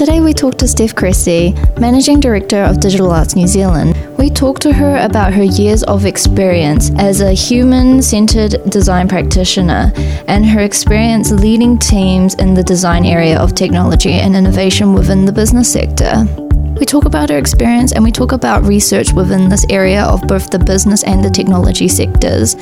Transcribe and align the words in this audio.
Today 0.00 0.22
we 0.22 0.32
talked 0.32 0.60
to 0.60 0.66
Steph 0.66 0.94
Creasy, 0.94 1.52
Managing 1.78 2.20
Director 2.20 2.62
of 2.62 2.80
Digital 2.80 3.10
Arts 3.10 3.36
New 3.36 3.46
Zealand. 3.46 3.94
We 4.16 4.30
talked 4.30 4.62
to 4.62 4.72
her 4.72 4.96
about 4.96 5.34
her 5.34 5.42
years 5.42 5.82
of 5.82 6.06
experience 6.06 6.90
as 6.96 7.20
a 7.20 7.34
human 7.34 8.00
centered 8.00 8.70
design 8.70 9.08
practitioner 9.08 9.92
and 10.26 10.46
her 10.46 10.60
experience 10.60 11.32
leading 11.32 11.78
teams 11.78 12.32
in 12.36 12.54
the 12.54 12.62
design 12.62 13.04
area 13.04 13.38
of 13.38 13.54
technology 13.54 14.14
and 14.14 14.34
innovation 14.34 14.94
within 14.94 15.26
the 15.26 15.32
business 15.32 15.70
sector. 15.70 16.49
We 16.80 16.86
talk 16.86 17.04
about 17.04 17.28
her 17.28 17.36
experience 17.36 17.92
and 17.92 18.02
we 18.02 18.10
talk 18.10 18.32
about 18.32 18.64
research 18.64 19.12
within 19.12 19.50
this 19.50 19.66
area 19.68 20.02
of 20.02 20.22
both 20.26 20.48
the 20.48 20.58
business 20.58 21.04
and 21.04 21.22
the 21.22 21.28
technology 21.28 21.88
sectors. 21.88 22.52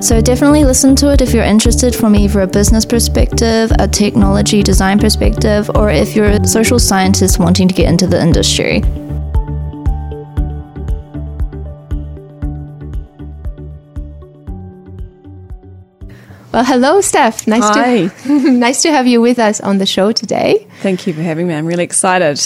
So 0.00 0.20
definitely 0.20 0.64
listen 0.64 0.94
to 0.96 1.12
it 1.12 1.20
if 1.20 1.34
you're 1.34 1.42
interested 1.42 1.92
from 1.92 2.14
either 2.14 2.42
a 2.42 2.46
business 2.46 2.86
perspective, 2.86 3.72
a 3.80 3.88
technology 3.88 4.62
design 4.62 5.00
perspective, 5.00 5.68
or 5.74 5.90
if 5.90 6.14
you're 6.14 6.26
a 6.26 6.46
social 6.46 6.78
scientist 6.78 7.40
wanting 7.40 7.66
to 7.66 7.74
get 7.74 7.88
into 7.88 8.06
the 8.06 8.22
industry. 8.22 8.80
Well, 16.52 16.64
hello, 16.64 17.00
Steph. 17.00 17.48
Nice 17.48 17.64
Hi. 17.64 18.06
to 18.06 18.50
nice 18.52 18.82
to 18.82 18.92
have 18.92 19.08
you 19.08 19.20
with 19.20 19.40
us 19.40 19.60
on 19.60 19.78
the 19.78 19.86
show 19.86 20.12
today. 20.12 20.68
Thank 20.80 21.08
you 21.08 21.12
for 21.12 21.22
having 21.22 21.48
me. 21.48 21.54
I'm 21.54 21.66
really 21.66 21.82
excited. 21.82 22.40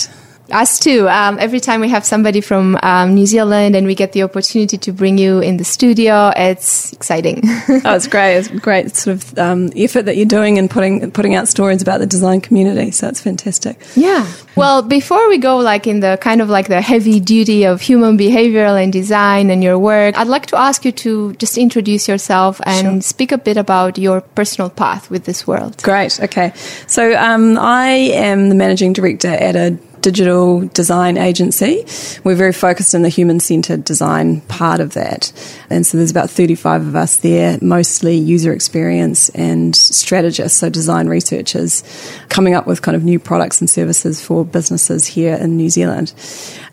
Us 0.50 0.78
too. 0.78 1.08
Um, 1.08 1.38
every 1.38 1.60
time 1.60 1.80
we 1.80 1.88
have 1.91 2.06
somebody 2.06 2.41
from 2.41 2.78
um, 2.82 3.14
New 3.14 3.27
Zealand 3.27 3.77
and 3.77 3.86
we 3.86 3.94
get 3.94 4.12
the 4.12 4.22
opportunity 4.22 4.78
to 4.78 4.92
bring 4.92 5.18
you 5.18 5.41
in 5.41 5.58
the 5.58 5.64
studio, 5.64 6.32
it's 6.36 6.92
exciting. 6.94 7.42
oh, 7.44 7.94
it's 7.94 8.06
great. 8.06 8.36
It's 8.38 8.48
great 8.48 8.96
sort 8.96 9.16
of 9.16 9.38
um, 9.38 9.70
effort 9.76 10.02
that 10.02 10.16
you're 10.16 10.26
doing 10.26 10.58
and 10.58 10.70
putting 10.70 11.10
putting 11.10 11.34
out 11.34 11.48
stories 11.48 11.82
about 11.82 12.00
the 12.00 12.06
design 12.06 12.41
community. 12.41 12.91
So 12.92 13.08
it's 13.08 13.20
fantastic. 13.20 13.78
Yeah. 13.94 14.26
Well, 14.56 14.82
before 14.82 15.28
we 15.28 15.38
go 15.38 15.58
like 15.58 15.86
in 15.86 16.00
the 16.00 16.19
kind 16.20 16.41
of 16.41 16.48
like 16.48 16.69
the 16.69 16.80
heavy 16.80 17.20
duty 17.20 17.64
of 17.64 17.80
human 17.80 18.16
behavioral 18.16 18.82
and 18.82 18.92
design 18.92 19.50
and 19.50 19.62
your 19.62 19.78
work, 19.78 20.19
I'd 20.19 20.28
like 20.28 20.46
to 20.46 20.56
ask 20.56 20.84
you 20.84 20.92
to 20.92 21.34
just 21.34 21.58
introduce 21.58 22.08
yourself 22.08 22.60
and 22.64 22.86
sure. 22.86 23.00
speak 23.02 23.32
a 23.32 23.38
bit 23.38 23.56
about 23.56 23.98
your 23.98 24.22
personal 24.22 24.70
path 24.70 25.10
with 25.10 25.26
this 25.26 25.46
world. 25.46 25.82
Great. 25.82 26.19
Okay. 26.20 26.52
So 26.86 27.14
um, 27.16 27.58
I 27.58 27.91
am 27.91 28.48
the 28.48 28.54
managing 28.54 28.94
director 28.94 29.28
at 29.28 29.54
a 29.54 29.78
digital 30.02 30.66
design 30.68 31.16
agency. 31.16 31.84
We're 32.24 32.34
very 32.34 32.52
focused 32.52 32.94
on 32.94 33.02
the 33.02 33.08
human 33.08 33.41
centered 33.41 33.84
design 33.84 34.41
part 34.42 34.80
of 34.80 34.94
that. 34.94 35.32
And 35.70 35.86
so 35.86 35.96
there's 35.98 36.10
about 36.10 36.30
35 36.30 36.86
of 36.86 36.96
us 36.96 37.16
there, 37.16 37.58
mostly 37.60 38.16
user 38.16 38.52
experience 38.52 39.28
and 39.30 39.74
strategists, 39.74 40.58
so 40.58 40.70
design 40.70 41.08
researchers, 41.08 41.82
coming 42.28 42.54
up 42.54 42.66
with 42.66 42.82
kind 42.82 42.96
of 42.96 43.04
new 43.04 43.19
products 43.19 43.60
and 43.60 43.69
services 43.69 44.24
for 44.24 44.44
businesses 44.44 45.06
here 45.06 45.34
in 45.34 45.56
New 45.56 45.70
Zealand. 45.70 46.12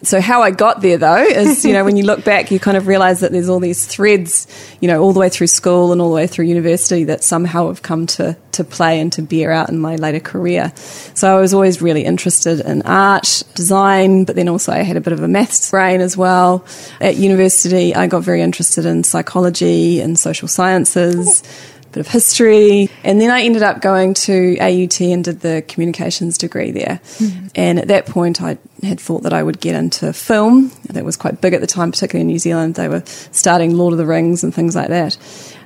So 0.03 0.21
how 0.21 0.41
I 0.41 0.51
got 0.51 0.81
there 0.81 0.97
though 0.97 1.23
is, 1.23 1.65
you 1.65 1.73
know, 1.73 1.83
when 1.83 1.97
you 1.97 2.03
look 2.03 2.23
back, 2.23 2.51
you 2.51 2.59
kind 2.59 2.77
of 2.77 2.87
realize 2.87 3.21
that 3.21 3.31
there's 3.31 3.49
all 3.49 3.59
these 3.59 3.85
threads, 3.85 4.47
you 4.79 4.87
know, 4.87 5.01
all 5.01 5.13
the 5.13 5.19
way 5.19 5.29
through 5.29 5.47
school 5.47 5.91
and 5.91 6.01
all 6.01 6.09
the 6.09 6.15
way 6.15 6.27
through 6.27 6.45
university 6.45 7.05
that 7.05 7.23
somehow 7.23 7.67
have 7.67 7.81
come 7.81 8.05
to, 8.07 8.37
to 8.51 8.63
play 8.63 8.99
and 8.99 9.11
to 9.13 9.21
bear 9.21 9.51
out 9.51 9.69
in 9.69 9.79
my 9.79 9.95
later 9.95 10.19
career. 10.19 10.71
So 10.75 11.35
I 11.35 11.39
was 11.39 11.53
always 11.53 11.81
really 11.81 12.03
interested 12.03 12.59
in 12.59 12.81
art, 12.83 13.14
design, 13.53 14.25
but 14.25 14.35
then 14.35 14.49
also 14.49 14.71
I 14.71 14.79
had 14.79 14.97
a 14.97 15.01
bit 15.01 15.13
of 15.13 15.21
a 15.21 15.27
maths 15.27 15.71
brain 15.71 16.01
as 16.01 16.17
well. 16.17 16.65
At 16.99 17.15
university, 17.15 17.95
I 17.95 18.07
got 18.07 18.23
very 18.23 18.41
interested 18.41 18.85
in 18.85 19.03
psychology 19.03 20.01
and 20.01 20.17
social 20.17 20.47
sciences 20.47 21.43
a 21.85 21.87
bit 21.91 21.99
of 22.01 22.07
history. 22.07 22.89
And 23.03 23.21
then 23.21 23.31
I 23.31 23.41
ended 23.41 23.63
up 23.63 23.81
going 23.81 24.13
to 24.15 24.57
AUT 24.59 25.01
and 25.01 25.23
did 25.23 25.41
the 25.41 25.63
communications 25.67 26.37
degree 26.37 26.71
there. 26.71 26.99
Mm-hmm. 27.17 27.47
And 27.55 27.79
at 27.79 27.87
that 27.87 28.05
point, 28.05 28.41
I 28.41 28.57
had 28.83 28.99
thought 28.99 29.23
that 29.23 29.33
I 29.33 29.41
would 29.41 29.59
get 29.59 29.75
into 29.75 30.11
film. 30.13 30.71
That 30.89 31.05
was 31.05 31.17
quite 31.17 31.41
big 31.41 31.53
at 31.53 31.61
the 31.61 31.67
time, 31.67 31.91
particularly 31.91 32.21
in 32.21 32.27
New 32.27 32.39
Zealand. 32.39 32.75
They 32.75 32.89
were 32.89 33.03
starting 33.05 33.75
Lord 33.75 33.93
of 33.93 33.97
the 33.97 34.05
Rings 34.05 34.43
and 34.43 34.53
things 34.53 34.75
like 34.75 34.89
that. 34.89 35.17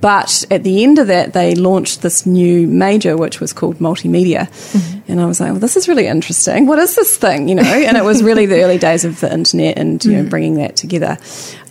But 0.01 0.45
at 0.49 0.63
the 0.63 0.83
end 0.83 0.99
of 0.99 1.07
that, 1.07 1.33
they 1.33 1.55
launched 1.55 2.01
this 2.01 2.25
new 2.25 2.67
major, 2.67 3.17
which 3.17 3.39
was 3.39 3.53
called 3.53 3.79
multimedia. 3.79 4.49
Mm-hmm. 4.49 5.11
And 5.11 5.19
I 5.19 5.25
was 5.25 5.39
like, 5.39 5.51
well, 5.51 5.59
this 5.59 5.75
is 5.75 5.87
really 5.87 6.07
interesting. 6.07 6.67
What 6.67 6.79
is 6.79 6.95
this 6.95 7.17
thing? 7.17 7.49
You 7.49 7.55
know, 7.55 7.63
and 7.63 7.97
it 7.97 8.03
was 8.03 8.23
really 8.23 8.45
the 8.45 8.61
early 8.61 8.77
days 8.77 9.05
of 9.05 9.19
the 9.19 9.31
internet 9.31 9.77
and, 9.77 10.03
you 10.03 10.11
mm-hmm. 10.11 10.21
know, 10.21 10.27
mm. 10.27 10.29
bringing 10.29 10.55
that 10.55 10.75
together. 10.75 11.17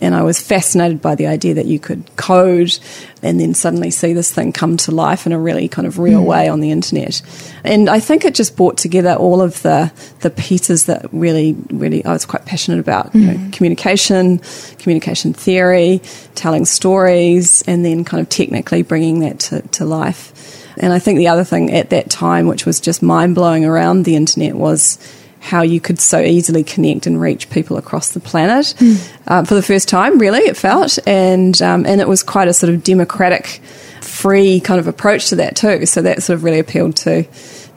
And 0.01 0.13
I 0.13 0.23
was 0.23 0.39
fascinated 0.39 1.01
by 1.01 1.15
the 1.15 1.27
idea 1.27 1.53
that 1.55 1.65
you 1.65 1.79
could 1.79 2.15
code 2.17 2.77
and 3.21 3.39
then 3.39 3.53
suddenly 3.53 3.91
see 3.91 4.13
this 4.13 4.31
thing 4.31 4.53
come 4.53 4.77
to 4.77 4.91
life 4.91 5.25
in 5.25 5.31
a 5.31 5.39
really 5.39 5.67
kind 5.67 5.87
of 5.87 5.99
real 5.99 6.21
mm. 6.21 6.25
way 6.25 6.47
on 6.47 6.59
the 6.59 6.71
internet. 6.71 7.21
And 7.63 7.89
I 7.89 7.99
think 7.99 8.25
it 8.25 8.35
just 8.35 8.55
brought 8.55 8.77
together 8.77 9.13
all 9.13 9.41
of 9.41 9.61
the, 9.61 9.91
the 10.21 10.29
pieces 10.29 10.85
that 10.85 11.07
really, 11.11 11.55
really 11.71 12.03
I 12.05 12.13
was 12.13 12.25
quite 12.25 12.45
passionate 12.45 12.79
about. 12.79 13.13
Mm. 13.13 13.21
You 13.21 13.27
know, 13.27 13.33
mm. 13.33 13.53
communication, 13.53 14.39
communication 14.77 15.33
theory, 15.33 16.01
telling 16.35 16.65
stories, 16.65 17.63
and 17.67 17.83
then 17.83 18.05
kind 18.05 18.21
of 18.21 18.29
technically 18.29 18.83
bringing 18.83 19.19
that 19.19 19.39
to, 19.39 19.61
to 19.61 19.85
life. 19.85 20.33
And 20.77 20.93
I 20.93 20.99
think 20.99 21.17
the 21.17 21.27
other 21.27 21.43
thing 21.43 21.73
at 21.73 21.89
that 21.89 22.09
time, 22.09 22.47
which 22.47 22.65
was 22.65 22.79
just 22.79 23.01
mind 23.01 23.35
blowing 23.35 23.65
around 23.65 24.03
the 24.03 24.15
internet, 24.15 24.55
was 24.55 24.97
how 25.39 25.61
you 25.61 25.79
could 25.79 25.99
so 25.99 26.19
easily 26.19 26.63
connect 26.63 27.07
and 27.07 27.19
reach 27.19 27.49
people 27.49 27.77
across 27.77 28.11
the 28.11 28.19
planet 28.19 28.73
mm. 28.77 29.17
uh, 29.27 29.43
for 29.43 29.55
the 29.55 29.61
first 29.61 29.87
time. 29.87 30.19
Really, 30.19 30.41
it 30.41 30.57
felt, 30.57 30.99
and 31.07 31.59
um, 31.61 31.85
and 31.85 32.01
it 32.01 32.07
was 32.07 32.23
quite 32.23 32.47
a 32.47 32.53
sort 32.53 32.73
of 32.73 32.83
democratic, 32.83 33.61
free 34.01 34.59
kind 34.59 34.79
of 34.79 34.87
approach 34.87 35.29
to 35.29 35.35
that 35.37 35.55
too. 35.55 35.85
So 35.85 36.01
that 36.01 36.23
sort 36.23 36.35
of 36.35 36.43
really 36.43 36.59
appealed 36.59 36.95
to 36.97 37.23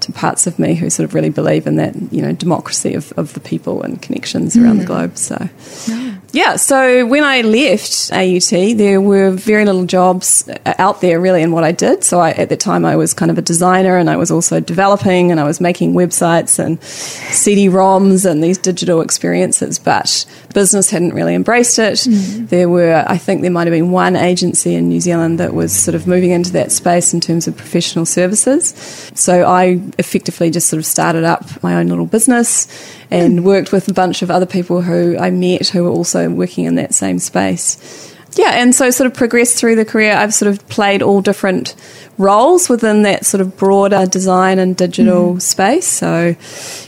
to 0.00 0.12
parts 0.12 0.48
of 0.48 0.58
me 0.58 0.74
who 0.74 0.90
sort 0.90 1.04
of 1.04 1.14
really 1.14 1.30
believe 1.30 1.66
in 1.66 1.76
that 1.76 1.94
you 2.12 2.22
know 2.22 2.32
democracy 2.32 2.94
of, 2.94 3.12
of 3.16 3.34
the 3.34 3.40
people 3.40 3.82
and 3.82 4.02
connections 4.02 4.56
mm. 4.56 4.64
around 4.64 4.78
the 4.78 4.82
hmm. 4.82 4.88
globe. 4.88 5.16
So. 5.16 5.48
Yeah. 5.86 6.01
Yeah, 6.34 6.56
so 6.56 7.04
when 7.04 7.24
I 7.24 7.42
left 7.42 8.10
AUT, 8.10 8.78
there 8.78 9.02
were 9.02 9.32
very 9.32 9.66
little 9.66 9.84
jobs 9.84 10.48
uh, 10.48 10.74
out 10.78 11.02
there 11.02 11.20
really 11.20 11.42
in 11.42 11.52
what 11.52 11.62
I 11.62 11.72
did. 11.72 12.04
So 12.04 12.20
I, 12.20 12.30
at 12.30 12.48
the 12.48 12.56
time, 12.56 12.86
I 12.86 12.96
was 12.96 13.12
kind 13.12 13.30
of 13.30 13.36
a 13.36 13.42
designer 13.42 13.98
and 13.98 14.08
I 14.08 14.16
was 14.16 14.30
also 14.30 14.58
developing 14.58 15.30
and 15.30 15.38
I 15.38 15.44
was 15.44 15.60
making 15.60 15.92
websites 15.92 16.58
and 16.58 16.82
CD-ROMs 16.82 18.24
and 18.24 18.42
these 18.42 18.56
digital 18.56 19.02
experiences, 19.02 19.78
but 19.78 20.24
business 20.52 20.90
hadn't 20.90 21.14
really 21.14 21.34
embraced 21.34 21.78
it. 21.78 21.94
Mm. 21.94 22.48
There 22.48 22.68
were, 22.68 23.04
I 23.06 23.18
think 23.18 23.42
there 23.42 23.50
might 23.50 23.66
have 23.66 23.72
been 23.72 23.90
one 23.90 24.16
agency 24.16 24.74
in 24.74 24.88
New 24.88 25.00
Zealand 25.00 25.40
that 25.40 25.54
was 25.54 25.72
sort 25.72 25.94
of 25.94 26.06
moving 26.06 26.30
into 26.30 26.52
that 26.52 26.72
space 26.72 27.12
in 27.14 27.20
terms 27.20 27.48
of 27.48 27.56
professional 27.56 28.06
services. 28.06 28.74
So 29.14 29.44
I 29.44 29.80
effectively 29.98 30.50
just 30.50 30.68
sort 30.68 30.78
of 30.78 30.86
started 30.86 31.24
up 31.24 31.62
my 31.62 31.74
own 31.74 31.88
little 31.88 32.06
business 32.06 32.66
and 33.10 33.44
worked 33.44 33.72
with 33.72 33.88
a 33.88 33.92
bunch 33.92 34.22
of 34.22 34.30
other 34.30 34.46
people 34.46 34.82
who 34.82 35.16
I 35.18 35.30
met 35.30 35.68
who 35.68 35.84
were 35.84 35.90
also 35.90 36.30
working 36.30 36.64
in 36.64 36.76
that 36.76 36.94
same 36.94 37.18
space. 37.18 38.11
Yeah, 38.34 38.52
and 38.54 38.74
so 38.74 38.90
sort 38.90 39.06
of 39.06 39.14
progressed 39.14 39.58
through 39.58 39.76
the 39.76 39.84
career. 39.84 40.14
I've 40.14 40.32
sort 40.32 40.50
of 40.50 40.66
played 40.68 41.02
all 41.02 41.20
different 41.20 41.74
roles 42.16 42.68
within 42.68 43.02
that 43.02 43.26
sort 43.26 43.40
of 43.40 43.56
broader 43.56 44.06
design 44.06 44.58
and 44.58 44.76
digital 44.76 45.34
mm. 45.34 45.42
space. 45.42 45.86
So, 45.86 46.34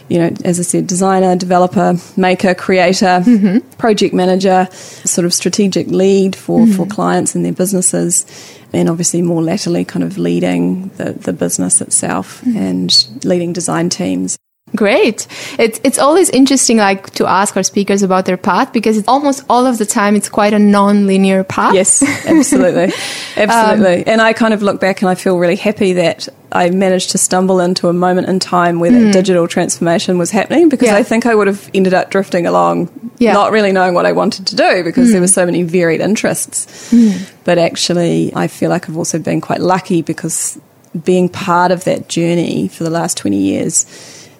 you 0.09 0.19
know, 0.19 0.35
as 0.45 0.59
I 0.59 0.63
said, 0.63 0.87
designer, 0.87 1.37
developer, 1.37 1.97
maker, 2.17 2.55
creator, 2.55 3.23
mm-hmm. 3.25 3.59
project 3.77 4.15
manager, 4.15 4.69
sort 4.73 5.27
of 5.27 5.35
strategic 5.35 5.89
lead 5.89 6.35
for, 6.35 6.61
mm-hmm. 6.61 6.77
for 6.77 6.87
clients 6.87 7.35
and 7.35 7.45
their 7.45 7.53
businesses, 7.53 8.25
and 8.73 8.89
obviously 8.89 9.21
more 9.21 9.43
latterly 9.43 9.85
kind 9.85 10.03
of 10.03 10.17
leading 10.17 10.89
the, 10.97 11.13
the 11.13 11.33
business 11.33 11.81
itself 11.81 12.41
mm. 12.43 12.57
and 12.57 13.25
leading 13.25 13.53
design 13.53 13.91
teams. 13.91 14.39
Great. 14.77 15.29
It's 15.57 15.81
it's 15.85 15.99
always 15.99 16.31
interesting 16.31 16.79
like 16.79 17.11
to 17.13 17.27
ask 17.27 17.57
our 17.57 17.63
speakers 17.63 18.03
about 18.03 18.25
their 18.25 18.37
path 18.37 18.73
because 18.73 18.99
it's 18.99 19.07
almost 19.07 19.45
all 19.49 19.67
of 19.67 19.79
the 19.79 19.87
time 19.87 20.17
it's 20.17 20.29
quite 20.29 20.53
a 20.53 20.59
non-linear 20.59 21.45
path. 21.45 21.75
Yes, 21.75 22.03
absolutely. 22.27 22.93
absolutely. 23.37 23.99
Um, 23.99 24.05
and 24.07 24.21
I 24.21 24.33
kind 24.33 24.53
of 24.53 24.63
look 24.63 24.81
back 24.81 25.01
and 25.01 25.09
I 25.09 25.15
feel 25.15 25.39
really 25.39 25.55
happy 25.55 25.93
that 25.95 26.29
I 26.51 26.71
managed 26.71 27.11
to 27.11 27.19
stumble 27.19 27.61
into 27.61 27.89
a 27.89 27.93
moment 27.93 28.29
in 28.29 28.41
time 28.41 28.81
where 28.81 28.91
mm. 28.91 29.05
that 29.05 29.13
digital 29.13 29.47
transformation 29.47 30.19
was 30.19 30.33
happening 30.33 30.69
because 30.69 30.89
yeah. 30.89 30.97
I 30.97 31.05
think 31.05 31.25
I 31.25 31.37
would 31.37 31.47
have 31.47 31.71
ended 31.73 31.95
up 31.95 32.11
drifting 32.11 32.47
along 32.47 33.13
yeah. 33.19 33.33
not 33.33 33.53
really 33.53 33.71
knowing 33.71 33.95
what 33.95 34.07
I 34.07 34.13
wanted 34.13 34.49
to 34.49 34.57
do 34.57 34.83
because 34.83 35.09
mm. 35.09 35.13
there 35.13 35.21
were 35.21 35.29
so 35.29 35.47
many 35.47 35.63
varied 35.63 36.01
interests. 36.01 36.93
Mm. 36.93 37.31
But 37.45 37.59
actually 37.59 38.33
I 38.35 38.49
feel 38.49 38.71
like 38.71 38.89
I've 38.89 38.97
also 38.97 39.21
been 39.21 39.41
quite 39.41 39.61
lucky 39.61 40.03
because 40.03 40.59
being 41.05 41.29
part 41.29 41.71
of 41.71 41.85
that 41.85 42.09
journey 42.09 42.67
for 42.67 42.83
the 42.83 42.91
last 42.91 43.17
20 43.19 43.37
years 43.37 43.87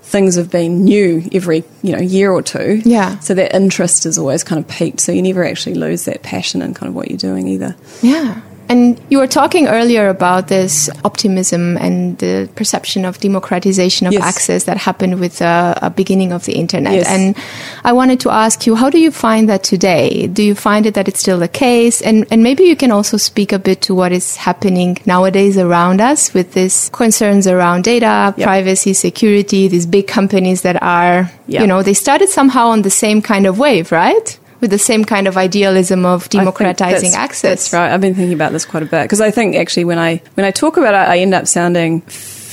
things 0.05 0.37
have 0.37 0.51
been 0.51 0.85
new 0.85 1.29
every 1.33 1.65
you 1.83 1.93
know 1.93 2.01
year 2.01 2.31
or 2.31 2.43
two. 2.43 2.83
Yeah. 2.85 3.19
So 3.21 3.35
that 3.35 3.55
interest 3.55 4.07
is 4.07 4.19
always 4.19 4.45
kind 4.45 4.63
of 4.63 4.69
piqued. 4.69 5.01
So 5.01 5.13
you 5.13 5.23
never 5.23 5.45
actually 5.45 5.75
lose 5.75 6.05
that 6.05 6.23
passion 6.23 6.63
in 6.63 6.75
kind 6.75 6.89
of 6.89 6.95
what 6.95 7.11
you're 7.11 7.19
doing 7.19 7.49
either. 7.49 7.75
Yeah. 8.03 8.41
And 8.69 8.99
you 9.11 9.19
were 9.19 9.27
talking 9.27 9.69
earlier 9.69 10.09
about 10.09 10.49
this 10.49 10.89
optimism 11.05 11.77
and 11.79 12.17
the 12.19 12.49
perception 12.55 13.05
of 13.05 13.19
democratization 13.19 14.07
of 14.07 14.13
Yes. 14.15 14.23
access 14.23 14.65
that 14.65 14.77
happened 14.79 15.21
with 15.21 15.39
the 15.39 15.77
uh, 15.83 15.89
beginning 15.91 16.33
of 16.33 16.45
the 16.47 16.53
internet. 16.55 16.95
Yes. 16.95 17.09
And 17.09 17.37
I 17.85 17.93
wanted 17.93 18.21
to 18.21 18.31
ask 18.31 18.67
you, 18.67 18.75
how 18.75 18.89
do 18.91 18.99
you 18.99 19.11
find 19.11 19.49
that 19.49 19.63
today? 19.65 20.27
Do 20.29 20.43
you 20.43 20.55
find 20.55 20.87
it 20.87 20.95
that 20.95 21.09
it's 21.09 21.21
still 21.21 21.39
the 21.39 21.49
case? 21.49 22.01
And, 22.01 22.27
and 22.31 22.43
maybe 22.43 22.65
you 22.65 22.77
can 22.77 22.91
also 22.91 23.17
speak 23.19 23.53
a 23.53 23.59
bit 23.59 23.83
to 23.83 23.95
what 23.95 24.13
is 24.13 24.37
happening 24.37 24.97
nowadays 25.05 25.59
around 25.59 26.01
us 26.01 26.33
with 26.33 26.55
these 26.55 26.89
concerns 26.91 27.47
around 27.47 27.85
data, 27.85 28.33
Yep. 28.37 28.47
privacy, 28.47 28.93
security, 28.95 29.69
these 29.69 29.87
big 29.87 30.07
companies 30.07 30.63
that 30.63 30.83
are, 30.83 31.31
Yeah. 31.47 31.61
you 31.61 31.67
know, 31.67 31.83
they 31.83 31.95
started 31.95 32.29
somehow 32.31 32.69
on 32.69 32.83
the 32.83 32.91
same 32.91 33.21
kind 33.21 33.47
of 33.47 33.59
wave, 33.59 33.93
right? 33.93 34.39
With 34.61 34.71
the 34.71 34.79
same 34.79 35.05
kind 35.05 35.27
of 35.27 35.37
idealism 35.37 36.07
of 36.07 36.29
democratizing 36.29 37.11
that's- 37.11 37.15
access. 37.15 37.71
That's 37.71 37.73
right. 37.73 37.93
I've 37.93 38.01
been 38.01 38.15
thinking 38.15 38.35
about 38.35 38.53
this 38.53 38.65
quite 38.65 38.83
a 38.83 38.87
bit 38.87 39.03
because 39.03 39.21
I 39.21 39.31
think 39.31 39.57
actually 39.57 39.85
when 39.85 39.99
I 39.99 40.23
when 40.35 40.47
I 40.47 40.51
talk 40.51 40.77
about 40.77 40.95
it, 40.95 41.09
I 41.09 41.19
end 41.19 41.35
up 41.35 41.47
sounding 41.47 42.01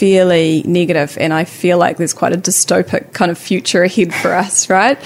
fairly 0.01 0.63
negative, 0.65 1.15
and 1.19 1.31
I 1.31 1.43
feel 1.43 1.77
like 1.77 1.97
there's 1.97 2.13
quite 2.13 2.33
a 2.33 2.37
dystopic 2.37 3.13
kind 3.13 3.29
of 3.29 3.37
future 3.37 3.83
ahead 3.83 4.13
for 4.13 4.33
us, 4.33 4.69
right? 4.79 4.97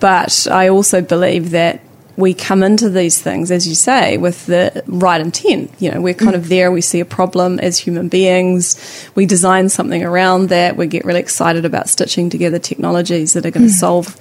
But 0.00 0.48
I 0.50 0.68
also 0.68 1.00
believe 1.00 1.50
that 1.50 1.80
we 2.16 2.34
come 2.34 2.62
into 2.62 2.90
these 2.90 3.20
things, 3.20 3.50
as 3.50 3.66
you 3.66 3.74
say, 3.74 4.18
with 4.18 4.46
the 4.46 4.84
right 4.86 5.20
intent. 5.20 5.72
You 5.78 5.92
know, 5.92 6.00
we're 6.00 6.14
kind 6.14 6.36
of 6.36 6.44
mm. 6.44 6.48
there, 6.48 6.70
we 6.70 6.82
see 6.82 7.00
a 7.00 7.04
problem 7.04 7.58
as 7.60 7.78
human 7.78 8.08
beings, 8.08 8.76
we 9.14 9.24
design 9.24 9.68
something 9.68 10.04
around 10.04 10.50
that, 10.50 10.76
we 10.76 10.86
get 10.86 11.04
really 11.04 11.20
excited 11.20 11.64
about 11.64 11.88
stitching 11.88 12.28
together 12.28 12.58
technologies 12.58 13.32
that 13.32 13.46
are 13.46 13.50
going 13.50 13.66
to 13.66 13.72
mm. 13.72 13.78
solve 13.78 14.16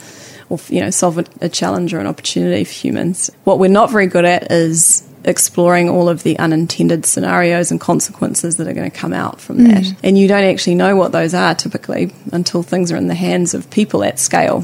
or 0.49 0.59
you 0.67 0.81
know 0.81 0.89
solve 0.89 1.17
a, 1.17 1.25
a 1.41 1.49
challenge 1.49 1.93
or 1.93 1.99
an 1.99 2.07
opportunity 2.07 2.63
for 2.63 2.73
humans. 2.73 3.29
What 3.43 3.59
we're 3.59 3.69
not 3.69 3.91
very 3.91 4.07
good 4.07 4.25
at 4.25 4.51
is 4.51 5.07
exploring 5.25 5.89
all 5.89 6.09
of 6.09 6.23
the 6.23 6.37
unintended 6.39 7.05
scenarios 7.05 7.71
and 7.71 7.79
consequences 7.79 8.57
that 8.57 8.67
are 8.67 8.73
going 8.73 8.89
to 8.89 8.97
come 8.97 9.13
out 9.13 9.39
from 9.41 9.59
mm. 9.59 9.67
that. 9.67 9.95
And 10.03 10.17
you 10.17 10.27
don't 10.27 10.43
actually 10.43 10.75
know 10.75 10.95
what 10.95 11.11
those 11.11 11.33
are 11.33 11.53
typically 11.55 12.13
until 12.31 12.63
things 12.63 12.91
are 12.91 12.97
in 12.97 13.07
the 13.07 13.15
hands 13.15 13.53
of 13.53 13.69
people 13.69 14.03
at 14.03 14.17
scale, 14.19 14.63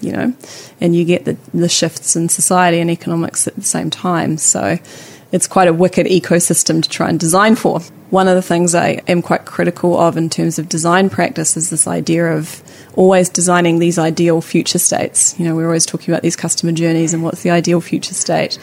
you 0.00 0.12
know, 0.12 0.34
and 0.80 0.94
you 0.94 1.04
get 1.04 1.24
the, 1.24 1.36
the 1.54 1.68
shifts 1.68 2.16
in 2.16 2.28
society 2.28 2.80
and 2.80 2.90
economics 2.90 3.46
at 3.46 3.54
the 3.54 3.62
same 3.62 3.90
time. 3.90 4.38
So 4.38 4.78
it's 5.30 5.46
quite 5.46 5.68
a 5.68 5.72
wicked 5.72 6.06
ecosystem 6.06 6.82
to 6.82 6.88
try 6.88 7.08
and 7.08 7.18
design 7.18 7.56
for. 7.56 7.80
One 8.10 8.28
of 8.28 8.34
the 8.34 8.42
things 8.42 8.74
I 8.74 9.02
am 9.08 9.22
quite 9.22 9.46
critical 9.46 9.98
of 9.98 10.16
in 10.16 10.28
terms 10.28 10.58
of 10.58 10.68
design 10.68 11.08
practice 11.08 11.56
is 11.56 11.70
this 11.70 11.86
idea 11.86 12.36
of 12.36 12.62
always 12.94 13.28
designing 13.28 13.78
these 13.78 13.98
ideal 13.98 14.40
future 14.40 14.78
states. 14.78 15.38
You 15.38 15.46
know, 15.46 15.54
we're 15.54 15.66
always 15.66 15.86
talking 15.86 16.12
about 16.12 16.22
these 16.22 16.36
customer 16.36 16.72
journeys 16.72 17.14
and 17.14 17.22
what's 17.22 17.42
the 17.42 17.50
ideal 17.50 17.80
future 17.80 18.14
state, 18.14 18.58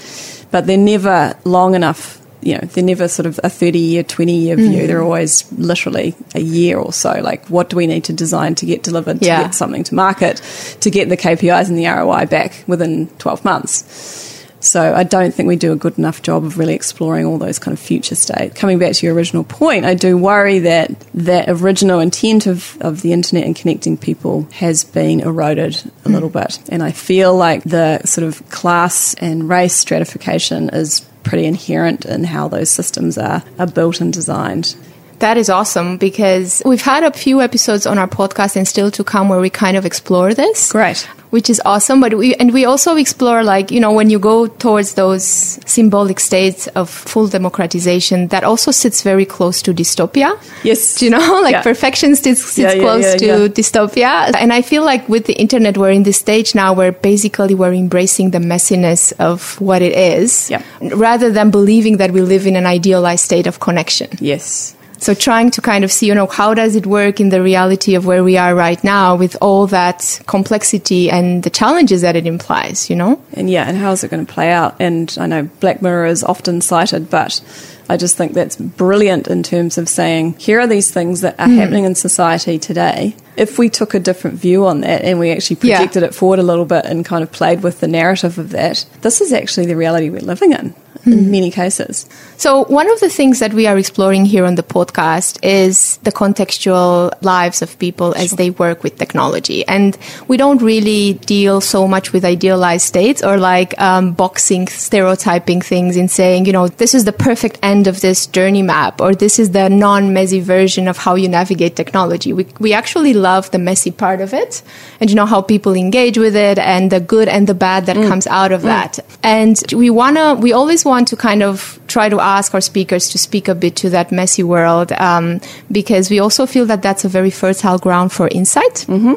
but 0.52 0.68
they're 0.68 0.78
never 0.78 1.36
long 1.44 1.76
enough. 1.76 2.18
You 2.42 2.54
know, 2.54 2.62
they're 2.62 2.84
never 2.84 3.10
sort 3.10 3.26
of 3.26 3.40
a 3.44 3.50
30 3.50 3.80
year, 3.80 4.04
20 4.04 4.34
year 4.34 4.56
mm. 4.56 4.70
view. 4.70 4.88
They're 4.88 5.04
always 5.04 5.52
literally 5.52 6.16
a 6.34 6.40
year 6.40 6.78
or 6.78 6.94
so. 6.94 7.20
Like, 7.22 7.46
what 7.48 7.70
do 7.70 7.76
we 7.76 7.86
need 7.86 8.06
to 8.06 8.14
design 8.14 8.56
to 8.56 8.66
get 8.66 8.82
delivered, 8.82 9.20
to 9.20 9.26
Yeah. 9.26 9.44
get 9.44 9.56
something 9.56 9.84
to 9.84 9.96
market, 9.96 10.42
to 10.80 10.90
get 10.90 11.10
the 11.10 11.18
KPIs 11.18 11.68
and 11.68 11.78
the 11.78 11.88
ROI 11.88 12.28
back 12.28 12.64
within 12.66 13.08
12 13.18 13.44
months? 13.44 14.39
So 14.60 14.94
I 14.94 15.04
don't 15.04 15.34
think 15.34 15.48
we 15.48 15.56
do 15.56 15.72
a 15.72 15.76
good 15.76 15.98
enough 15.98 16.22
job 16.22 16.44
of 16.44 16.58
really 16.58 16.74
exploring 16.74 17.26
all 17.26 17.38
those 17.38 17.60
kind 17.60 17.74
of 17.74 17.80
future 17.80 18.16
states. 18.16 18.60
Coming 18.60 18.80
back 18.80 18.94
to 18.94 19.06
your 19.06 19.16
original 19.16 19.44
point, 19.44 19.86
I 19.86 19.94
do 19.94 20.18
worry 20.18 20.60
that 20.60 21.00
that 21.14 21.50
original 21.50 22.00
intent 22.00 22.46
of, 22.46 22.78
of 22.82 23.02
the 23.02 23.14
internet 23.14 23.46
and 23.46 23.56
connecting 23.56 23.98
people 23.98 24.48
has 24.54 24.84
been 24.84 25.22
eroded 25.22 25.76
a 25.76 26.08
hmm. 26.08 26.14
little 26.14 26.30
bit. 26.30 26.60
And 26.70 26.84
I 26.84 26.92
feel 26.92 27.36
like 27.36 27.64
the 27.64 28.02
sort 28.04 28.28
of 28.28 28.48
class 28.50 29.14
and 29.16 29.48
race 29.48 29.76
stratification 29.76 30.70
is 30.70 31.02
pretty 31.24 31.46
inherent 31.46 32.06
in 32.06 32.24
how 32.24 32.48
those 32.48 32.70
systems 32.70 33.18
are, 33.18 33.44
are 33.58 33.68
built 33.68 34.02
and 34.02 34.12
designed. 34.12 34.76
That 35.20 35.38
is 35.38 35.50
awesome 35.50 35.98
because 35.98 36.62
we've 36.66 36.82
had 36.82 37.04
a 37.04 37.12
few 37.12 37.42
episodes 37.42 37.86
on 37.86 37.98
our 37.98 38.08
podcast 38.08 38.56
and 38.56 38.68
still 38.68 38.90
to 38.92 39.04
come 39.04 39.28
where 39.30 39.40
we 39.42 39.50
kind 39.50 39.76
of 39.78 39.86
explore 39.86 40.34
this. 40.34 40.72
Great. 40.72 41.08
Which 41.30 41.50
is 41.50 41.62
awesome. 41.66 42.00
But 42.00 42.16
we, 42.18 42.34
and 42.36 42.52
we 42.54 42.66
also 42.66 42.96
explore 42.96 43.44
like, 43.44 43.70
you 43.70 43.80
know, 43.80 43.92
when 43.92 44.10
you 44.10 44.18
go 44.18 44.48
towards 44.48 44.96
those 44.96 45.24
symbolic 45.24 46.20
states 46.20 46.68
of 46.68 46.90
full 46.90 47.28
democratization, 47.28 48.30
that 48.30 48.44
also 48.44 48.72
sits 48.72 49.04
very 49.04 49.26
close 49.26 49.62
to 49.64 49.74
dystopia. 49.74 50.40
Yes. 50.64 50.96
Do 50.96 51.06
you 51.06 51.12
know, 51.12 51.42
like 51.44 51.52
Yeah. 51.52 51.62
perfection 51.64 52.16
sits, 52.16 52.42
sits 52.42 52.74
Yeah, 52.76 52.82
close 52.82 53.04
yeah, 53.22 53.36
to 53.38 53.50
dystopia. 53.50 54.32
And 54.36 54.52
I 54.54 54.62
feel 54.64 54.84
like 54.84 55.08
with 55.10 55.26
the 55.26 55.34
internet, 55.34 55.78
we're 55.78 55.92
in 55.92 56.04
this 56.04 56.18
stage 56.18 56.56
now 56.56 56.74
where 56.74 56.92
basically 56.94 57.54
we're 57.54 57.74
embracing 57.74 58.32
the 58.32 58.40
messiness 58.40 59.14
of 59.20 59.60
what 59.62 59.82
it 59.82 59.94
is 59.94 60.50
Yeah. 60.50 60.64
rather 60.82 61.30
than 61.32 61.52
believing 61.52 61.98
that 61.98 62.12
we 62.12 62.22
live 62.22 62.48
in 62.48 62.56
an 62.56 62.66
idealized 62.66 63.26
state 63.26 63.46
of 63.48 63.60
connection. 63.60 64.08
Yes. 64.20 64.76
So 65.00 65.14
trying 65.14 65.52
to 65.52 65.62
kind 65.62 65.84
of 65.84 65.92
see, 65.92 66.08
you 66.08 66.16
know, 66.16 66.28
how 66.28 66.54
does 66.54 66.76
it 66.76 66.86
work 66.86 67.20
in 67.20 67.30
the 67.30 67.42
reality 67.42 67.96
of 67.96 68.06
where 68.06 68.24
we 68.24 68.38
are 68.38 68.54
right 68.54 68.82
now 68.84 69.16
with 69.16 69.38
all 69.42 69.68
that 69.68 70.22
complexity 70.28 71.10
and 71.10 71.44
the 71.44 71.50
challenges 71.50 72.02
that 72.02 72.16
it 72.16 72.28
implies, 72.28 72.90
you 72.90 72.96
know? 72.96 73.22
And 73.34 73.50
yeah, 73.50 73.68
and 73.68 73.78
how 73.78 73.92
is 73.92 74.04
it 74.04 74.12
going 74.12 74.26
to 74.26 74.32
play 74.32 74.52
out? 74.52 74.76
And 74.80 75.16
I 75.20 75.26
know 75.26 75.44
Black 75.62 75.82
Mirror 75.82 76.08
is 76.08 76.24
often 76.24 76.62
cited, 76.62 77.10
but 77.10 77.42
I 77.90 77.98
just 77.98 78.18
think 78.18 78.34
that's 78.34 78.56
brilliant 78.56 79.28
in 79.28 79.42
terms 79.42 79.78
of 79.78 79.90
saying 79.90 80.36
here 80.38 80.60
are 80.60 80.68
these 80.68 80.92
things 80.92 81.22
that 81.22 81.40
are 81.40 81.48
mm. 81.48 81.56
happening 81.56 81.86
in 81.86 81.96
society 81.96 82.60
today. 82.60 83.16
If 83.36 83.58
we 83.58 83.70
took 83.70 83.96
a 83.96 84.00
different 84.00 84.38
view 84.38 84.68
on 84.68 84.82
that 84.82 85.02
and 85.04 85.18
we 85.18 85.32
actually 85.32 85.58
Yeah. 85.62 85.78
projected 85.78 86.04
it 86.04 86.14
forward 86.14 86.40
a 86.40 86.44
little 86.44 86.66
bit 86.66 86.86
and 86.86 87.04
kind 87.04 87.24
of 87.24 87.32
played 87.32 87.64
with 87.64 87.80
the 87.80 87.88
narrative 87.88 88.38
of 88.38 88.52
that, 88.52 88.86
this 89.02 89.22
is 89.22 89.34
actually 89.34 89.66
the 89.66 89.76
reality 89.76 90.10
we're 90.10 90.20
living 90.20 90.52
in 90.52 90.76
in 91.06 91.14
mm. 91.14 91.28
many 91.30 91.50
cases. 91.50 92.06
So 92.40 92.64
one 92.64 92.90
of 92.90 93.02
the 93.02 93.10
things 93.10 93.40
that 93.40 93.54
we 93.54 93.68
are 93.68 93.78
exploring 93.78 94.24
here 94.24 94.46
on 94.46 94.56
the 94.56 94.64
podcast 94.64 95.40
is 95.44 95.98
the 96.04 96.12
contextual 96.14 97.12
lives 97.22 97.62
of 97.62 97.78
people 97.80 98.16
as 98.16 98.32
they 98.32 98.50
work 98.50 98.82
with 98.82 98.98
technology. 98.98 99.68
And 99.68 99.98
we 100.30 100.38
don't 100.38 100.62
really 100.62 101.16
deal 101.16 101.60
so 101.60 101.86
much 101.86 102.14
with 102.14 102.24
idealized 102.24 102.86
states 102.86 103.22
or 103.22 103.36
like 103.36 103.78
um, 103.78 104.14
boxing, 104.14 104.70
stereotyping 104.70 105.60
things 105.60 105.98
and 105.98 106.10
saying, 106.10 106.46
you 106.46 106.54
know, 106.54 106.70
this 106.70 106.96
is 106.96 107.04
the 107.04 107.12
perfect 107.12 107.60
end 107.62 107.88
of 107.88 108.00
this 108.00 108.26
journey 108.26 108.62
map 108.62 109.02
or 109.02 109.14
this 109.14 109.38
is 109.38 109.52
the 109.52 109.68
non-messy 109.68 110.40
version 110.40 110.88
of 110.88 110.96
how 110.96 111.16
you 111.16 111.28
navigate 111.28 111.76
technology. 111.76 112.32
We, 112.32 112.48
we 112.58 112.72
actually 112.72 113.14
love 113.14 113.52
the 113.52 113.60
messy 113.60 113.92
part 113.92 114.22
of 114.22 114.34
it 114.34 114.62
and 115.02 115.10
you 115.10 115.16
know 115.18 115.26
how 115.26 115.42
people 115.42 115.74
engage 115.74 116.18
with 116.18 116.38
it 116.38 116.58
and 116.58 116.90
the 116.90 117.02
good 117.02 117.28
and 117.28 117.48
the 117.48 117.54
bad 117.54 117.86
that 117.88 117.98
comes 117.98 118.28
out 118.28 118.54
of 118.54 118.62
that. 118.62 119.00
And 119.24 119.62
we 119.76 119.90
want 119.90 120.16
to, 120.16 120.36
we 120.36 120.54
always 120.54 120.86
want 120.86 121.10
to 121.10 121.18
kind 121.18 121.44
of 121.44 121.79
try 121.90 122.08
to 122.08 122.20
ask 122.20 122.54
our 122.54 122.62
speakers 122.62 123.10
to 123.10 123.18
speak 123.18 123.48
a 123.48 123.56
bit 123.56 123.76
to 123.78 123.90
that 123.90 124.12
messy 124.12 124.44
world 124.44 124.92
um, 124.94 125.42
because 125.72 126.10
we 126.10 126.20
also 126.20 126.46
feel 126.46 126.66
that 126.68 126.82
that's 126.82 127.04
a 127.04 127.10
very 127.10 127.30
fertile 127.32 127.78
ground 127.78 128.12
for 128.12 128.28
insight. 128.30 128.86
Mm-hmm. 128.88 129.16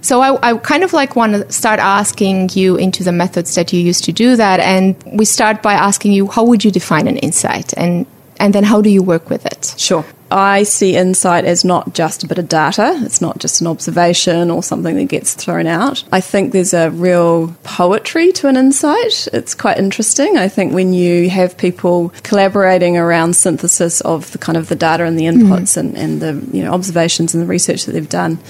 So 0.00 0.20
I, 0.20 0.50
I 0.50 0.56
kind 0.58 0.82
of 0.82 0.92
like 0.92 1.14
want 1.16 1.34
to 1.34 1.52
start 1.52 1.78
asking 1.78 2.50
you 2.54 2.76
into 2.76 3.04
the 3.04 3.12
methods 3.12 3.54
that 3.54 3.72
you 3.72 3.80
use 3.80 4.00
to 4.02 4.12
do 4.12 4.36
that, 4.36 4.60
and 4.60 4.96
we 5.06 5.24
start 5.24 5.62
by 5.62 5.74
asking 5.74 6.12
you 6.12 6.26
how 6.26 6.44
would 6.44 6.64
you 6.64 6.70
define 6.70 7.06
an 7.06 7.18
insight, 7.18 7.72
and 7.76 8.06
and 8.40 8.54
then 8.54 8.64
how 8.64 8.80
do 8.80 8.90
you 8.90 9.02
work 9.02 9.30
with 9.30 9.46
it? 9.46 9.74
Sure. 9.78 10.04
I 10.34 10.64
see 10.64 10.96
insight 10.96 11.44
as 11.44 11.64
not 11.64 11.94
just 11.94 12.24
a 12.24 12.26
bit 12.26 12.38
of 12.38 12.48
data, 12.48 13.00
it's 13.04 13.20
not 13.20 13.38
just 13.38 13.60
an 13.60 13.68
observation 13.68 14.50
or 14.50 14.64
something 14.64 14.96
that 14.96 15.04
gets 15.04 15.32
thrown 15.32 15.68
out. 15.68 16.02
I 16.10 16.20
think 16.20 16.52
there's 16.52 16.74
a 16.74 16.90
real 16.90 17.54
poetry 17.62 18.32
to 18.32 18.48
an 18.48 18.56
insight. 18.56 19.28
It's 19.32 19.54
quite 19.54 19.78
interesting. 19.78 20.36
I 20.36 20.48
think 20.48 20.72
when 20.74 20.92
you 20.92 21.30
have 21.30 21.56
people 21.56 22.12
collaborating 22.24 22.96
around 22.96 23.36
synthesis 23.36 24.00
of 24.00 24.32
the 24.32 24.38
kind 24.38 24.58
of 24.58 24.68
the 24.68 24.74
data 24.74 25.04
and 25.04 25.16
the 25.16 25.26
inputs 25.26 25.78
mm-hmm. 25.78 25.96
and, 25.96 25.96
and 25.96 26.20
the 26.20 26.56
you 26.56 26.64
know 26.64 26.72
observations 26.72 27.32
and 27.32 27.40
the 27.40 27.46
research 27.46 27.84
that 27.84 27.92
they've 27.92 28.08
done, 28.08 28.40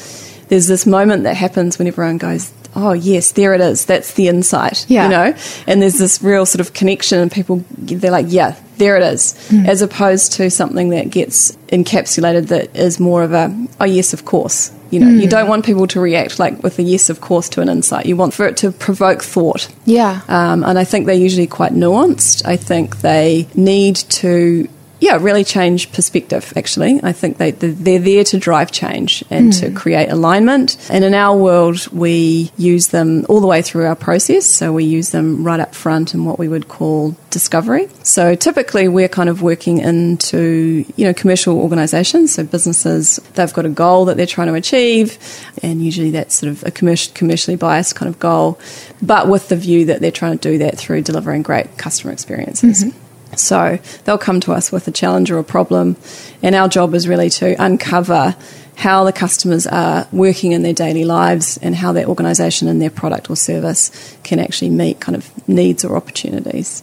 there's 0.48 0.68
this 0.68 0.86
moment 0.86 1.24
that 1.24 1.36
happens 1.36 1.78
when 1.78 1.86
everyone 1.86 2.16
goes, 2.16 2.50
Oh 2.74 2.92
yes, 2.92 3.32
there 3.32 3.52
it 3.52 3.60
is. 3.60 3.84
That's 3.84 4.14
the 4.14 4.28
insight. 4.28 4.86
Yeah. 4.88 5.04
You 5.04 5.10
know? 5.10 5.38
And 5.66 5.82
there's 5.82 5.98
this 5.98 6.22
real 6.22 6.46
sort 6.46 6.60
of 6.60 6.72
connection 6.72 7.18
and 7.20 7.30
people 7.30 7.62
they're 7.76 8.10
like, 8.10 8.26
Yeah, 8.28 8.56
there 8.78 8.96
it 8.96 9.02
is, 9.02 9.34
as 9.66 9.82
opposed 9.82 10.32
to 10.34 10.50
something 10.50 10.90
that 10.90 11.10
gets 11.10 11.52
encapsulated 11.68 12.48
that 12.48 12.74
is 12.76 12.98
more 12.98 13.22
of 13.22 13.32
a, 13.32 13.66
oh, 13.80 13.84
yes, 13.84 14.12
of 14.12 14.24
course. 14.24 14.72
You 14.90 15.00
know, 15.00 15.08
you 15.08 15.28
don't 15.28 15.48
want 15.48 15.64
people 15.64 15.88
to 15.88 15.98
react 16.00 16.38
like 16.38 16.62
with 16.62 16.78
a 16.78 16.82
yes, 16.82 17.10
of 17.10 17.20
course, 17.20 17.48
to 17.50 17.60
an 17.60 17.68
insight. 17.68 18.06
You 18.06 18.16
want 18.16 18.32
for 18.32 18.46
it 18.46 18.56
to 18.58 18.70
provoke 18.70 19.22
thought. 19.22 19.68
Yeah. 19.86 20.20
Um, 20.28 20.62
and 20.62 20.78
I 20.78 20.84
think 20.84 21.06
they're 21.06 21.16
usually 21.16 21.48
quite 21.48 21.72
nuanced. 21.72 22.46
I 22.46 22.56
think 22.56 23.00
they 23.00 23.48
need 23.56 23.96
to 23.96 24.68
yeah, 25.04 25.18
really 25.20 25.44
change 25.44 25.92
perspective, 25.92 26.54
actually. 26.56 26.98
I 27.02 27.12
think 27.12 27.36
they, 27.36 27.50
they're 27.50 27.98
there 27.98 28.24
to 28.24 28.38
drive 28.38 28.72
change 28.72 29.22
and 29.28 29.52
mm. 29.52 29.60
to 29.60 29.70
create 29.70 30.08
alignment. 30.08 30.78
And 30.90 31.04
in 31.04 31.12
our 31.12 31.36
world, 31.36 31.86
we 31.88 32.50
use 32.56 32.88
them 32.88 33.26
all 33.28 33.42
the 33.42 33.46
way 33.46 33.60
through 33.60 33.84
our 33.84 33.96
process. 33.96 34.46
So 34.46 34.72
we 34.72 34.84
use 34.84 35.10
them 35.10 35.44
right 35.44 35.60
up 35.60 35.74
front 35.74 36.14
in 36.14 36.24
what 36.24 36.38
we 36.38 36.48
would 36.48 36.68
call 36.68 37.14
discovery. 37.28 37.90
So 38.02 38.34
typically 38.34 38.88
we're 38.88 39.10
kind 39.10 39.28
of 39.28 39.42
working 39.42 39.76
into, 39.76 40.86
you 40.96 41.04
know, 41.04 41.12
commercial 41.12 41.60
organizations. 41.60 42.32
So 42.32 42.42
businesses, 42.42 43.16
they've 43.34 43.52
got 43.52 43.66
a 43.66 43.68
goal 43.68 44.06
that 44.06 44.16
they're 44.16 44.24
trying 44.24 44.48
to 44.48 44.54
achieve. 44.54 45.18
And 45.62 45.84
usually 45.84 46.12
that's 46.12 46.34
sort 46.34 46.50
of 46.50 46.64
a 46.64 46.70
commercial, 46.70 47.12
commercially 47.12 47.58
biased 47.58 47.94
kind 47.94 48.08
of 48.08 48.18
goal, 48.18 48.58
but 49.02 49.28
with 49.28 49.50
the 49.50 49.56
view 49.56 49.84
that 49.84 50.00
they're 50.00 50.10
trying 50.10 50.38
to 50.38 50.50
do 50.50 50.58
that 50.58 50.78
through 50.78 51.02
delivering 51.02 51.42
great 51.42 51.76
customer 51.76 52.10
experiences. 52.10 52.84
Mm-hmm. 52.84 53.03
So 53.36 53.78
they'll 54.04 54.18
come 54.18 54.40
to 54.40 54.52
us 54.52 54.70
with 54.70 54.88
a 54.88 54.92
challenge 54.92 55.30
or 55.30 55.38
a 55.38 55.44
problem, 55.44 55.96
and 56.42 56.54
our 56.54 56.68
job 56.68 56.94
is 56.94 57.08
really 57.08 57.30
to 57.30 57.54
uncover 57.62 58.36
how 58.76 59.04
the 59.04 59.12
customers 59.12 59.66
are 59.66 60.08
working 60.12 60.52
in 60.52 60.62
their 60.62 60.72
daily 60.72 61.04
lives 61.04 61.58
and 61.62 61.74
how 61.74 61.92
their 61.92 62.06
organisation 62.06 62.68
and 62.68 62.82
their 62.82 62.90
product 62.90 63.30
or 63.30 63.36
service 63.36 64.16
can 64.24 64.38
actually 64.38 64.70
meet 64.70 65.00
kind 65.00 65.16
of 65.16 65.48
needs 65.48 65.84
or 65.84 65.96
opportunities. 65.96 66.82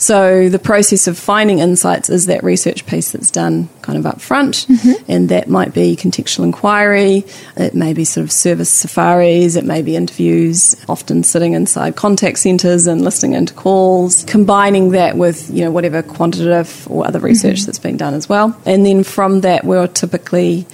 So 0.00 0.48
the 0.48 0.58
process 0.58 1.06
of 1.06 1.18
finding 1.18 1.58
insights 1.58 2.08
is 2.08 2.24
that 2.24 2.42
research 2.42 2.86
piece 2.86 3.12
that's 3.12 3.30
done 3.30 3.68
kind 3.82 3.98
of 3.98 4.06
up 4.06 4.18
front, 4.18 4.66
mm-hmm. 4.66 5.10
and 5.10 5.28
that 5.28 5.46
might 5.46 5.74
be 5.74 5.94
contextual 5.94 6.44
inquiry, 6.44 7.24
it 7.58 7.74
may 7.74 7.92
be 7.92 8.06
sort 8.06 8.24
of 8.24 8.32
service 8.32 8.70
safaris, 8.70 9.56
it 9.56 9.64
may 9.64 9.82
be 9.82 9.96
interviews, 9.96 10.74
often 10.88 11.22
sitting 11.22 11.52
inside 11.52 11.96
contact 11.96 12.38
centres 12.38 12.86
and 12.86 13.02
listening 13.02 13.34
into 13.34 13.52
calls, 13.52 14.24
combining 14.24 14.92
that 14.92 15.18
with 15.18 15.50
you 15.50 15.66
know 15.66 15.70
whatever 15.70 16.02
quantitative 16.02 16.88
or 16.90 17.06
other 17.06 17.18
research 17.18 17.58
mm-hmm. 17.58 17.66
that's 17.66 17.78
been 17.78 17.98
done 17.98 18.14
as 18.14 18.26
well, 18.26 18.58
and 18.64 18.86
then 18.86 19.04
from 19.04 19.42
that 19.42 19.64
we'll 19.64 19.86
typically 19.86 20.66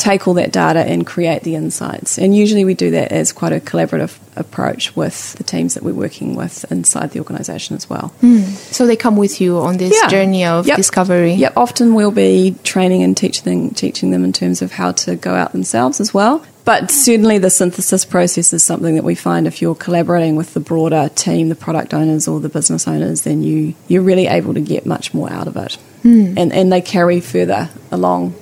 take 0.00 0.26
all 0.26 0.34
that 0.34 0.50
data 0.50 0.80
and 0.80 1.06
create 1.06 1.42
the 1.42 1.54
insights. 1.54 2.18
And 2.18 2.34
usually 2.34 2.64
we 2.64 2.74
do 2.74 2.90
that 2.92 3.12
as 3.12 3.32
quite 3.32 3.52
a 3.52 3.60
collaborative 3.60 4.18
approach 4.34 4.96
with 4.96 5.34
the 5.34 5.44
teams 5.44 5.74
that 5.74 5.82
we're 5.82 5.94
working 5.94 6.34
with 6.34 6.70
inside 6.72 7.10
the 7.10 7.18
organisation 7.18 7.76
as 7.76 7.88
well. 7.88 8.12
Mm. 8.22 8.44
So 8.72 8.86
they 8.86 8.96
come 8.96 9.16
with 9.16 9.40
you 9.40 9.58
on 9.58 9.76
this 9.76 9.94
yeah. 10.00 10.08
journey 10.08 10.44
of 10.46 10.66
yep. 10.66 10.76
discovery. 10.76 11.34
Yep. 11.34 11.56
Often 11.56 11.94
we'll 11.94 12.10
be 12.10 12.56
training 12.64 13.02
and 13.02 13.16
teaching 13.16 13.70
teaching 13.74 14.10
them 14.10 14.24
in 14.24 14.32
terms 14.32 14.62
of 14.62 14.72
how 14.72 14.92
to 14.92 15.16
go 15.16 15.34
out 15.34 15.52
themselves 15.52 16.00
as 16.00 16.14
well. 16.14 16.44
But 16.64 16.90
certainly 16.90 17.38
the 17.38 17.50
synthesis 17.50 18.04
process 18.04 18.52
is 18.52 18.62
something 18.62 18.94
that 18.94 19.04
we 19.04 19.14
find 19.14 19.46
if 19.46 19.60
you're 19.60 19.74
collaborating 19.74 20.36
with 20.36 20.54
the 20.54 20.60
broader 20.60 21.10
team, 21.14 21.48
the 21.48 21.54
product 21.54 21.92
owners 21.92 22.28
or 22.28 22.38
the 22.38 22.48
business 22.48 22.86
owners, 22.86 23.22
then 23.22 23.42
you 23.42 23.74
you're 23.88 24.02
really 24.02 24.26
able 24.26 24.54
to 24.54 24.60
get 24.60 24.86
much 24.86 25.12
more 25.12 25.30
out 25.30 25.46
of 25.46 25.56
it. 25.56 25.76
Mm. 26.04 26.38
And 26.38 26.52
and 26.52 26.72
they 26.72 26.80
carry 26.80 27.20
further 27.20 27.68
along 27.90 28.34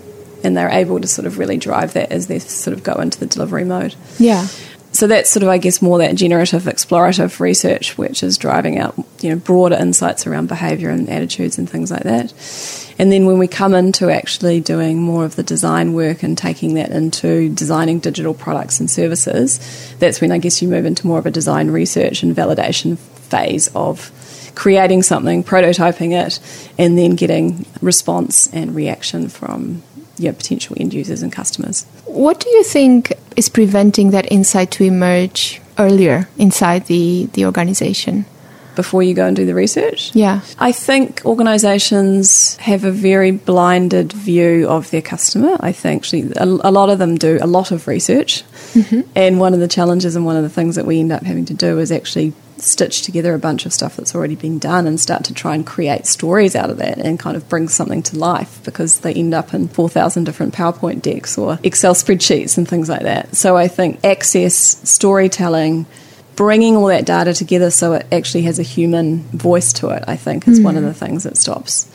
and 0.45 0.57
they're 0.57 0.71
able 0.71 1.00
to 1.00 1.07
sort 1.07 1.26
of 1.26 1.38
really 1.38 1.57
drive 1.57 1.95
that 1.95 2.12
as 2.12 2.26
they 2.26 2.38
sort 2.38 2.76
of 2.76 2.83
go 2.83 2.95
into 2.95 3.18
the 3.18 3.26
delivery 3.26 3.64
mode. 3.64 3.95
Yeah. 4.18 4.47
So 4.92 5.07
that's 5.07 5.30
sort 5.30 5.42
of, 5.42 5.50
I 5.50 5.59
guess, 5.59 5.83
more 5.83 5.99
that 5.99 6.14
generative, 6.14 6.62
explorative 6.64 7.40
research, 7.40 7.99
which 7.99 8.23
is 8.23 8.38
driving 8.38 8.78
out, 8.78 8.97
you 9.21 9.30
know, 9.30 9.37
broader 9.37 9.76
insights 9.76 10.26
around 10.26 10.49
behaviour 10.49 10.90
and 10.90 11.09
attitudes 11.09 11.59
and 11.59 11.68
things 11.68 11.90
like 11.90 12.04
that. 12.04 12.33
And 12.99 13.12
then 13.12 13.26
when 13.26 13.38
we 13.38 13.47
come 13.47 13.75
into 13.75 14.11
actually 14.11 14.61
doing 14.61 14.99
more 15.00 15.25
of 15.25 15.37
the 15.37 15.42
design 15.42 15.92
work 15.92 16.23
and 16.23 16.37
taking 16.37 16.75
that 16.75 16.90
into 16.90 17.49
designing 17.50 18.00
digital 18.00 18.35
products 18.35 18.80
and 18.80 18.90
services, 18.90 19.61
that's 19.99 20.21
when 20.21 20.33
I 20.33 20.38
guess 20.38 20.61
you 20.62 20.68
move 20.68 20.87
into 20.87 21.07
more 21.07 21.18
of 21.18 21.26
a 21.26 21.30
design 21.30 21.71
research 21.71 22.23
and 22.23 22.35
validation 22.35 22.99
phase 22.99 23.68
of 23.76 24.11
creating 24.57 25.04
something, 25.04 25.45
prototyping 25.45 26.12
it, 26.12 26.40
and 26.76 26.99
then 26.99 27.14
getting 27.14 27.66
response 27.80 28.52
and 28.52 28.75
reaction 28.75 29.28
from 29.28 29.83
yeah, 30.19 30.33
potential 30.33 30.77
end 30.79 30.93
users 30.95 31.23
and 31.23 31.33
customers. 31.33 31.87
What 32.05 32.41
do 32.41 32.49
you 32.51 32.65
think 32.65 33.13
is 33.37 33.49
preventing 33.49 34.11
that 34.11 34.31
insight 34.31 34.71
to 34.73 34.85
emerge 34.85 35.61
earlier 35.79 36.29
inside 36.39 36.87
the, 36.87 37.29
the 37.33 37.47
organization? 37.47 38.27
Before 38.75 39.03
you 39.03 39.13
go 39.13 39.27
and 39.27 39.35
do 39.35 39.45
the 39.45 39.57
research? 39.57 40.15
Yeah. 40.15 40.41
I 40.57 40.71
think 40.71 41.23
organizations 41.25 42.57
have 42.59 42.85
a 42.85 42.93
very 42.93 43.33
blinded 43.33 44.13
view 44.13 44.69
of 44.69 44.91
their 44.93 45.03
customer. 45.03 45.57
I 45.59 45.73
think 45.73 46.03
actually 46.03 46.33
a, 46.37 46.45
a 46.45 46.71
lot 46.71 46.89
of 46.89 47.01
them 47.01 47.17
do 47.17 47.39
a 47.41 47.47
lot 47.49 47.73
of 47.73 47.89
research. 47.89 48.45
Mm-hmm. 48.75 49.01
And 49.17 49.41
one 49.41 49.53
of 49.53 49.59
the 49.59 49.67
challenges 49.67 50.15
and 50.15 50.25
one 50.25 50.37
of 50.37 50.45
the 50.45 50.49
things 50.49 50.77
that 50.77 50.87
we 50.87 51.01
end 51.01 51.11
up 51.11 51.25
having 51.25 51.45
to 51.47 51.55
do 51.55 51.81
is 51.81 51.91
actually 51.91 52.35
stitch 52.61 53.03
together 53.03 53.35
a 53.35 53.38
bunch 53.38 53.67
of 53.67 53.73
stuff 53.73 53.97
that's 53.97 54.15
already 54.15 54.35
been 54.35 54.59
done 54.59 54.87
and 54.87 54.99
start 55.00 55.25
to 55.25 55.35
try 55.35 55.55
and 55.55 55.67
create 55.67 56.07
stories 56.07 56.55
out 56.55 56.71
of 56.71 56.79
that 56.79 56.99
and 56.99 57.19
kind 57.19 57.37
of 57.37 57.49
bring 57.49 57.69
something 57.69 58.03
to 58.03 58.19
life 58.19 58.61
because 58.65 59.00
they 59.00 59.12
end 59.12 59.35
up 59.35 59.55
in 59.55 59.69
4,000 59.69 60.25
different 60.25 60.55
PowerPoint 60.55 61.03
decks 61.03 61.38
or 61.38 61.59
Excel 61.62 61.95
spreadsheets 61.95 62.59
and 62.59 62.69
things 62.69 62.88
like 62.88 63.03
that. 63.03 63.35
So 63.37 63.57
I 63.57 63.69
think 63.69 64.05
access, 64.05 64.55
storytelling, 64.88 65.87
bringing 66.37 66.77
all 66.77 66.87
that 66.87 67.05
data 67.05 67.35
together 67.35 67.71
so 67.71 67.95
it 67.95 68.07
actually 68.12 68.43
has 68.43 68.59
a 68.59 68.62
human 68.62 69.19
voice 69.31 69.73
to 69.75 69.88
it, 69.91 70.05
I 70.07 70.17
think, 70.17 70.47
is 70.47 70.61
mm. 70.61 70.65
one 70.65 70.77
of 70.77 70.85
the 70.85 70.95
things 70.95 71.25
that 71.25 71.37
stops 71.37 71.88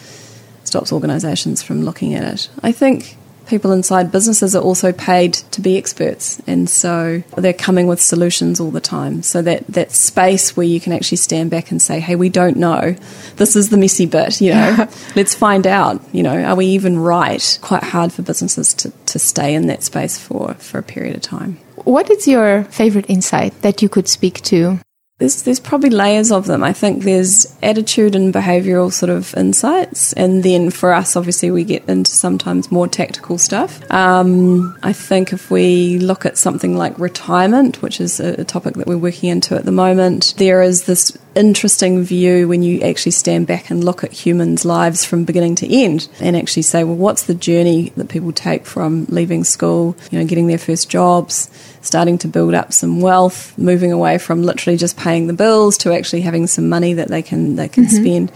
stops 0.65 0.91
organisations 0.91 1.61
from 1.61 1.83
looking 1.83 2.13
at 2.13 2.23
it. 2.23 2.49
I 2.61 2.71
think 2.71 3.17
people 3.47 3.71
inside 3.71 4.11
businesses 4.11 4.55
are 4.55 4.61
also 4.61 4.91
paid 4.91 5.33
to 5.33 5.61
be 5.61 5.77
experts 5.77 6.41
and 6.47 6.69
so 6.69 7.23
they're 7.37 7.53
coming 7.53 7.87
with 7.87 8.01
solutions 8.01 8.59
all 8.59 8.71
the 8.71 8.81
time. 8.81 9.21
So 9.23 9.41
that 9.41 9.67
that 9.67 9.91
space 9.91 10.55
where 10.55 10.65
you 10.65 10.79
can 10.79 10.93
actually 10.93 11.17
stand 11.17 11.49
back 11.49 11.71
and 11.71 11.81
say 11.81 11.99
hey 11.99 12.15
we 12.15 12.29
don't 12.29 12.57
know. 12.57 12.95
This 13.37 13.55
is 13.55 13.69
the 13.69 13.77
messy 13.77 14.05
bit 14.05 14.41
you 14.41 14.53
know. 14.53 14.87
Let's 15.15 15.35
find 15.35 15.67
out 15.67 16.01
you 16.13 16.23
know 16.23 16.41
are 16.43 16.55
we 16.55 16.67
even 16.67 16.99
right? 16.99 17.59
Quite 17.61 17.83
hard 17.83 18.13
for 18.13 18.21
businesses 18.21 18.73
to, 18.75 18.91
to 18.91 19.19
stay 19.19 19.53
in 19.53 19.67
that 19.67 19.83
space 19.83 20.17
for 20.17 20.53
for 20.55 20.77
a 20.79 20.83
period 20.83 21.15
of 21.15 21.21
time. 21.21 21.57
What 21.83 22.09
is 22.09 22.27
your 22.27 22.63
favorite 22.65 23.09
insight 23.09 23.61
that 23.61 23.81
you 23.81 23.89
could 23.89 24.07
speak 24.07 24.41
to 24.43 24.79
there's 25.23 25.43
there's 25.43 25.59
probably 25.61 25.89
layers 25.89 26.33
of 26.33 26.47
them. 26.47 26.63
I 26.63 26.73
think 26.73 27.03
there's 27.03 27.47
attitude 27.63 28.13
and 28.13 28.33
behavioural 28.33 28.91
sort 28.91 29.09
of 29.09 29.33
insights, 29.35 30.11
and 30.13 30.43
then 30.43 30.69
for 30.69 30.91
us, 30.91 31.15
obviously, 31.15 31.49
we 31.49 31.63
get 31.63 31.87
into 31.87 32.11
sometimes 32.11 32.69
more 32.69 32.89
tactical 32.89 33.37
stuff. 33.37 33.79
Um, 33.89 34.77
I 34.83 34.91
think 34.91 35.31
if 35.31 35.49
we 35.49 35.97
look 35.99 36.25
at 36.25 36.37
something 36.37 36.75
like 36.75 36.99
retirement, 36.99 37.81
which 37.81 38.01
is 38.01 38.19
a, 38.19 38.41
a 38.41 38.43
topic 38.43 38.73
that 38.73 38.85
we're 38.85 38.97
working 38.97 39.29
into 39.29 39.55
at 39.55 39.63
the 39.63 39.71
moment, 39.71 40.33
there 40.37 40.61
is 40.61 40.87
this 40.87 41.17
interesting 41.35 42.03
view 42.03 42.47
when 42.47 42.63
you 42.63 42.81
actually 42.81 43.11
stand 43.11 43.47
back 43.47 43.69
and 43.69 43.83
look 43.83 44.03
at 44.03 44.11
humans' 44.11 44.65
lives 44.65 45.03
from 45.03 45.23
beginning 45.23 45.55
to 45.55 45.67
end 45.67 46.07
and 46.19 46.35
actually 46.35 46.61
say, 46.61 46.83
well, 46.83 46.95
what's 46.95 47.23
the 47.23 47.33
journey 47.33 47.91
that 47.95 48.09
people 48.09 48.31
take 48.31 48.65
from 48.65 49.05
leaving 49.09 49.43
school, 49.43 49.95
you 50.11 50.19
know, 50.19 50.25
getting 50.25 50.47
their 50.47 50.57
first 50.57 50.89
jobs, 50.89 51.49
starting 51.81 52.17
to 52.19 52.27
build 52.27 52.53
up 52.53 52.73
some 52.73 53.01
wealth, 53.01 53.57
moving 53.57 53.91
away 53.91 54.17
from 54.17 54.43
literally 54.43 54.77
just 54.77 54.97
paying 54.97 55.27
the 55.27 55.33
bills 55.33 55.77
to 55.79 55.93
actually 55.93 56.21
having 56.21 56.47
some 56.47 56.69
money 56.69 56.93
that 56.93 57.07
they 57.07 57.21
can 57.21 57.55
they 57.55 57.67
can 57.67 57.85
mm-hmm. 57.85 58.03
spend. 58.03 58.29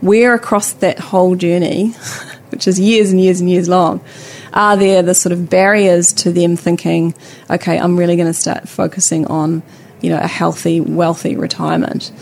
Where 0.00 0.34
across 0.34 0.72
that 0.74 0.98
whole 0.98 1.36
journey, 1.36 1.88
which 2.50 2.68
is 2.68 2.78
years 2.78 3.10
and 3.10 3.20
years 3.20 3.40
and 3.40 3.50
years 3.50 3.68
long, 3.68 4.00
are 4.52 4.76
there 4.76 5.02
the 5.02 5.14
sort 5.14 5.32
of 5.32 5.50
barriers 5.50 6.12
to 6.12 6.32
them 6.32 6.56
thinking, 6.56 7.14
okay, 7.50 7.78
I'm 7.78 7.96
really 7.96 8.16
going 8.16 8.28
to 8.28 8.34
start 8.34 8.68
focusing 8.68 9.26
on, 9.26 9.62
you 10.00 10.10
know, 10.10 10.18
a 10.18 10.28
healthy, 10.28 10.80
wealthy 10.80 11.36
retirement. 11.36 12.12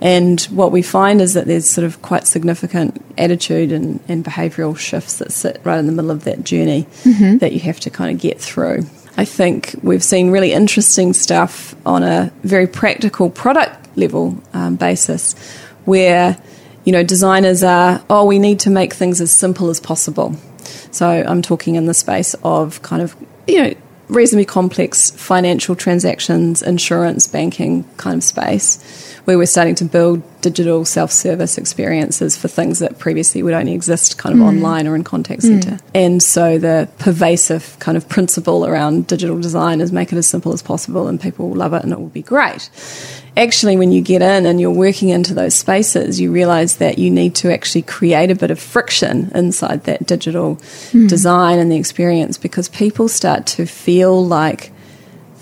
And 0.00 0.40
what 0.42 0.70
we 0.70 0.82
find 0.82 1.20
is 1.20 1.34
that 1.34 1.46
there's 1.46 1.68
sort 1.68 1.84
of 1.84 2.02
quite 2.02 2.26
significant 2.26 3.04
attitude 3.16 3.72
and, 3.72 4.00
and 4.06 4.24
behavioural 4.24 4.78
shifts 4.78 5.18
that 5.18 5.32
sit 5.32 5.60
right 5.64 5.78
in 5.78 5.86
the 5.86 5.92
middle 5.92 6.10
of 6.10 6.24
that 6.24 6.44
journey 6.44 6.86
mm-hmm. 7.02 7.38
that 7.38 7.52
you 7.52 7.60
have 7.60 7.80
to 7.80 7.90
kind 7.90 8.14
of 8.14 8.20
get 8.20 8.40
through. 8.40 8.86
I 9.16 9.24
think 9.24 9.74
we've 9.82 10.04
seen 10.04 10.30
really 10.30 10.52
interesting 10.52 11.12
stuff 11.12 11.74
on 11.84 12.04
a 12.04 12.32
very 12.44 12.68
practical 12.68 13.30
product 13.30 13.96
level 13.96 14.40
um, 14.52 14.76
basis 14.76 15.34
where, 15.84 16.40
you 16.84 16.92
know, 16.92 17.02
designers 17.02 17.64
are, 17.64 18.04
oh, 18.08 18.24
we 18.24 18.38
need 18.38 18.60
to 18.60 18.70
make 18.70 18.92
things 18.92 19.20
as 19.20 19.32
simple 19.32 19.70
as 19.70 19.80
possible. 19.80 20.36
So 20.92 21.08
I'm 21.08 21.42
talking 21.42 21.74
in 21.74 21.86
the 21.86 21.94
space 21.94 22.34
of 22.44 22.80
kind 22.82 23.02
of, 23.02 23.16
you 23.48 23.62
know, 23.62 23.74
reasonably 24.08 24.44
complex 24.44 25.10
financial 25.10 25.74
transactions, 25.74 26.62
insurance, 26.62 27.26
banking 27.26 27.84
kind 27.96 28.18
of 28.18 28.24
space 28.24 29.07
where 29.28 29.36
we're 29.36 29.44
starting 29.44 29.74
to 29.74 29.84
build 29.84 30.22
digital 30.40 30.86
self-service 30.86 31.58
experiences 31.58 32.34
for 32.34 32.48
things 32.48 32.78
that 32.78 32.98
previously 32.98 33.42
would 33.42 33.52
only 33.52 33.74
exist 33.74 34.16
kind 34.16 34.34
of 34.34 34.40
mm. 34.40 34.48
online 34.48 34.86
or 34.86 34.96
in 34.96 35.04
contact 35.04 35.42
center. 35.42 35.72
Mm. 35.72 35.80
And 35.94 36.22
so 36.22 36.56
the 36.56 36.88
pervasive 36.98 37.76
kind 37.78 37.98
of 37.98 38.08
principle 38.08 38.64
around 38.64 39.06
digital 39.06 39.38
design 39.38 39.82
is 39.82 39.92
make 39.92 40.14
it 40.14 40.16
as 40.16 40.26
simple 40.26 40.54
as 40.54 40.62
possible 40.62 41.08
and 41.08 41.20
people 41.20 41.50
will 41.50 41.58
love 41.58 41.74
it 41.74 41.82
and 41.82 41.92
it 41.92 42.00
will 42.00 42.08
be 42.08 42.22
great. 42.22 42.70
Actually, 43.36 43.76
when 43.76 43.92
you 43.92 44.00
get 44.00 44.22
in 44.22 44.46
and 44.46 44.62
you're 44.62 44.70
working 44.70 45.10
into 45.10 45.34
those 45.34 45.54
spaces, 45.54 46.18
you 46.18 46.32
realize 46.32 46.78
that 46.78 46.96
you 46.96 47.10
need 47.10 47.34
to 47.34 47.52
actually 47.52 47.82
create 47.82 48.30
a 48.30 48.34
bit 48.34 48.50
of 48.50 48.58
friction 48.58 49.30
inside 49.34 49.84
that 49.84 50.06
digital 50.06 50.56
mm. 50.56 51.06
design 51.06 51.58
and 51.58 51.70
the 51.70 51.76
experience 51.76 52.38
because 52.38 52.66
people 52.70 53.10
start 53.10 53.46
to 53.46 53.66
feel 53.66 54.24
like 54.24 54.72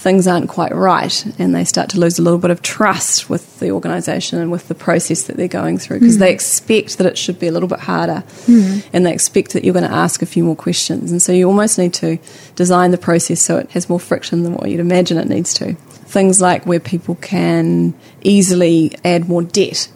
things 0.07 0.29
aren't 0.29 0.49
quite 0.49 0.73
right 0.73 1.27
and 1.37 1.53
they 1.53 1.65
start 1.65 1.91
to 1.91 1.99
lose 1.99 2.17
a 2.17 2.23
little 2.23 2.39
bit 2.39 2.53
of 2.53 2.63
trust 2.63 3.29
with 3.29 3.59
the 3.59 3.73
organisation 3.73 4.39
and 4.39 4.53
with 4.53 4.69
the 4.69 4.75
process 4.75 5.25
that 5.25 5.37
they're 5.37 5.49
going 5.49 5.77
through 5.77 5.99
because 5.99 6.15
mm. 6.15 6.21
they 6.21 6.33
expect 6.33 6.99
that 6.99 7.09
it 7.09 7.19
should 7.19 7.41
be 7.41 7.49
a 7.49 7.51
little 7.51 7.69
bit 7.69 7.81
harder 7.81 8.23
mm. 8.47 8.87
and 8.93 9.05
they 9.05 9.13
expect 9.13 9.53
that 9.53 9.65
you're 9.65 9.75
going 9.75 9.85
to 9.85 9.91
ask 9.91 10.23
a 10.23 10.27
few 10.27 10.45
more 10.45 10.55
questions. 10.55 11.11
And 11.11 11.21
so 11.21 11.33
you 11.33 11.49
almost 11.49 11.77
need 11.77 11.93
to 11.95 12.19
design 12.55 12.93
the 12.93 12.99
process 12.99 13.43
so 13.43 13.59
it 13.59 13.69
has 13.73 13.89
more 13.89 13.99
friction 13.99 14.45
than 14.45 14.55
what 14.55 14.71
you'd 14.71 14.79
imagine 14.79 15.19
it 15.19 15.29
needs 15.29 15.53
to. 15.55 15.75
Things 15.75 16.41
like 16.41 16.65
where 16.67 16.79
people 16.79 17.17
can 17.17 17.93
easily 18.23 18.95
add 19.05 19.29
more 19.29 19.43
debt 19.43 19.89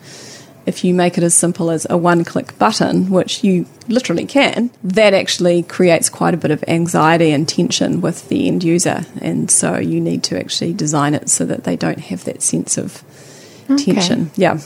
if 0.67 0.85
you 0.85 0.95
make 0.95 1.19
it 1.19 1.25
as 1.25 1.35
simple 1.35 1.71
as 1.71 1.87
a 1.91 1.97
one 1.97 2.25
click 2.25 2.57
button, 2.59 3.11
which 3.11 3.43
you 3.43 3.67
literally 3.89 4.27
can, 4.27 4.71
that 4.85 5.15
actually 5.15 5.63
creates 5.63 6.09
quite 6.09 6.35
a 6.35 6.37
bit 6.37 6.51
of 6.51 6.63
anxiety 6.69 7.31
and 7.31 7.49
tension 7.49 8.01
with 8.01 8.29
the 8.29 8.47
end 8.49 8.63
user. 8.63 9.05
And 9.21 9.51
so 9.51 9.79
you 9.79 10.01
need 10.01 10.23
to 10.25 10.39
actually 10.39 10.73
design 10.73 11.15
it 11.15 11.29
so 11.29 11.45
that 11.47 11.65
they 11.65 11.77
don't 11.77 12.01
have 12.01 12.25
that 12.25 12.43
sense 12.43 12.79
of 12.79 13.03
okay. 13.71 13.93
tension. 13.93 14.31
Yeah. 14.37 14.59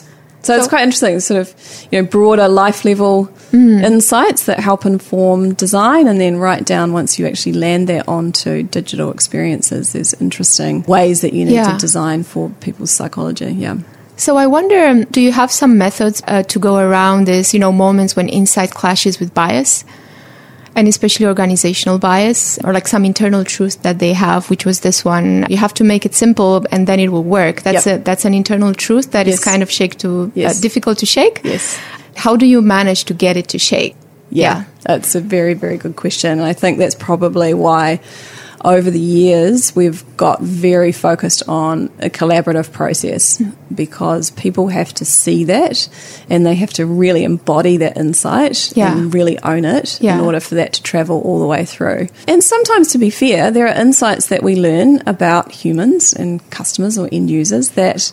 So, 0.44 0.52
so, 0.52 0.58
it's 0.58 0.68
quite 0.68 0.82
interesting, 0.82 1.18
sort 1.20 1.40
of, 1.40 1.86
you 1.90 2.02
know, 2.02 2.06
broader 2.06 2.48
life 2.48 2.84
level 2.84 3.28
mm. 3.50 3.82
insights 3.82 4.44
that 4.44 4.60
help 4.60 4.84
inform 4.84 5.54
design, 5.54 6.06
and 6.06 6.20
then 6.20 6.36
right 6.36 6.62
down 6.62 6.92
once 6.92 7.18
you 7.18 7.26
actually 7.26 7.54
land 7.54 7.88
that 7.88 8.06
onto 8.08 8.62
digital 8.64 9.10
experiences. 9.10 9.94
There's 9.94 10.12
interesting 10.12 10.82
ways 10.82 11.22
that 11.22 11.32
you 11.32 11.46
need 11.46 11.54
yeah. 11.54 11.72
to 11.72 11.78
design 11.78 12.24
for 12.24 12.50
people's 12.60 12.90
psychology. 12.90 13.52
Yeah. 13.52 13.78
So 14.16 14.36
I 14.36 14.46
wonder, 14.46 14.86
um, 14.86 15.04
do 15.04 15.20
you 15.20 15.32
have 15.32 15.50
some 15.50 15.76
methods 15.76 16.22
uh, 16.26 16.42
to 16.44 16.58
go 16.58 16.76
around 16.76 17.26
this, 17.26 17.52
you 17.52 17.60
know, 17.60 17.72
moments 17.72 18.14
when 18.14 18.28
insight 18.28 18.70
clashes 18.70 19.18
with 19.18 19.34
bias? 19.34 19.84
And 20.76 20.88
especially 20.88 21.26
organizational 21.26 21.98
bias 22.00 22.58
or 22.64 22.72
like 22.72 22.88
some 22.88 23.04
internal 23.04 23.44
truth 23.44 23.82
that 23.82 24.00
they 24.00 24.12
have, 24.12 24.50
which 24.50 24.66
was 24.66 24.80
this 24.80 25.04
one. 25.04 25.46
You 25.48 25.56
have 25.56 25.72
to 25.74 25.84
make 25.84 26.04
it 26.04 26.14
simple 26.14 26.66
and 26.72 26.88
then 26.88 26.98
it 26.98 27.10
will 27.10 27.22
work. 27.22 27.62
That's 27.62 27.86
yep. 27.86 28.00
a, 28.00 28.02
that's 28.02 28.24
an 28.24 28.34
internal 28.34 28.74
truth 28.74 29.12
that 29.12 29.26
yes. 29.26 29.38
is 29.38 29.44
kind 29.44 29.62
of 29.62 29.70
shake 29.70 29.98
to, 29.98 30.24
uh, 30.24 30.30
yes. 30.34 30.58
uh, 30.58 30.60
difficult 30.60 30.98
to 30.98 31.06
shake. 31.06 31.40
Yes. 31.44 31.78
How 32.16 32.34
do 32.34 32.44
you 32.44 32.60
manage 32.60 33.04
to 33.04 33.14
get 33.14 33.36
it 33.36 33.48
to 33.48 33.58
shake? 33.58 33.94
Yeah, 34.30 34.58
yeah, 34.58 34.64
that's 34.82 35.14
a 35.14 35.20
very, 35.20 35.54
very 35.54 35.76
good 35.76 35.94
question. 35.94 36.30
And 36.32 36.42
I 36.42 36.54
think 36.54 36.78
that's 36.78 36.96
probably 36.96 37.54
why 37.54 38.00
over 38.64 38.90
the 38.90 39.00
years, 39.00 39.76
we've 39.76 40.04
got 40.16 40.40
very 40.40 40.90
focused 40.90 41.46
on 41.48 41.90
a 41.98 42.08
collaborative 42.08 42.72
process 42.72 43.42
because 43.74 44.30
people 44.30 44.68
have 44.68 44.92
to 44.94 45.04
see 45.04 45.44
that 45.44 45.88
and 46.30 46.46
they 46.46 46.54
have 46.54 46.72
to 46.74 46.86
really 46.86 47.24
embody 47.24 47.76
that 47.76 47.96
insight 47.98 48.74
yeah. 48.74 48.96
and 48.96 49.12
really 49.12 49.38
own 49.40 49.64
it 49.64 50.00
yeah. 50.00 50.14
in 50.14 50.24
order 50.24 50.40
for 50.40 50.54
that 50.54 50.72
to 50.74 50.82
travel 50.82 51.20
all 51.22 51.40
the 51.40 51.46
way 51.46 51.64
through. 51.64 52.08
And 52.26 52.42
sometimes, 52.42 52.92
to 52.92 52.98
be 52.98 53.10
fair, 53.10 53.50
there 53.50 53.66
are 53.66 53.80
insights 53.80 54.28
that 54.28 54.42
we 54.42 54.56
learn 54.56 55.02
about 55.06 55.52
humans 55.52 56.14
and 56.14 56.48
customers 56.50 56.96
or 56.96 57.08
end 57.12 57.30
users 57.30 57.70
that 57.70 58.12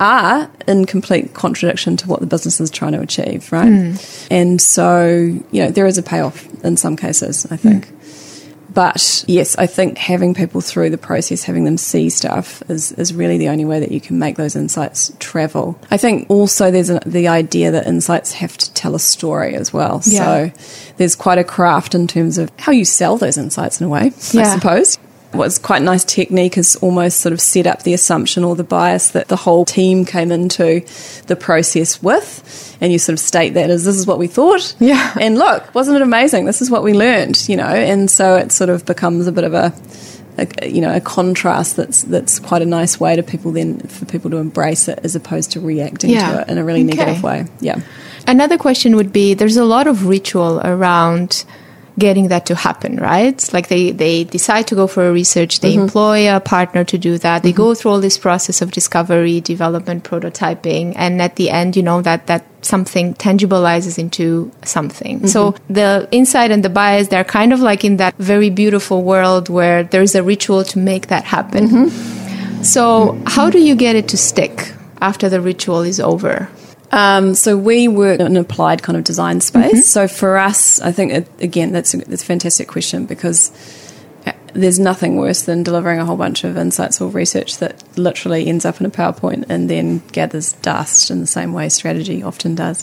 are 0.00 0.48
in 0.66 0.84
complete 0.84 1.34
contradiction 1.34 1.96
to 1.96 2.06
what 2.06 2.20
the 2.20 2.26
business 2.26 2.60
is 2.60 2.70
trying 2.70 2.92
to 2.92 3.00
achieve, 3.00 3.50
right? 3.50 3.68
Mm. 3.68 4.28
And 4.30 4.62
so, 4.62 5.08
you 5.10 5.64
know, 5.64 5.70
there 5.70 5.86
is 5.86 5.98
a 5.98 6.02
payoff 6.02 6.46
in 6.64 6.76
some 6.76 6.96
cases, 6.96 7.46
I 7.50 7.56
think. 7.56 7.88
Mm. 7.88 7.97
But 8.70 9.24
yes, 9.26 9.56
I 9.56 9.66
think 9.66 9.98
having 9.98 10.34
people 10.34 10.60
through 10.60 10.90
the 10.90 10.98
process, 10.98 11.42
having 11.42 11.64
them 11.64 11.78
see 11.78 12.10
stuff, 12.10 12.62
is, 12.68 12.92
is 12.92 13.14
really 13.14 13.38
the 13.38 13.48
only 13.48 13.64
way 13.64 13.80
that 13.80 13.90
you 13.92 14.00
can 14.00 14.18
make 14.18 14.36
those 14.36 14.54
insights 14.56 15.12
travel. 15.18 15.78
I 15.90 15.96
think 15.96 16.28
also 16.28 16.70
there's 16.70 16.90
a, 16.90 17.00
the 17.06 17.28
idea 17.28 17.70
that 17.70 17.86
insights 17.86 18.32
have 18.34 18.56
to 18.58 18.72
tell 18.74 18.94
a 18.94 19.00
story 19.00 19.54
as 19.54 19.72
well. 19.72 20.02
Yeah. 20.04 20.50
So 20.50 20.92
there's 20.98 21.16
quite 21.16 21.38
a 21.38 21.44
craft 21.44 21.94
in 21.94 22.06
terms 22.06 22.38
of 22.38 22.50
how 22.58 22.72
you 22.72 22.84
sell 22.84 23.16
those 23.16 23.38
insights 23.38 23.80
in 23.80 23.86
a 23.86 23.88
way, 23.88 24.12
yeah. 24.32 24.42
I 24.42 24.54
suppose 24.54 24.98
what's 25.32 25.58
quite 25.58 25.82
a 25.82 25.84
nice 25.84 26.04
technique 26.04 26.56
is 26.56 26.76
almost 26.76 27.20
sort 27.20 27.32
of 27.32 27.40
set 27.40 27.66
up 27.66 27.82
the 27.82 27.92
assumption 27.92 28.44
or 28.44 28.56
the 28.56 28.64
bias 28.64 29.10
that 29.10 29.28
the 29.28 29.36
whole 29.36 29.64
team 29.64 30.04
came 30.04 30.32
into 30.32 30.84
the 31.26 31.36
process 31.36 32.02
with. 32.02 32.76
And 32.80 32.92
you 32.92 32.98
sort 32.98 33.14
of 33.14 33.20
state 33.20 33.54
that 33.54 33.70
as 33.70 33.84
this 33.84 33.96
is 33.96 34.06
what 34.06 34.18
we 34.18 34.26
thought. 34.26 34.74
Yeah. 34.78 35.14
And 35.20 35.36
look 35.36 35.74
wasn't 35.74 35.96
it 35.96 36.02
amazing? 36.02 36.44
This 36.46 36.62
is 36.62 36.70
what 36.70 36.82
we 36.82 36.94
learned 36.94 37.48
you 37.48 37.56
know? 37.56 37.64
And 37.64 38.10
so 38.10 38.36
it 38.36 38.52
sort 38.52 38.70
of 38.70 38.86
becomes 38.86 39.26
a 39.26 39.32
bit 39.32 39.44
of 39.44 39.54
a, 39.54 39.74
a 40.38 40.68
you 40.68 40.80
know 40.80 40.94
a 40.94 41.00
contrast 41.00 41.76
that's 41.76 42.02
that's 42.04 42.38
quite 42.38 42.62
a 42.62 42.66
nice 42.66 42.98
way 42.98 43.16
to 43.16 43.22
people 43.22 43.52
then 43.52 43.80
for 43.80 44.06
people 44.06 44.30
to 44.30 44.36
embrace 44.36 44.88
it 44.88 45.00
as 45.02 45.14
opposed 45.14 45.52
to 45.52 45.60
reacting 45.60 46.10
yeah. 46.10 46.32
to 46.32 46.40
it 46.42 46.48
in 46.48 46.58
a 46.58 46.64
really 46.64 46.84
okay. 46.86 46.96
negative 46.96 47.22
way. 47.22 47.46
Yeah. 47.60 47.80
Another 48.26 48.58
question 48.58 48.96
would 48.96 49.12
be 49.12 49.34
there's 49.34 49.56
a 49.56 49.64
lot 49.64 49.86
of 49.86 50.06
ritual 50.06 50.60
around 50.60 51.44
getting 51.98 52.28
that 52.28 52.46
to 52.46 52.54
happen, 52.54 52.96
right? 52.96 53.52
Like 53.52 53.68
they, 53.68 53.90
they 53.90 54.24
decide 54.24 54.66
to 54.68 54.74
go 54.74 54.86
for 54.86 55.08
a 55.08 55.12
research, 55.12 55.60
they 55.60 55.72
mm-hmm. 55.72 55.82
employ 55.82 56.34
a 56.34 56.40
partner 56.40 56.84
to 56.84 56.98
do 56.98 57.18
that, 57.18 57.42
they 57.42 57.50
mm-hmm. 57.50 57.56
go 57.56 57.74
through 57.74 57.90
all 57.90 58.00
this 58.00 58.16
process 58.16 58.62
of 58.62 58.70
discovery, 58.70 59.40
development, 59.40 60.04
prototyping, 60.04 60.94
and 60.96 61.20
at 61.20 61.36
the 61.36 61.50
end, 61.50 61.76
you 61.76 61.82
know, 61.82 62.00
that, 62.02 62.26
that 62.28 62.44
something 62.62 63.14
tangibilizes 63.14 63.98
into 63.98 64.50
something. 64.64 65.18
Mm-hmm. 65.18 65.26
So 65.26 65.54
the 65.68 66.08
insight 66.10 66.50
and 66.50 66.64
the 66.64 66.70
bias, 66.70 67.08
they're 67.08 67.24
kind 67.24 67.52
of 67.52 67.60
like 67.60 67.84
in 67.84 67.96
that 67.96 68.14
very 68.16 68.50
beautiful 68.50 69.02
world 69.02 69.48
where 69.48 69.84
there's 69.84 70.14
a 70.14 70.22
ritual 70.22 70.64
to 70.64 70.78
make 70.78 71.08
that 71.08 71.24
happen. 71.24 71.68
Mm-hmm. 71.68 72.62
So 72.62 73.20
how 73.26 73.50
do 73.50 73.58
you 73.58 73.74
get 73.74 73.96
it 73.96 74.08
to 74.08 74.16
stick 74.16 74.72
after 75.00 75.28
the 75.28 75.40
ritual 75.40 75.82
is 75.82 76.00
over? 76.00 76.48
Um, 76.90 77.34
so 77.34 77.56
we 77.56 77.86
work 77.88 78.20
in 78.20 78.26
an 78.26 78.36
applied 78.36 78.82
kind 78.82 78.96
of 78.96 79.04
design 79.04 79.40
space. 79.40 79.72
Mm-hmm. 79.72 79.80
So 79.80 80.08
for 80.08 80.38
us, 80.38 80.80
I 80.80 80.92
think 80.92 81.12
it, 81.12 81.28
again 81.40 81.72
that's 81.72 81.94
a, 81.94 81.98
that's 81.98 82.22
a 82.22 82.26
fantastic 82.26 82.68
question 82.68 83.04
because 83.04 83.52
uh, 84.26 84.32
there's 84.54 84.78
nothing 84.78 85.16
worse 85.16 85.42
than 85.42 85.62
delivering 85.62 86.00
a 86.00 86.06
whole 86.06 86.16
bunch 86.16 86.44
of 86.44 86.56
insights 86.56 87.00
or 87.00 87.10
research 87.10 87.58
that 87.58 87.82
literally 87.98 88.46
ends 88.46 88.64
up 88.64 88.80
in 88.80 88.86
a 88.86 88.90
PowerPoint 88.90 89.46
and 89.50 89.68
then 89.68 89.98
gathers 90.12 90.54
dust 90.54 91.10
in 91.10 91.20
the 91.20 91.26
same 91.26 91.52
way 91.52 91.68
strategy 91.68 92.22
often 92.22 92.54
does. 92.54 92.78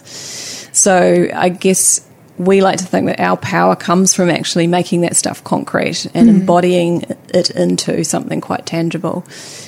So 0.71 1.27
I 1.33 1.49
guess 1.49 2.04
we 2.37 2.61
like 2.61 2.77
to 2.77 2.85
think 2.85 3.07
that 3.07 3.19
our 3.19 3.37
power 3.37 3.75
comes 3.75 4.13
from 4.13 4.29
actually 4.29 4.67
making 4.67 5.01
that 5.01 5.15
stuff 5.15 5.43
concrete 5.43 6.05
and 6.13 6.27
mm. 6.27 6.39
embodying 6.39 7.03
it 7.33 7.49
into 7.51 8.03
something 8.03 8.41
quite 8.41 8.65
tangible. 8.65 9.25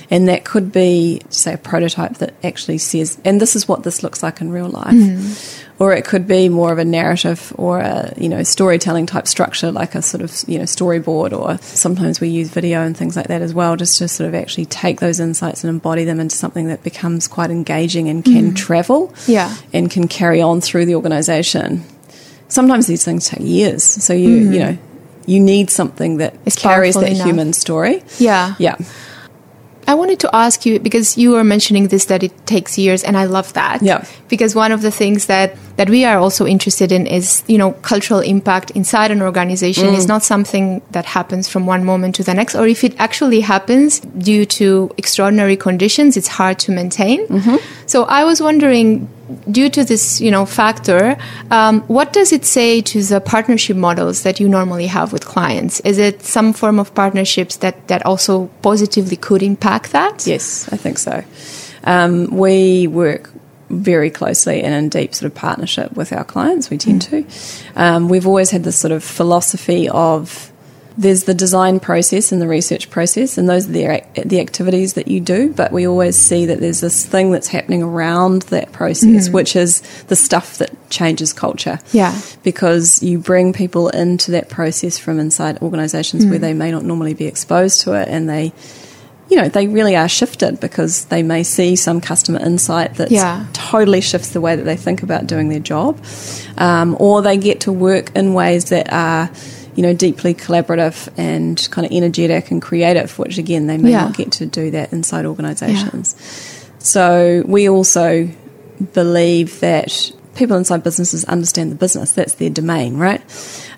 And 0.09 0.27
that 0.27 0.43
could 0.43 0.71
be, 0.71 1.21
say, 1.29 1.53
a 1.53 1.57
prototype 1.57 2.15
that 2.17 2.33
actually 2.43 2.77
says, 2.77 3.19
and 3.23 3.39
this 3.39 3.55
is 3.55 3.67
what 3.67 3.83
this 3.83 4.03
looks 4.03 4.21
like 4.21 4.41
in 4.41 4.51
real 4.51 4.67
life. 4.67 4.93
Mm. 4.93 5.63
Or 5.79 5.93
it 5.93 6.05
could 6.05 6.27
be 6.27 6.49
more 6.49 6.71
of 6.71 6.79
a 6.79 6.85
narrative 6.85 7.53
or 7.55 7.79
a, 7.79 8.13
you 8.17 8.27
know, 8.29 8.43
storytelling 8.43 9.05
type 9.05 9.27
structure, 9.27 9.71
like 9.71 9.95
a 9.95 10.01
sort 10.01 10.23
of, 10.23 10.33
you 10.47 10.57
know, 10.57 10.65
storyboard, 10.65 11.37
or 11.37 11.57
sometimes 11.61 12.19
we 12.19 12.29
use 12.29 12.49
video 12.49 12.81
and 12.81 12.97
things 12.97 13.15
like 13.15 13.27
that 13.27 13.41
as 13.41 13.53
well, 13.53 13.75
just 13.75 13.97
to 13.99 14.07
sort 14.07 14.27
of 14.27 14.35
actually 14.35 14.65
take 14.65 14.99
those 14.99 15.19
insights 15.19 15.63
and 15.63 15.69
embody 15.69 16.03
them 16.03 16.19
into 16.19 16.35
something 16.35 16.67
that 16.67 16.83
becomes 16.83 17.27
quite 17.27 17.51
engaging 17.51 18.09
and 18.09 18.25
can 18.25 18.51
mm. 18.51 18.55
travel 18.55 19.13
yeah. 19.27 19.55
and 19.71 19.91
can 19.91 20.07
carry 20.07 20.41
on 20.41 20.61
through 20.61 20.85
the 20.85 20.95
organization 20.95 21.83
sometimes 22.47 22.87
these 22.87 23.03
things 23.03 23.27
take 23.27 23.41
years. 23.41 23.83
So 23.83 24.13
you 24.13 24.29
mm-hmm. 24.29 24.53
you 24.53 24.59
know 24.59 24.77
you 25.25 25.39
need 25.39 25.69
something 25.69 26.17
that 26.17 26.35
it's 26.45 26.55
carries 26.55 26.95
that 26.95 27.11
enough. 27.11 27.25
human 27.25 27.53
story. 27.53 28.03
Yeah, 28.17 28.55
yeah. 28.59 28.77
I 29.89 29.93
wanted 29.93 30.19
to 30.19 30.35
ask 30.35 30.65
you 30.65 30.79
because 30.81 31.17
you 31.17 31.31
were 31.31 31.45
mentioning 31.45 31.87
this 31.87 32.05
that 32.05 32.21
it 32.21 32.45
takes 32.45 32.77
years, 32.77 33.05
and 33.05 33.15
I 33.17 33.23
love 33.23 33.53
that. 33.53 33.81
Yeah. 33.81 34.03
Because 34.27 34.53
one 34.53 34.73
of 34.73 34.81
the 34.81 34.91
things 34.91 35.27
that 35.27 35.55
that 35.77 35.89
we 35.89 36.03
are 36.03 36.17
also 36.17 36.45
interested 36.45 36.91
in 36.91 37.07
is 37.07 37.41
you 37.47 37.57
know 37.57 37.71
cultural 37.71 38.19
impact 38.19 38.71
inside 38.71 39.11
an 39.11 39.21
organization 39.21 39.87
mm. 39.87 39.97
is 39.97 40.05
not 40.05 40.23
something 40.23 40.81
that 40.91 41.05
happens 41.05 41.47
from 41.47 41.65
one 41.65 41.85
moment 41.85 42.15
to 42.15 42.23
the 42.23 42.33
next, 42.33 42.53
or 42.53 42.67
if 42.67 42.83
it 42.83 42.95
actually 42.99 43.39
happens 43.39 44.01
due 44.01 44.45
to 44.45 44.91
extraordinary 44.97 45.55
conditions, 45.55 46.17
it's 46.17 46.27
hard 46.27 46.59
to 46.59 46.71
maintain. 46.73 47.25
Mm-hmm. 47.27 47.55
So 47.85 48.03
I 48.03 48.25
was 48.25 48.41
wondering, 48.41 49.07
due 49.51 49.69
to 49.69 49.83
this 49.83 50.21
you 50.21 50.31
know 50.31 50.45
factor 50.45 51.17
um, 51.51 51.81
what 51.81 52.13
does 52.13 52.31
it 52.31 52.45
say 52.45 52.81
to 52.81 53.01
the 53.03 53.19
partnership 53.19 53.77
models 53.77 54.23
that 54.23 54.39
you 54.39 54.47
normally 54.47 54.87
have 54.87 55.13
with 55.13 55.25
clients? 55.25 55.79
Is 55.81 55.97
it 55.97 56.23
some 56.23 56.53
form 56.53 56.79
of 56.79 56.93
partnerships 56.93 57.57
that 57.57 57.87
that 57.87 58.05
also 58.05 58.47
positively 58.61 59.17
could 59.17 59.43
impact 59.43 59.91
that? 59.91 60.25
Yes 60.27 60.69
i 60.71 60.77
think 60.77 60.97
so. 60.97 61.23
Um, 61.83 62.27
we 62.27 62.87
work 62.87 63.31
very 63.69 64.09
closely 64.09 64.61
and 64.63 64.73
in 64.73 64.89
deep 64.89 65.13
sort 65.13 65.31
of 65.31 65.35
partnership 65.35 65.91
with 65.93 66.13
our 66.13 66.23
clients 66.23 66.69
we 66.69 66.77
tend 66.77 67.01
mm. 67.03 67.25
to. 67.73 67.81
Um, 67.81 68.09
we've 68.09 68.27
always 68.27 68.51
had 68.51 68.63
this 68.63 68.77
sort 68.77 68.91
of 68.91 69.03
philosophy 69.03 69.89
of 69.89 70.51
there's 70.97 71.25
the 71.25 71.33
design 71.33 71.79
process 71.79 72.31
and 72.31 72.41
the 72.41 72.47
research 72.47 72.89
process, 72.89 73.37
and 73.37 73.47
those 73.47 73.69
are 73.69 73.71
the, 73.71 74.03
the 74.25 74.39
activities 74.39 74.93
that 74.93 75.07
you 75.07 75.21
do. 75.21 75.53
But 75.53 75.71
we 75.71 75.87
always 75.87 76.15
see 76.15 76.47
that 76.47 76.59
there's 76.59 76.81
this 76.81 77.05
thing 77.05 77.31
that's 77.31 77.47
happening 77.47 77.83
around 77.83 78.43
that 78.43 78.71
process, 78.71 79.29
mm. 79.29 79.33
which 79.33 79.55
is 79.55 79.81
the 80.05 80.15
stuff 80.15 80.57
that 80.57 80.71
changes 80.89 81.33
culture. 81.33 81.79
Yeah. 81.91 82.19
Because 82.43 83.03
you 83.03 83.19
bring 83.19 83.53
people 83.53 83.89
into 83.89 84.31
that 84.31 84.49
process 84.49 84.97
from 84.97 85.19
inside 85.19 85.61
organizations 85.61 86.25
mm. 86.25 86.31
where 86.31 86.39
they 86.39 86.53
may 86.53 86.71
not 86.71 86.83
normally 86.83 87.13
be 87.13 87.25
exposed 87.25 87.81
to 87.81 87.93
it, 87.93 88.07
and 88.07 88.27
they 88.27 88.51
you 89.29 89.35
know, 89.35 89.49
they 89.49 89.67
really 89.67 89.95
are 89.95 90.07
shifted 90.07 90.59
because 90.61 91.05
they 91.05 91.21
may 91.21 91.43
see 91.43 91.75
some 91.75 91.99
customer 91.99 92.39
insight 92.39 92.95
that 92.95 93.11
yeah. 93.11 93.45
totally 93.51 93.99
shifts 93.99 94.29
the 94.29 94.39
way 94.39 94.55
that 94.55 94.63
they 94.63 94.77
think 94.77 95.03
about 95.03 95.27
doing 95.27 95.49
their 95.49 95.59
job. 95.59 96.01
Um, 96.57 96.95
or 96.97 97.21
they 97.21 97.35
get 97.37 97.59
to 97.61 97.73
work 97.73 98.15
in 98.15 98.33
ways 98.33 98.69
that 98.69 98.91
are 98.91 99.29
you 99.77 99.83
know, 99.83 99.93
deeply 99.93 100.33
collaborative 100.33 101.07
and 101.17 101.65
kind 101.71 101.85
of 101.85 101.91
energetic 101.93 102.51
and 102.51 102.61
creative, 102.61 103.17
which 103.17 103.37
again, 103.37 103.67
they 103.67 103.77
may 103.77 103.91
Yeah. 103.91 104.05
not 104.05 104.17
get 104.17 104.31
to 104.33 104.45
do 104.45 104.71
that 104.71 104.91
inside 104.91 105.25
organizations. 105.25 106.15
So 106.79 107.43
we 107.47 107.69
also 107.69 108.29
believe 108.93 109.59
that 109.61 110.11
people 110.35 110.57
inside 110.57 110.83
businesses 110.83 111.23
understand 111.25 111.71
the 111.71 111.75
business. 111.75 112.11
That's 112.11 112.33
their 112.35 112.49
domain, 112.49 112.97
right? 112.97 113.21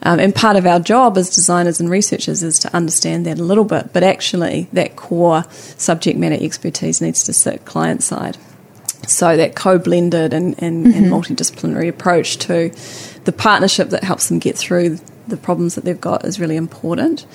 Um, 0.03 0.19
and 0.19 0.33
part 0.33 0.55
of 0.57 0.65
our 0.65 0.79
job 0.79 1.17
as 1.17 1.29
designers 1.33 1.79
and 1.79 1.89
researchers 1.89 2.43
is 2.43 2.59
to 2.59 2.75
understand 2.75 3.25
that 3.25 3.39
a 3.39 3.43
little 3.43 3.63
bit, 3.63 3.91
but 3.93 4.03
actually, 4.03 4.67
that 4.73 4.95
core 4.95 5.43
subject 5.77 6.17
matter 6.17 6.37
expertise 6.39 7.01
needs 7.01 7.23
to 7.25 7.33
sit 7.33 7.65
client 7.65 8.03
side. 8.03 8.37
So 9.07 9.37
that 9.37 9.55
co-blended 9.55 10.33
and, 10.33 10.55
and, 10.61 10.85
and 10.87 11.05
multidisciplinary 11.07 11.87
approach 11.87 12.37
to 12.39 12.71
the 13.23 13.31
partnership 13.31 13.89
that 13.89 14.03
helps 14.03 14.27
them 14.27 14.39
get 14.39 14.57
through 14.57 14.99
the 15.29 15.37
problems 15.37 15.75
that 15.75 15.85
they've 15.85 15.99
got 15.99 16.25
is 16.25 16.39
really 16.39 16.55
important. 16.55 17.25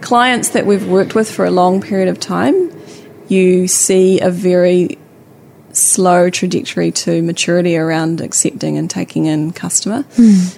Clients 0.00 0.50
that 0.50 0.66
we've 0.66 0.86
worked 0.86 1.14
with 1.14 1.30
for 1.30 1.44
a 1.44 1.50
long 1.50 1.80
period 1.80 2.08
of 2.08 2.18
time, 2.18 2.70
you 3.28 3.68
see 3.68 4.20
a 4.20 4.30
very 4.30 4.98
slow 5.72 6.30
trajectory 6.30 6.90
to 6.90 7.22
maturity 7.22 7.76
around 7.76 8.20
accepting 8.20 8.76
and 8.76 8.90
taking 8.90 9.26
in 9.26 9.52
customer 9.52 10.04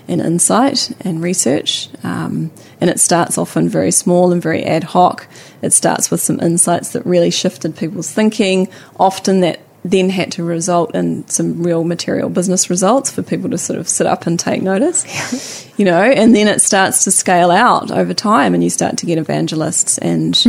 and 0.08 0.20
insight 0.20 0.90
and 1.02 1.22
research. 1.22 1.88
Um, 2.02 2.50
and 2.80 2.88
it 2.88 2.98
starts 2.98 3.36
often 3.36 3.68
very 3.68 3.90
small 3.90 4.32
and 4.32 4.40
very 4.40 4.64
ad 4.64 4.84
hoc. 4.84 5.28
It 5.60 5.72
starts 5.72 6.10
with 6.10 6.20
some 6.20 6.40
insights 6.40 6.92
that 6.92 7.04
really 7.04 7.30
shifted 7.30 7.76
people's 7.76 8.10
thinking. 8.10 8.68
Often 8.98 9.40
that 9.40 9.60
then 9.84 10.10
had 10.10 10.30
to 10.32 10.44
result 10.44 10.94
in 10.94 11.26
some 11.28 11.62
real 11.62 11.82
material 11.82 12.28
business 12.28 12.70
results 12.70 13.10
for 13.10 13.22
people 13.22 13.50
to 13.50 13.58
sort 13.58 13.78
of 13.78 13.88
sit 13.88 14.06
up 14.06 14.26
and 14.26 14.38
take 14.38 14.62
notice, 14.62 15.68
you 15.76 15.84
know, 15.84 16.02
and 16.02 16.34
then 16.36 16.46
it 16.46 16.60
starts 16.60 17.04
to 17.04 17.10
scale 17.10 17.50
out 17.50 17.90
over 17.90 18.14
time 18.14 18.54
and 18.54 18.62
you 18.62 18.70
start 18.70 18.96
to 18.98 19.06
get 19.06 19.18
evangelists 19.18 19.98
and 19.98 20.40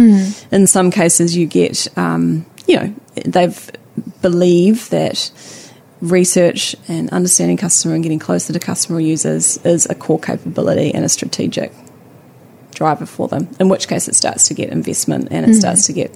in 0.51 0.67
some 0.67 0.91
cases 0.91 1.35
you 1.35 1.47
get, 1.47 1.87
um, 1.97 2.45
you 2.67 2.77
know, 2.77 2.95
they've 3.25 3.71
believe 4.21 4.89
that 4.89 5.31
research 6.01 6.75
and 6.87 7.09
understanding 7.11 7.57
customer 7.57 7.93
and 7.93 8.03
getting 8.03 8.19
closer 8.19 8.51
to 8.51 8.59
customer 8.59 8.99
users 8.99 9.57
is 9.65 9.85
a 9.89 9.95
core 9.95 10.19
capability 10.19 10.93
and 10.93 11.05
a 11.05 11.09
strategic 11.09 11.71
driver 12.71 13.05
for 13.05 13.27
them, 13.27 13.47
in 13.59 13.69
which 13.69 13.87
case 13.87 14.07
it 14.07 14.15
starts 14.15 14.47
to 14.47 14.53
get 14.53 14.69
investment 14.69 15.27
and 15.31 15.49
it 15.49 15.53
starts 15.53 15.85
to 15.85 15.93
get 15.93 16.13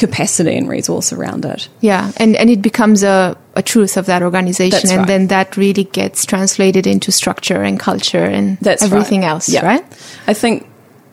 capacity 0.00 0.56
and 0.56 0.68
resource 0.68 1.12
around 1.12 1.44
it. 1.44 1.68
Yeah, 1.80 2.10
and, 2.16 2.34
and 2.34 2.50
it 2.50 2.60
becomes 2.62 3.04
a, 3.04 3.36
a 3.54 3.62
truth 3.62 3.96
of 3.96 4.06
that 4.06 4.22
organization, 4.22 4.70
That's 4.80 4.90
and 4.90 4.98
right. 5.00 5.06
then 5.06 5.26
that 5.28 5.56
really 5.56 5.84
gets 5.84 6.24
translated 6.24 6.86
into 6.88 7.12
structure 7.12 7.62
and 7.62 7.78
culture 7.78 8.24
and 8.24 8.58
That's 8.58 8.82
everything 8.82 9.20
right. 9.20 9.28
else, 9.28 9.48
Yeah. 9.48 9.64
right? 9.64 9.84
I 10.26 10.34
think 10.34 10.66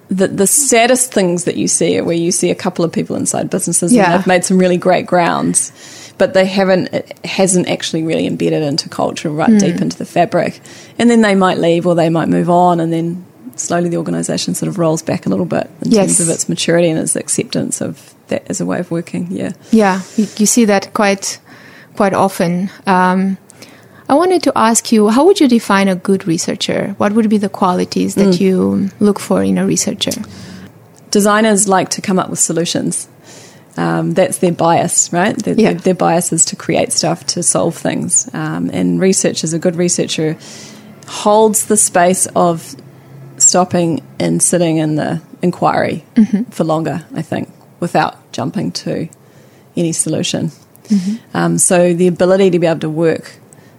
the 0.09 0.27
the 0.29 0.47
saddest 0.47 1.13
things 1.13 1.43
that 1.43 1.57
you 1.57 1.67
see 1.67 1.99
are 1.99 2.03
where 2.05 2.15
you 2.15 2.31
see 2.31 2.49
a 2.49 2.55
couple 2.55 2.85
of 2.85 2.93
people 2.93 3.17
inside 3.17 3.49
businesses 3.49 3.91
Yeah. 3.93 4.05
and 4.05 4.13
they've 4.21 4.27
made 4.27 4.45
some 4.45 4.57
really 4.57 4.77
great 4.77 5.05
grounds, 5.05 5.71
but 6.17 6.33
they 6.33 6.45
haven't 6.45 6.93
it 6.93 7.25
hasn't 7.25 7.67
actually 7.67 8.03
really 8.03 8.25
embedded 8.25 8.63
into 8.63 8.87
culture 8.89 9.29
right 9.29 9.49
Hmm. 9.49 9.57
deep 9.57 9.81
into 9.81 9.97
the 9.97 10.05
fabric, 10.05 10.61
and 10.97 11.09
then 11.09 11.21
they 11.21 11.35
might 11.35 11.57
leave 11.57 11.85
or 11.85 11.93
they 11.93 12.09
might 12.09 12.29
move 12.29 12.49
on, 12.49 12.79
and 12.79 12.91
then 12.93 13.25
slowly 13.57 13.89
the 13.89 13.97
organisation 13.97 14.55
sort 14.55 14.69
of 14.69 14.77
rolls 14.79 15.01
back 15.01 15.25
a 15.25 15.29
little 15.29 15.45
bit 15.45 15.69
in 15.81 15.91
Yes. 15.91 16.05
terms 16.07 16.19
of 16.21 16.29
its 16.29 16.47
maturity 16.47 16.89
and 16.89 16.99
its 16.99 17.15
acceptance 17.17 17.81
of 17.81 18.13
that 18.27 18.43
as 18.49 18.61
a 18.61 18.65
way 18.65 18.79
of 18.79 18.91
working. 18.91 19.27
Yeah. 19.31 19.51
Yeah, 19.71 20.01
you, 20.15 20.27
you 20.37 20.45
see 20.45 20.65
that 20.65 20.93
quite 20.93 21.39
quite 21.95 22.13
often. 22.13 22.69
Um, 22.85 23.37
I 24.09 24.13
wanted 24.15 24.41
to 24.43 24.51
ask 24.55 24.91
you, 24.93 25.09
how 25.09 25.25
would 25.25 25.39
you 25.39 25.47
define 25.49 25.87
a 25.89 25.95
good 25.95 26.27
researcher? 26.27 26.95
What 26.97 27.11
would 27.13 27.29
be 27.29 27.37
the 27.39 27.49
qualities 27.49 28.15
that 28.15 28.35
Mm. 28.35 28.39
you 28.39 28.89
look 28.99 29.19
for 29.19 29.43
in 29.43 29.57
a 29.57 29.65
researcher? 29.65 30.11
designers 31.09 31.67
like 31.67 31.89
to 31.89 32.01
come 32.01 32.19
up 32.19 32.29
with 32.29 32.37
solutions. 32.39 33.07
Um, 33.77 34.13
that's 34.13 34.39
their 34.39 34.51
bias, 34.51 35.11
right? 35.13 35.35
Their, 35.37 35.53
Yeah. 35.55 35.71
their, 35.71 35.79
their 35.79 35.93
bias 35.95 36.33
is 36.33 36.43
to 36.45 36.55
create 36.55 36.91
stuff 36.91 37.25
to 37.27 37.41
solve 37.43 37.75
things. 37.77 38.29
Um, 38.33 38.69
and 38.73 38.99
researchers, 38.99 39.53
a 39.53 39.59
good 39.59 39.75
researcher, 39.77 40.35
holds 41.07 41.65
the 41.67 41.77
space 41.77 42.27
of 42.35 42.75
stopping 43.37 44.01
and 44.19 44.41
sitting 44.43 44.77
in 44.77 44.95
the 44.95 45.21
inquiry 45.41 46.03
for 46.51 46.63
longer, 46.65 47.05
I 47.15 47.21
think, 47.21 47.49
without 47.79 48.31
jumping 48.31 48.71
to 48.71 49.07
any 49.75 49.91
solution. 49.91 50.51
Um, 51.33 51.57
so 51.57 51.93
the 51.93 52.07
ability 52.07 52.51
to 52.51 52.59
be 52.59 52.67
able 52.67 52.79
to 52.81 52.89
work 52.89 53.37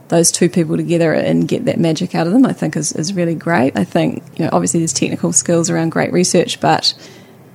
those 0.09 0.31
two 0.31 0.49
people 0.49 0.77
together 0.77 1.13
and 1.13 1.47
get 1.47 1.67
that 1.67 1.79
magic 1.79 2.15
out 2.15 2.27
of 2.27 2.33
them, 2.33 2.47
I 2.47 2.53
think, 2.53 2.77
is, 2.77 2.93
is 2.93 3.13
really 3.13 3.35
great. 3.35 3.77
I 3.77 3.85
think, 3.85 4.23
you 4.39 4.45
know, 4.45 4.51
obviously 4.53 4.81
there's 4.81 4.93
technical 4.93 5.33
skills 5.33 5.71
around 5.71 5.91
great 5.91 6.13
research, 6.13 6.61
but 6.61 6.95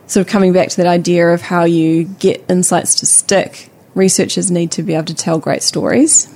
sort 0.07 0.25
of 0.25 0.31
coming 0.31 0.53
back 0.53 0.69
to 0.69 0.77
that 0.77 0.87
idea 0.87 1.29
of 1.29 1.41
how 1.41 1.63
you 1.63 2.03
get 2.03 2.45
insights 2.49 2.95
to 2.95 3.05
stick, 3.05 3.71
researchers 3.95 4.51
need 4.51 4.71
to 4.71 4.83
be 4.83 4.93
able 4.93 5.05
to 5.05 5.15
tell 5.15 5.39
great 5.39 5.63
stories 5.63 6.29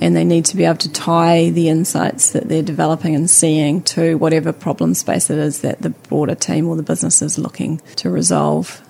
and 0.00 0.14
they 0.14 0.24
need 0.24 0.44
to 0.46 0.56
be 0.56 0.64
able 0.64 0.76
to 0.76 0.92
tie 0.92 1.50
the 1.50 1.68
insights 1.68 2.30
that 2.30 2.48
they're 2.48 2.62
developing 2.62 3.14
and 3.14 3.30
seeing 3.30 3.82
to 3.82 4.16
whatever 4.16 4.52
problem 4.52 4.94
space 4.94 5.30
it 5.30 5.38
is 5.38 5.60
that 5.60 5.80
the 5.80 5.90
broader 5.90 6.34
team 6.34 6.68
or 6.68 6.76
the 6.76 6.82
business 6.82 7.22
is 7.22 7.38
looking 7.38 7.80
to 7.96 8.10
resolve. 8.10 8.82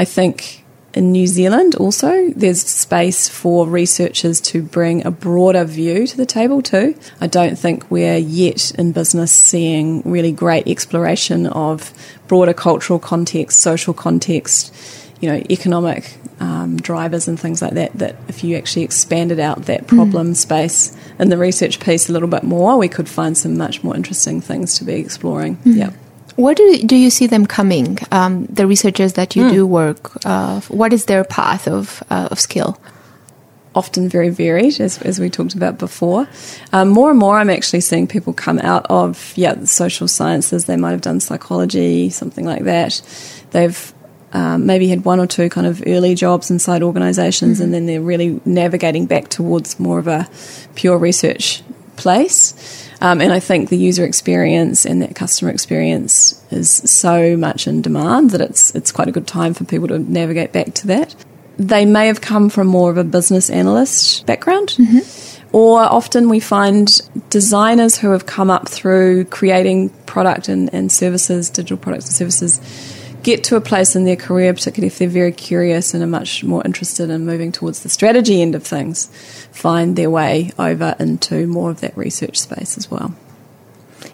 I 0.00 0.06
think 0.06 0.64
in 0.94 1.12
New 1.12 1.26
Zealand 1.26 1.74
also 1.74 2.30
there's 2.30 2.62
space 2.62 3.28
for 3.28 3.68
researchers 3.68 4.40
to 4.40 4.62
bring 4.62 5.04
a 5.04 5.10
broader 5.10 5.64
view 5.64 6.06
to 6.06 6.16
the 6.16 6.24
table 6.24 6.62
too. 6.62 6.94
I 7.20 7.26
don't 7.26 7.58
think 7.58 7.90
we're 7.90 8.16
yet 8.16 8.70
in 8.78 8.92
business 8.92 9.30
seeing 9.30 10.00
really 10.10 10.32
great 10.32 10.66
exploration 10.66 11.46
of 11.48 11.92
broader 12.28 12.54
cultural 12.54 12.98
context, 12.98 13.60
social 13.60 13.92
context, 13.92 14.74
you 15.20 15.28
know, 15.28 15.42
economic 15.50 16.16
um, 16.40 16.78
drivers 16.78 17.28
and 17.28 17.38
things 17.38 17.60
like 17.60 17.74
that. 17.74 17.92
That 17.98 18.16
if 18.26 18.42
you 18.42 18.56
actually 18.56 18.84
expanded 18.84 19.38
out 19.38 19.66
that 19.66 19.86
problem 19.86 20.34
space 20.34 20.96
in 21.18 21.28
the 21.28 21.36
research 21.36 21.78
piece 21.78 22.08
a 22.08 22.12
little 22.14 22.26
bit 22.26 22.42
more, 22.42 22.78
we 22.78 22.88
could 22.88 23.06
find 23.06 23.36
some 23.36 23.58
much 23.58 23.84
more 23.84 23.94
interesting 23.94 24.40
things 24.40 24.78
to 24.78 24.84
be 24.84 24.94
exploring. 24.94 25.58
Yeah. 25.62 25.90
Where 26.36 26.54
do, 26.54 26.78
do 26.86 26.96
you 26.96 27.10
see 27.10 27.26
them 27.26 27.46
coming? 27.46 27.98
Um, 28.10 28.46
the 28.46 28.66
researchers 28.66 29.14
that 29.14 29.36
you 29.36 29.50
do 29.50 29.66
work, 29.66 30.24
uh, 30.24 30.60
what 30.62 30.92
is 30.92 31.06
their 31.06 31.24
path 31.24 31.68
of, 31.68 32.02
uh, 32.10 32.28
of 32.30 32.40
skill? 32.40 32.80
often 33.74 34.08
very 34.08 34.30
varied, 34.30 34.80
as, 34.80 35.00
as 35.02 35.20
we 35.20 35.30
talked 35.30 35.54
about 35.54 35.78
before. 35.78 36.28
Um, 36.72 36.88
more 36.88 37.10
and 37.10 37.18
more, 37.18 37.38
I'm 37.38 37.50
actually 37.50 37.80
seeing 37.80 38.06
people 38.06 38.32
come 38.32 38.58
out 38.58 38.86
of 38.90 39.32
yeah 39.36 39.54
the 39.54 39.66
social 39.66 40.08
sciences. 40.08 40.64
They 40.64 40.76
might 40.76 40.90
have 40.90 41.00
done 41.00 41.20
psychology, 41.20 42.10
something 42.10 42.44
like 42.44 42.64
that. 42.64 43.00
They've 43.50 43.92
um, 44.32 44.66
maybe 44.66 44.88
had 44.88 45.04
one 45.04 45.20
or 45.20 45.26
two 45.26 45.48
kind 45.48 45.66
of 45.66 45.82
early 45.86 46.14
jobs 46.14 46.50
inside 46.50 46.82
organisations, 46.82 47.60
and 47.60 47.72
then 47.72 47.86
they're 47.86 48.00
really 48.00 48.40
navigating 48.44 49.06
back 49.06 49.28
towards 49.28 49.78
more 49.78 49.98
of 49.98 50.06
a 50.06 50.28
pure 50.74 50.98
research 50.98 51.62
place. 52.00 52.88
Um, 53.00 53.20
and 53.20 53.32
I 53.32 53.40
think 53.40 53.68
the 53.68 53.78
user 53.78 54.04
experience 54.04 54.84
and 54.84 55.00
that 55.02 55.14
customer 55.14 55.50
experience 55.50 56.42
is 56.50 56.70
so 56.70 57.36
much 57.36 57.66
in 57.66 57.82
demand 57.82 58.30
that 58.30 58.40
it's 58.40 58.74
it's 58.74 58.92
quite 58.92 59.08
a 59.08 59.12
good 59.12 59.26
time 59.26 59.54
for 59.54 59.64
people 59.64 59.88
to 59.88 59.98
navigate 59.98 60.52
back 60.52 60.74
to 60.74 60.86
that 60.88 61.14
they 61.60 61.84
may 61.84 62.06
have 62.06 62.22
come 62.22 62.48
from 62.48 62.66
more 62.66 62.90
of 62.90 62.96
a 62.96 63.04
business 63.04 63.50
analyst 63.50 64.24
background. 64.24 64.76
Or 65.52 65.80
often 65.80 66.30
we 66.30 66.40
find 66.40 66.88
designers 67.28 67.98
who 67.98 68.12
have 68.12 68.24
come 68.24 68.50
up 68.50 68.68
through 68.68 69.26
creating 69.26 69.90
product 70.06 70.48
and, 70.48 70.72
and 70.72 70.90
services, 70.90 71.50
digital 71.50 71.76
products 71.76 72.06
and 72.06 72.14
services, 72.14 72.60
get 73.22 73.44
to 73.44 73.56
a 73.56 73.60
place 73.60 73.94
in 73.96 74.04
their 74.04 74.16
career, 74.16 74.52
particularly 74.54 74.88
if 74.88 74.98
they're 74.98 75.08
very 75.08 75.32
curious 75.32 75.94
and 75.94 76.02
are 76.02 76.06
much 76.06 76.44
more 76.44 76.62
interested 76.64 77.10
in 77.10 77.26
moving 77.26 77.52
towards 77.52 77.82
the 77.82 77.88
strategy 77.88 78.40
end 78.42 78.54
of 78.54 78.62
things, 78.62 79.06
find 79.52 79.96
their 79.96 80.10
way 80.10 80.50
over 80.58 80.94
into 80.98 81.46
more 81.46 81.70
of 81.70 81.80
that 81.80 81.96
research 81.96 82.38
space 82.38 82.76
as 82.78 82.90
well. 82.90 83.14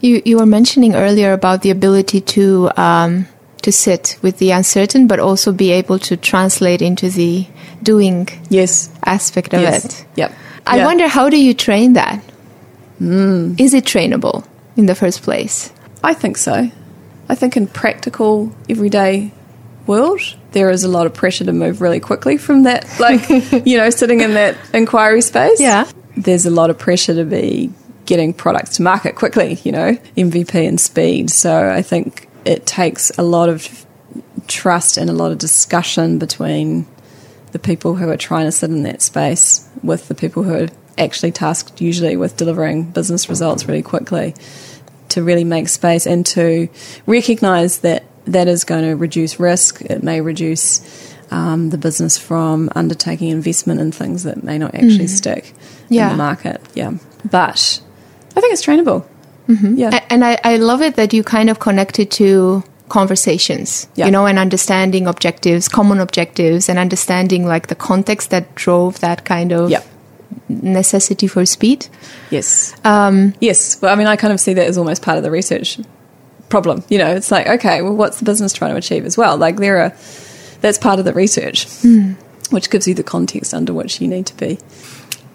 You, 0.01 0.23
you 0.25 0.39
were 0.39 0.47
mentioning 0.47 0.95
earlier 0.95 1.33
about 1.33 1.63
the 1.63 1.71
ability 1.71 2.21
to 2.21 2.71
um, 2.77 3.27
to 3.63 3.73
sit 3.73 4.17
with 4.23 4.39
the 4.39 4.51
uncertain, 4.53 5.07
but 5.07 5.19
also 5.19 5.53
be 5.53 5.73
able 5.73 5.99
to 6.01 6.17
translate 6.17 6.83
into 6.83 7.09
the 7.11 7.47
doing 7.83 8.29
Yes. 8.49 8.91
aspect 9.05 9.55
of 9.55 9.61
yes. 9.63 9.85
it. 9.85 10.07
Yep. 10.17 10.33
I 10.67 10.77
Yeah. 10.77 10.85
wonder 10.85 11.09
how 11.09 11.29
do 11.29 11.37
you 11.37 11.55
train 11.55 11.95
that? 11.95 12.21
Is 13.01 13.75
it 13.75 13.85
trainable 13.85 14.45
in 14.77 14.87
the 14.87 14.95
first 14.95 15.23
place? 15.23 15.71
I 16.03 16.15
think 16.15 16.37
so. 16.37 16.71
I 17.29 17.35
think 17.35 17.57
in 17.57 17.67
practical, 17.67 18.55
everyday 18.69 19.33
world, 19.87 20.21
there 20.53 20.71
is 20.71 20.85
a 20.85 20.89
lot 20.89 21.07
of 21.07 21.15
pressure 21.15 21.45
to 21.45 21.53
move 21.53 21.81
really 21.81 22.01
quickly 22.01 22.37
from 22.37 22.65
that, 22.65 22.87
like, 22.99 23.29
you 23.67 23.77
know, 23.77 23.91
sitting 23.91 24.21
in 24.21 24.35
that 24.35 24.57
inquiry 24.73 25.23
space. 25.23 25.61
Yeah. 25.61 25.91
There's 26.17 26.47
a 26.47 26.51
lot 26.51 26.71
of 26.71 26.79
pressure 26.79 27.15
to 27.15 27.25
be 27.25 27.73
getting 28.07 28.33
products 28.33 28.77
to 28.77 28.83
market 28.83 29.17
quickly, 29.17 29.59
you 29.65 29.73
know, 29.73 29.95
MVP 30.17 30.67
and 30.67 30.81
speed. 30.81 31.31
So 31.31 31.69
I 31.69 31.83
think 31.83 32.29
it 32.45 32.65
takes 32.67 33.11
a 33.19 33.23
lot 33.23 33.49
of 33.49 33.85
trust 34.47 34.97
and 34.97 35.11
a 35.11 35.13
lot 35.13 35.33
of 35.33 35.39
discussion 35.39 36.19
between 36.19 36.87
the 37.53 37.59
people 37.59 37.97
who 37.97 38.09
are 38.09 38.17
trying 38.17 38.47
to 38.47 38.53
sit 38.53 38.71
in 38.71 38.85
that 38.85 39.03
space 39.03 39.69
with 39.83 40.09
the 40.09 40.15
people 40.15 40.43
who 40.43 40.55
are 40.55 40.69
actually 40.99 41.33
tasked 41.33 41.81
usually 41.81 42.17
with 42.17 42.37
delivering 42.37 42.85
business 42.85 43.29
results 43.29 43.67
really 43.67 43.83
quickly 43.83 44.35
to 45.11 45.23
really 45.23 45.45
make 45.45 45.69
space 45.69 46.07
and 46.07 46.25
to 46.27 46.69
recognize 47.07 47.79
that 47.81 48.05
that 48.27 48.49
is 48.49 48.65
going 48.65 48.83
to 48.85 48.95
reduce 48.97 49.39
risk. 49.39 49.81
It 49.83 50.03
may 50.03 50.21
reduce 50.21 50.81
um, 51.31 51.71
the 51.71 51.79
business 51.79 52.19
from 52.19 52.69
undertaking 52.75 53.29
investment 53.29 53.81
in 53.81 53.93
things 53.93 54.23
that 54.25 54.43
may 54.43 54.59
not 54.59 54.75
actually 54.75 55.07
stick 55.07 55.53
Yeah. 55.89 56.07
in 56.11 56.17
the 56.17 56.23
market. 56.25 56.61
Yeah, 56.75 56.93
but 57.31 57.81
I 58.37 58.41
think 58.41 58.53
it's 58.53 58.65
trainable. 58.65 59.05
Yeah, 59.49 60.05
And 60.11 60.25
I, 60.25 60.39
I 60.43 60.57
love 60.57 60.83
it 60.83 60.97
that 60.97 61.13
you 61.13 61.23
kind 61.23 61.49
of 61.51 61.61
connected 61.61 62.11
to 62.13 62.65
conversations, 62.89 63.87
Yeah. 63.95 64.07
you 64.07 64.11
know, 64.11 64.27
and 64.27 64.39
understanding 64.39 65.07
objectives, 65.07 65.69
common 65.69 66.01
objectives, 66.01 66.69
and 66.69 66.79
understanding 66.79 67.47
like 67.47 67.69
the 67.69 67.77
context 67.77 68.31
that 68.31 68.55
drove 68.57 68.99
that 69.01 69.25
kind 69.25 69.53
of 69.53 69.71
yeah. 69.71 69.83
Necessity 70.49 71.27
for 71.27 71.45
speed. 71.47 71.87
Yes. 72.31 72.75
Um, 72.85 73.35
yes. 73.41 73.81
Well, 73.81 73.93
I 73.93 73.97
mean, 73.97 74.07
I 74.07 74.17
kind 74.17 74.33
of 74.33 74.41
see 74.41 74.55
that 74.55 74.67
as 74.67 74.79
almost 74.79 75.03
part 75.03 75.19
of 75.19 75.25
the 75.25 75.31
research 75.31 75.79
problem. 76.49 76.85
You 76.89 76.99
know, 76.99 77.15
it's 77.15 77.31
like, 77.31 77.47
okay, 77.47 77.83
well, 77.83 77.95
what's 77.95 78.19
the 78.19 78.25
business 78.25 78.53
trying 78.53 78.73
to 78.73 78.77
achieve 78.77 79.05
as 79.05 79.17
well? 79.17 79.37
Like, 79.37 79.57
there 79.57 79.79
are, 79.79 79.93
that's 80.61 80.79
part 80.79 80.99
of 80.99 81.05
the 81.05 81.13
research, 81.13 81.67
which 82.51 82.71
gives 82.71 82.87
you 82.87 82.95
the 82.95 83.03
context 83.03 83.55
under 83.55 83.73
which 83.73 84.01
you 84.01 84.09
need 84.09 84.27
to 84.27 84.37
be. 84.37 84.59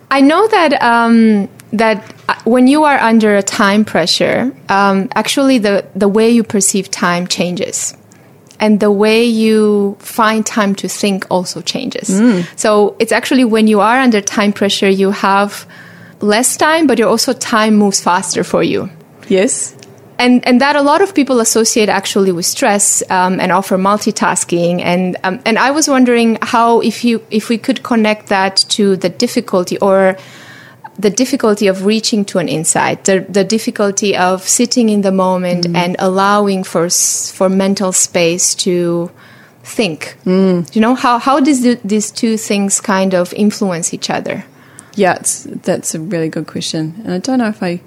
I 0.10 0.20
know 0.20 0.46
that 0.48 0.82
um, 0.82 1.48
that 1.72 2.14
uh, 2.28 2.36
when 2.44 2.68
you 2.68 2.84
are 2.84 2.98
under 2.98 3.38
a 3.38 3.42
time 3.42 3.86
pressure, 3.86 4.54
um, 4.68 5.08
actually 5.16 5.58
the 5.58 5.86
the 5.96 6.10
way 6.10 6.30
you 6.30 6.44
perceive 6.44 6.92
time 6.92 7.28
changes, 7.28 7.96
and 8.62 8.80
the 8.80 8.92
way 8.92 9.26
you 9.26 9.98
find 10.00 10.46
time 10.46 10.76
to 10.76 10.88
think 10.88 11.26
also 11.30 11.62
changes. 11.62 12.08
So 12.56 12.96
it's 13.00 13.12
actually 13.12 13.44
when 13.44 13.68
you 13.68 13.82
are 13.82 13.98
under 13.98 14.22
time 14.22 14.54
pressure, 14.54 14.88
you 14.88 15.12
have 15.12 15.66
less 16.22 16.56
time, 16.56 16.88
but 16.88 17.00
you're 17.00 17.10
also 17.10 17.34
time 17.34 17.76
moves 17.76 18.00
faster 18.00 18.44
for 18.44 18.64
you. 18.64 18.90
Yes. 19.28 19.76
and 20.22 20.46
and 20.48 20.62
that 20.62 20.76
a 20.76 20.82
lot 20.82 21.02
of 21.02 21.14
people 21.16 21.40
associate 21.40 21.90
actually 21.90 22.32
with 22.32 22.46
stress 22.46 23.02
um, 23.10 23.40
and 23.40 23.52
offer 23.52 23.78
multitasking 23.78 24.82
and 24.82 25.18
um, 25.24 25.40
and 25.46 25.58
I 25.58 25.72
was 25.72 25.88
wondering 25.88 26.38
how 26.42 26.82
if 26.82 27.04
you 27.04 27.22
if 27.32 27.50
we 27.50 27.58
could 27.58 27.82
connect 27.82 28.28
that 28.28 28.58
to 28.76 28.96
the 28.98 29.10
difficulty 29.10 29.78
or 29.80 30.16
the 31.02 31.10
difficulty 31.10 31.68
of 31.68 31.86
reaching 31.86 32.24
to 32.26 32.38
an 32.38 32.48
insight 32.48 33.04
the 33.06 33.26
the 33.30 33.44
difficulty 33.44 34.16
of 34.16 34.48
sitting 34.48 34.90
in 34.90 35.02
the 35.02 35.12
moment 35.12 35.66
mm. 35.66 35.76
and 35.76 35.96
allowing 36.00 36.64
for 36.64 36.90
for 36.90 37.50
mental 37.50 37.92
space 37.92 38.56
to 38.56 39.10
think 39.64 40.18
mm. 40.26 40.76
you 40.76 40.82
know 40.82 40.96
how 40.96 41.20
how 41.20 41.40
does 41.40 41.62
the, 41.62 41.80
these 41.84 42.12
two 42.12 42.38
things 42.38 42.82
kind 42.82 43.14
of 43.14 43.34
influence 43.34 43.94
each 43.94 44.10
other 44.10 44.44
Yeah, 44.96 45.16
it's, 45.16 45.44
that's 45.44 45.96
a 45.96 46.00
really 46.00 46.30
good 46.30 46.48
question. 46.48 47.02
And 47.04 47.14
I 47.14 47.20
don't 47.20 47.40
know 47.40 47.48
if 47.48 47.64
I 47.64 47.82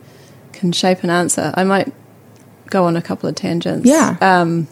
can 0.52 0.72
shape 0.72 1.04
an 1.04 1.10
answer. 1.10 1.52
I 1.54 1.64
might 1.64 1.92
go 2.70 2.84
on 2.84 2.96
a 2.96 3.02
couple 3.02 3.28
of 3.28 3.34
tangents. 3.34 3.86
Yeah. 3.86 4.16
Um, 4.20 4.68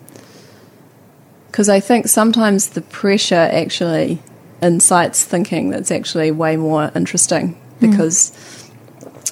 because 1.46 1.68
I 1.68 1.80
think 1.80 2.08
sometimes 2.08 2.68
the 2.70 2.80
pressure 2.80 3.34
actually 3.34 4.22
incites 4.62 5.22
thinking 5.22 5.68
that's 5.68 5.90
actually 5.90 6.30
way 6.30 6.56
more 6.56 6.90
interesting 6.94 7.60
because 7.90 8.32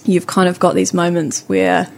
you've 0.04 0.26
kind 0.26 0.48
of 0.48 0.58
got 0.58 0.74
these 0.74 0.92
moments 0.94 1.42
where 1.48 1.90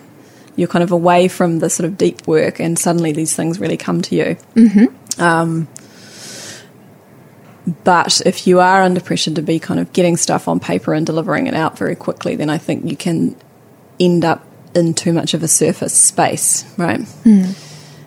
you're 0.57 0.69
kind 0.69 0.83
of 0.83 0.93
away 0.93 1.29
from 1.29 1.61
the 1.61 1.71
sort 1.71 1.87
of 1.89 1.97
deep 1.97 2.27
work 2.27 2.61
and 2.61 2.79
suddenly 2.79 3.13
these 3.13 3.35
things 3.35 3.59
really 3.59 3.77
come 3.77 4.03
to 4.03 4.15
you. 4.15 4.37
Um, 5.19 5.69
but 7.85 8.21
if 8.27 8.47
you 8.47 8.59
are 8.61 8.83
under 8.83 9.01
pressure 9.01 9.33
to 9.35 9.43
be 9.43 9.59
kind 9.61 9.79
of 9.79 9.93
getting 9.93 10.17
stuff 10.17 10.49
on 10.49 10.59
paper 10.59 10.95
and 10.95 11.07
delivering 11.07 11.47
it 11.47 11.55
out 11.55 11.79
very 11.79 11.95
quickly, 11.95 12.35
then 12.35 12.51
I 12.51 12.59
think 12.59 12.91
you 12.91 12.97
can 12.97 13.37
end 14.01 14.25
up 14.25 14.45
in 14.75 14.95
too 14.95 15.13
much 15.13 15.33
of 15.35 15.43
a 15.43 15.49
surface 15.49 15.95
space, 15.95 16.65
right? 16.77 17.01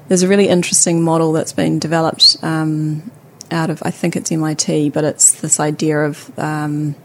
There's 0.08 0.24
a 0.24 0.28
really 0.28 0.50
interesting 0.50 1.02
model 1.02 1.32
that's 1.32 1.54
been 1.54 1.80
developed 1.80 2.38
um, 2.44 3.10
out 3.50 3.70
of, 3.70 3.82
I 3.84 3.92
think 3.92 4.16
it's 4.16 4.32
MIT, 4.32 4.90
but 4.90 5.04
it's 5.04 5.40
this 5.42 5.60
idea 5.60 6.00
of 6.06 6.38
um, 6.38 6.96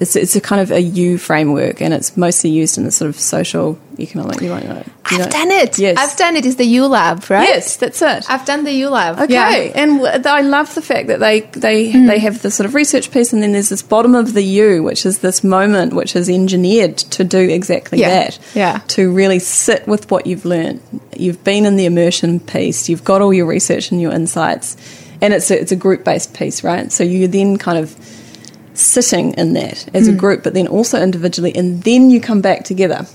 it's, 0.00 0.16
it's 0.16 0.34
a 0.34 0.40
kind 0.40 0.62
of 0.62 0.70
a 0.70 0.80
U 0.80 1.18
framework, 1.18 1.82
and 1.82 1.92
it's 1.92 2.16
mostly 2.16 2.48
used 2.48 2.78
in 2.78 2.84
the 2.84 2.90
sort 2.90 3.10
of 3.10 3.20
social 3.20 3.78
economic. 3.98 4.40
You 4.40 4.48
might 4.48 4.64
know. 4.64 4.82
you 5.10 5.18
I've 5.22 5.30
done 5.30 5.50
it 5.50 5.78
Yes. 5.78 5.98
I've 5.98 6.16
done 6.16 6.36
it 6.36 6.46
it's 6.46 6.54
the 6.54 6.64
U 6.64 6.86
lab 6.86 7.28
right 7.28 7.46
Yes, 7.46 7.76
that's 7.76 8.00
it. 8.00 8.24
I've 8.30 8.46
done 8.46 8.64
the 8.64 8.72
U 8.72 8.88
lab 8.88 9.18
Okay, 9.20 9.68
yeah. 9.68 9.72
and 9.74 10.26
I 10.26 10.40
love 10.40 10.74
the 10.74 10.80
fact 10.80 11.08
that 11.08 11.20
they 11.20 11.40
they 11.40 11.92
they 11.92 12.16
mm. 12.16 12.18
have 12.18 12.40
the 12.40 12.50
sort 12.50 12.64
of 12.66 12.74
research 12.74 13.10
piece, 13.10 13.34
and 13.34 13.42
then 13.42 13.52
there's 13.52 13.68
this 13.68 13.82
bottom 13.82 14.14
of 14.14 14.32
the 14.32 14.42
U, 14.42 14.82
which 14.82 15.04
is 15.04 15.18
this 15.18 15.44
moment 15.44 15.92
which 15.92 16.16
is 16.16 16.30
engineered 16.30 16.96
to 16.96 17.22
do 17.22 17.38
exactly 17.38 18.00
Yeah, 18.00 18.08
that. 18.08 18.38
yeah. 18.54 18.78
To 18.88 19.12
really 19.12 19.38
sit 19.38 19.86
with 19.86 20.10
what 20.10 20.26
you've 20.26 20.46
learned. 20.46 20.80
You've 21.14 21.44
been 21.44 21.66
in 21.66 21.76
the 21.76 21.84
immersion 21.84 22.40
piece. 22.40 22.88
You've 22.88 23.04
got 23.04 23.20
all 23.20 23.34
your 23.34 23.46
research 23.46 23.90
and 23.90 24.00
your 24.00 24.12
insights, 24.12 24.78
and 25.20 25.34
it's 25.34 25.50
a, 25.50 25.60
it's 25.60 25.72
a 25.72 25.76
group 25.76 26.04
based 26.04 26.32
piece, 26.32 26.64
right? 26.64 26.90
So 26.90 27.04
you 27.04 27.28
then 27.28 27.58
kind 27.58 27.76
of 27.76 27.94
sitting 28.80 29.32
in 29.34 29.52
that 29.54 29.86
as 29.94 30.06
Hmm. 30.06 30.14
a 30.14 30.16
group, 30.16 30.42
but 30.42 30.54
then 30.54 30.66
also 30.66 31.00
individually, 31.00 31.54
and 31.54 31.82
then 31.82 32.10
you 32.10 32.20
come 32.20 32.40
back 32.40 32.64
together. 32.64 33.06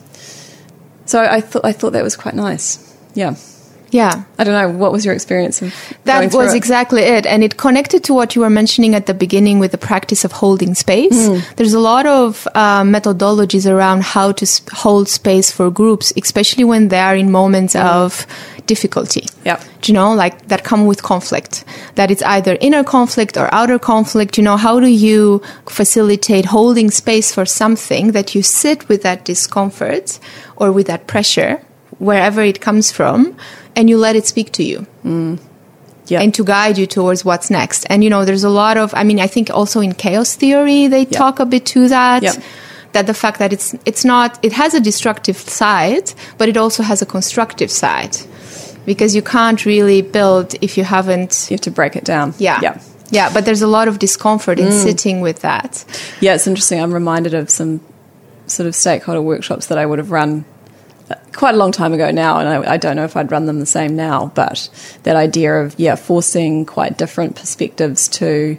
So 1.05 1.19
I 1.23 1.41
thought 1.41 1.63
I 1.65 1.71
thought 1.71 1.93
that 1.93 2.03
was 2.03 2.15
quite 2.15 2.35
nice. 2.35 2.79
Yeah. 3.13 3.35
Yeah 3.91 4.23
I 4.37 4.43
don't 4.43 4.53
know. 4.53 4.77
What 4.77 4.91
was 4.91 5.05
your 5.05 5.13
experience 5.13 5.61
of 5.61 5.73
That 6.03 6.33
was 6.33 6.53
it? 6.53 6.57
exactly 6.57 7.01
it. 7.03 7.25
And 7.25 7.43
it 7.43 7.55
connected 7.57 8.03
to 8.05 8.13
what 8.13 8.35
you 8.35 8.41
were 8.41 8.49
mentioning 8.49 8.93
at 8.95 9.05
the 9.05 9.13
beginning 9.13 9.59
with 9.59 9.71
the 9.71 9.77
practice 9.77 10.25
of 10.25 10.31
holding 10.33 10.75
space. 10.75 11.27
Hmm. 11.27 11.39
There's 11.55 11.73
a 11.73 11.79
lot 11.79 12.05
of 12.05 12.47
uh, 12.53 12.83
methodologies 12.83 13.65
around 13.69 14.03
how 14.03 14.33
to 14.33 14.43
s- 14.43 14.61
hold 14.73 15.07
space 15.07 15.51
for 15.51 15.69
groups, 15.71 16.11
especially 16.17 16.65
when 16.65 16.89
they 16.89 16.99
are 16.99 17.15
in 17.15 17.31
moments 17.31 17.75
of 17.75 18.27
difficulty. 18.67 19.23
Do 19.45 19.91
you 19.91 19.93
know, 19.93 20.13
like 20.13 20.47
that 20.47 20.63
come 20.63 20.85
with 20.87 21.01
conflict, 21.03 21.63
that 21.95 22.09
it's 22.11 22.23
either 22.23 22.57
inner 22.59 22.83
conflict 22.83 23.37
or 23.37 23.47
outer 23.53 23.79
conflict. 23.79 24.37
You 24.37 24.43
know, 24.43 24.57
how 24.57 24.79
do 24.79 24.87
you 24.87 25.41
facilitate 25.69 26.45
holding 26.45 26.89
space 26.91 27.31
for 27.33 27.45
something 27.45 28.11
that 28.13 28.33
you 28.35 28.41
sit 28.41 28.89
with 28.89 29.01
that 29.03 29.23
discomfort 29.25 30.19
or 30.57 30.71
with 30.71 30.87
that 30.87 31.05
pressure, 31.07 31.61
wherever 31.99 32.41
it 32.41 32.59
comes 32.59 32.91
from, 32.91 33.35
and 33.75 33.89
you 33.89 33.97
let 33.97 34.15
it 34.15 34.25
speak 34.25 34.51
to 34.53 34.63
you? 34.63 34.87
Mm. 35.03 35.39
Yeah. 36.07 36.21
and 36.21 36.31
to 36.35 36.43
guide 36.43 36.77
you 36.77 36.85
towards 36.85 37.25
what's 37.25 37.49
next. 37.49 37.85
And 37.89 38.03
you 38.03 38.11
know, 38.11 38.25
there's 38.25 38.43
a 38.43 38.49
lot 38.49 38.77
of 38.77 38.93
I 38.93 39.03
mean, 39.03 39.19
I 39.19 39.27
think 39.27 39.49
also 39.49 39.79
in 39.81 39.93
chaos 39.93 40.35
theory 40.35 40.87
they 40.87 41.05
talk 41.05 41.39
a 41.39 41.45
bit 41.45 41.65
to 41.67 41.87
that. 41.89 42.23
Yep. 42.23 42.43
That 42.93 43.07
the 43.07 43.13
fact 43.13 43.39
that 43.39 43.51
it's 43.51 43.75
it's 43.85 44.05
not 44.05 44.39
it 44.43 44.53
has 44.53 44.73
a 44.73 44.79
destructive 44.79 45.37
side, 45.37 46.13
but 46.37 46.47
it 46.47 46.57
also 46.57 46.83
has 46.83 47.01
a 47.01 47.05
constructive 47.05 47.71
side. 47.71 48.17
Because 48.85 49.15
you 49.15 49.23
can't 49.23 49.65
really 49.65 50.03
build 50.03 50.53
if 50.61 50.77
you 50.77 50.83
haven't 50.83 51.47
you 51.49 51.55
have 51.55 51.61
to 51.61 51.71
break 51.71 51.95
it 51.95 52.05
down. 52.05 52.33
yeah. 52.37 52.59
Yeah. 52.61 52.79
Yeah, 53.11 53.31
but 53.31 53.45
there's 53.45 53.61
a 53.61 53.67
lot 53.67 53.87
of 53.87 53.99
discomfort 53.99 54.59
in 54.59 54.69
mm. 54.69 54.83
sitting 54.83 55.21
with 55.21 55.41
that. 55.41 55.85
Yeah, 56.21 56.33
it's 56.33 56.47
interesting. 56.47 56.81
I'm 56.81 56.91
reminded 56.91 57.35
of 57.35 57.51
some 57.51 57.79
sort 58.47 58.67
of 58.67 58.75
stakeholder 58.75 59.21
workshops 59.21 59.67
that 59.67 59.77
I 59.77 59.85
would 59.85 59.99
have 59.99 60.09
run 60.09 60.43
quite 61.33 61.53
a 61.53 61.57
long 61.57 61.71
time 61.71 61.93
ago 61.93 62.11
now, 62.11 62.39
and 62.39 62.47
I, 62.47 62.73
I 62.73 62.77
don't 62.77 62.95
know 62.95 63.03
if 63.03 63.15
I'd 63.17 63.31
run 63.31 63.45
them 63.45 63.59
the 63.59 63.65
same 63.65 63.95
now, 63.95 64.31
but 64.35 64.69
that 65.03 65.15
idea 65.15 65.53
of, 65.61 65.77
yeah, 65.79 65.95
forcing 65.95 66.65
quite 66.65 66.97
different 66.97 67.35
perspectives 67.35 68.07
to 68.09 68.57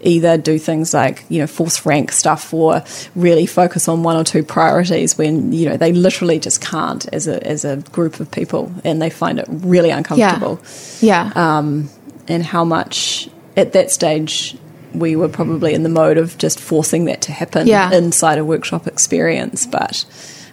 either 0.00 0.36
do 0.36 0.58
things 0.58 0.92
like, 0.92 1.24
you 1.28 1.38
know, 1.38 1.46
force 1.46 1.86
rank 1.86 2.12
stuff 2.12 2.52
or 2.52 2.82
really 3.14 3.46
focus 3.46 3.88
on 3.88 4.02
one 4.02 4.16
or 4.16 4.24
two 4.24 4.42
priorities 4.42 5.16
when, 5.16 5.52
you 5.52 5.66
know, 5.68 5.76
they 5.78 5.92
literally 5.92 6.38
just 6.38 6.60
can't 6.60 7.06
as 7.12 7.26
a, 7.26 7.42
as 7.46 7.64
a 7.64 7.76
group 7.92 8.20
of 8.20 8.30
people 8.30 8.70
and 8.84 9.00
they 9.00 9.08
find 9.08 9.38
it 9.38 9.46
really 9.48 9.88
uncomfortable. 9.90 10.60
Yeah. 11.00 11.32
um, 11.36 11.88
and 12.28 12.42
how 12.42 12.64
much 12.64 13.30
at 13.56 13.72
that 13.72 13.90
stage 13.90 14.56
we 14.94 15.16
were 15.16 15.28
probably 15.28 15.72
in 15.74 15.82
the 15.84 15.88
mode 15.88 16.18
of 16.18 16.36
just 16.38 16.60
forcing 16.60 17.06
that 17.06 17.22
to 17.22 17.32
happen 17.32 17.66
Yeah. 17.66 17.90
inside 17.92 18.38
a 18.38 18.44
workshop 18.44 18.86
experience. 18.86 19.66
But 19.66 20.04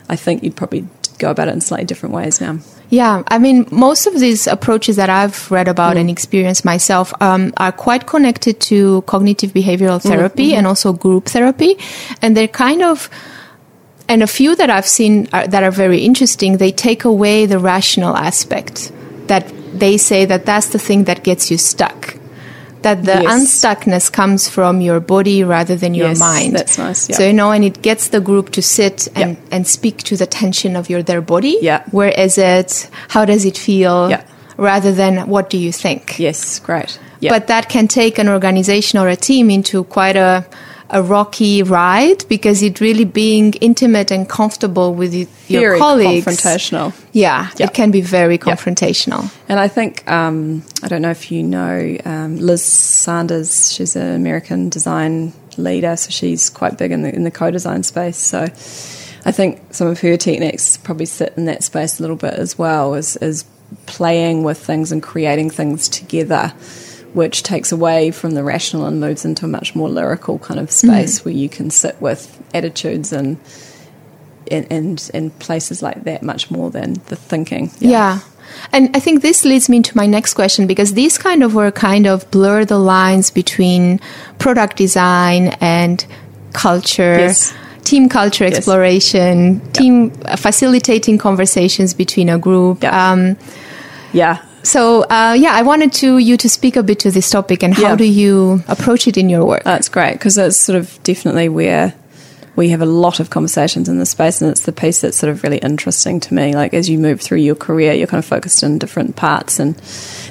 I 0.09 0.15
think 0.15 0.43
you'd 0.43 0.55
probably 0.55 0.87
go 1.21 1.31
about 1.31 1.47
it 1.47 1.53
in 1.53 1.61
slightly 1.61 1.85
different 1.85 2.15
ways 2.15 2.41
now. 2.41 2.57
Yeah, 2.89 3.23
I 3.27 3.39
mean, 3.39 3.67
most 3.71 4.05
of 4.05 4.19
these 4.19 4.47
approaches 4.47 4.97
that 4.97 5.09
I've 5.09 5.49
read 5.49 5.69
about 5.69 5.95
and 5.95 6.09
mm. 6.09 6.11
experienced 6.11 6.65
myself 6.65 7.13
um, 7.21 7.53
are 7.55 7.71
quite 7.71 8.05
connected 8.05 8.59
to 8.71 9.01
cognitive 9.03 9.53
behavioral 9.53 9.99
mm. 9.99 10.03
therapy 10.03 10.49
mm-hmm. 10.49 10.57
and 10.57 10.67
also 10.67 10.91
group 10.91 11.25
therapy, 11.25 11.77
and 12.21 12.35
they're 12.35 12.47
kind 12.47 12.81
of. 12.81 13.09
And 14.09 14.21
a 14.23 14.27
few 14.27 14.57
that 14.57 14.69
I've 14.69 14.87
seen 14.87 15.29
are, 15.31 15.47
that 15.47 15.63
are 15.63 15.71
very 15.71 15.99
interesting, 16.03 16.57
they 16.57 16.73
take 16.73 17.05
away 17.05 17.45
the 17.45 17.59
rational 17.59 18.17
aspect. 18.17 18.91
That 19.27 19.47
they 19.71 19.95
say 19.97 20.25
that 20.25 20.45
that's 20.45 20.69
the 20.75 20.79
thing 20.79 21.05
that 21.05 21.23
gets 21.23 21.49
you 21.49 21.57
stuck. 21.57 22.17
That 22.81 23.03
the 23.05 23.21
Yes. 23.21 23.33
unstuckness 23.33 24.11
comes 24.11 24.49
from 24.49 24.81
your 24.81 24.99
body 24.99 25.43
rather 25.43 25.75
than 25.75 25.93
your 25.93 26.09
Yes, 26.09 26.19
mind. 26.19 26.55
that's 26.55 26.77
nice, 26.77 27.09
yeah. 27.09 27.17
So 27.17 27.23
you 27.27 27.33
know, 27.33 27.51
and 27.51 27.63
it 27.63 27.81
gets 27.81 28.07
the 28.07 28.19
group 28.19 28.49
to 28.51 28.61
sit 28.61 29.07
and, 29.15 29.31
Yeah. 29.37 29.55
and 29.55 29.67
speak 29.67 29.97
to 30.03 30.17
the 30.17 30.25
tension 30.25 30.75
of 30.75 30.89
your 30.89 31.03
their 31.03 31.21
body. 31.21 31.57
Yeah. 31.61 31.81
Where 31.91 32.09
is 32.09 32.37
it? 32.37 32.87
How 33.09 33.23
does 33.25 33.45
it 33.45 33.57
feel? 33.57 34.09
Yeah. 34.09 34.21
Rather 34.57 34.91
than 34.91 35.27
what 35.27 35.49
do 35.49 35.57
you 35.57 35.71
think? 35.71 36.17
Yes, 36.19 36.59
great. 36.59 36.97
Yeah. 37.19 37.31
But 37.31 37.47
that 37.47 37.69
can 37.69 37.87
take 37.87 38.17
an 38.19 38.27
organization 38.27 38.99
or 38.99 39.07
a 39.09 39.15
team 39.15 39.49
into 39.51 39.83
quite 39.83 40.15
a 40.15 40.43
a 40.93 41.01
rocky 41.01 41.63
ride 41.63 42.25
because 42.27 42.61
it 42.61 42.81
really 42.81 43.05
being 43.05 43.53
intimate 43.61 44.11
and 44.11 44.27
comfortable 44.27 44.93
with 44.93 45.13
your 45.13 45.27
Very 45.61 45.79
colleagues. 45.79 46.25
confrontational. 46.25 46.93
Yeah, 47.13 47.49
Yeah. 47.57 47.67
it 47.67 47.73
can 47.73 47.91
be 47.91 48.01
very 48.01 48.37
confrontational. 48.37 49.29
And 49.47 49.59
I 49.59 49.67
think 49.69 50.03
um, 50.09 50.63
I 50.83 50.87
don't 50.89 51.01
know 51.01 51.11
if 51.11 51.31
you 51.31 51.43
know 51.43 51.97
um, 52.05 52.37
Liz 52.37 52.63
Sanders. 52.63 53.71
She's 53.73 53.95
an 53.95 54.15
American 54.15 54.69
design 54.69 55.31
leader, 55.57 55.95
so 55.95 56.09
she's 56.09 56.49
quite 56.49 56.77
big 56.77 56.91
in 56.91 57.01
the 57.03 57.13
in 57.15 57.23
the 57.23 57.31
co-design 57.31 57.83
space. 57.83 58.17
So 58.17 58.43
I 59.25 59.31
think 59.31 59.59
some 59.73 59.87
of 59.87 59.99
her 60.01 60.17
techniques 60.17 60.77
probably 60.77 61.05
sit 61.05 61.33
in 61.37 61.45
that 61.45 61.63
space 61.63 61.99
a 61.99 62.03
little 62.03 62.17
bit 62.17 62.33
as 62.33 62.57
well, 62.57 62.95
as 62.95 63.15
is 63.17 63.45
playing 63.85 64.43
with 64.43 64.57
things 64.57 64.91
and 64.91 65.01
creating 65.01 65.49
things 65.49 65.87
together. 65.87 66.53
Which 67.13 67.43
takes 67.43 67.71
away 67.73 68.11
from 68.11 68.31
the 68.31 68.43
rational 68.43 68.85
and 68.85 68.99
moves 68.99 69.25
into 69.25 69.45
a 69.45 69.47
much 69.47 69.75
more 69.75 69.89
lyrical 69.89 70.39
kind 70.39 70.59
of 70.59 70.71
space 70.71 71.25
where 71.25 71.33
you 71.33 71.49
can 71.49 71.69
sit 71.69 71.99
with 72.01 72.41
attitudes 72.53 73.11
and 73.11 73.37
and 74.49 74.65
and, 74.71 75.11
and 75.13 75.37
places 75.39 75.81
like 75.81 76.03
that 76.05 76.23
much 76.23 76.49
more 76.49 76.69
than 76.71 76.93
the 77.07 77.15
thinking. 77.15 77.71
Yeah. 77.79 78.19
And 78.73 78.95
I 78.95 78.99
think 78.99 79.21
this 79.21 79.43
leads 79.45 79.69
me 79.69 79.81
to 79.81 79.95
my 79.97 80.05
next 80.05 80.33
question 80.33 80.67
because 80.67 80.93
these 80.93 81.17
kind 81.17 81.43
of 81.43 81.53
were 81.55 81.71
kind 81.71 82.05
of 82.07 82.29
blur 82.31 82.65
the 82.65 82.77
lines 82.77 83.29
between 83.31 83.99
product 84.39 84.75
design 84.77 85.55
and 85.61 86.05
culture, 86.53 87.17
Yes. 87.19 87.53
team 87.83 88.09
culture 88.09 88.45
Yes. 88.45 88.57
exploration, 88.57 89.61
team 89.71 90.11
facilitating 90.37 91.17
conversations 91.17 91.93
between 91.93 92.29
a 92.29 92.37
group. 92.37 92.83
Yeah. 92.83 93.11
Um, 93.11 93.37
Yeah, 94.13 94.39
so 94.63 95.03
uh, 95.03 95.35
yeah, 95.37 95.51
I 95.53 95.61
wanted 95.63 95.93
to 95.93 96.17
you 96.17 96.37
to 96.37 96.49
speak 96.49 96.75
a 96.75 96.83
bit 96.83 96.99
to 96.99 97.11
this 97.11 97.29
topic 97.29 97.63
and 97.63 97.73
how 97.73 97.89
Yeah. 97.91 97.95
do 97.95 98.05
you 98.05 98.63
approach 98.67 99.07
it 99.07 99.17
in 99.17 99.29
your 99.29 99.45
work? 99.45 99.63
That's 99.63 99.89
great 99.89 100.13
because 100.13 100.35
that's 100.35 100.57
sort 100.57 100.77
of 100.77 101.01
definitely 101.03 101.49
where 101.49 101.93
we 102.57 102.69
have 102.69 102.81
a 102.81 102.85
lot 102.85 103.19
of 103.21 103.29
conversations 103.29 103.87
in 103.87 103.97
this 103.97 104.09
space, 104.09 104.41
and 104.41 104.51
it's 104.51 104.63
the 104.65 104.73
piece 104.73 104.99
that's 105.01 105.15
sort 105.17 105.31
of 105.31 105.41
really 105.41 105.57
interesting 105.59 106.19
to 106.19 106.33
me. 106.33 106.53
Like 106.53 106.73
as 106.73 106.89
you 106.89 106.97
move 106.99 107.21
through 107.21 107.37
your 107.39 107.55
career, 107.55 107.93
you're 107.93 108.07
kind 108.07 108.19
of 108.19 108.25
focused 108.25 108.61
in 108.61 108.77
different 108.77 109.15
parts, 109.15 109.57
and 109.57 109.73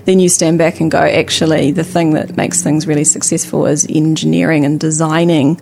then 0.05 0.21
you 0.21 0.29
stand 0.29 0.59
back 0.59 0.81
and 0.81 0.91
go, 0.91 0.99
actually, 0.99 1.73
the 1.73 1.83
thing 1.83 2.13
that 2.13 2.37
makes 2.37 2.63
things 2.63 2.87
really 2.87 3.05
successful 3.05 3.65
is 3.67 3.87
engineering 3.89 4.67
and 4.67 4.79
designing 4.79 5.59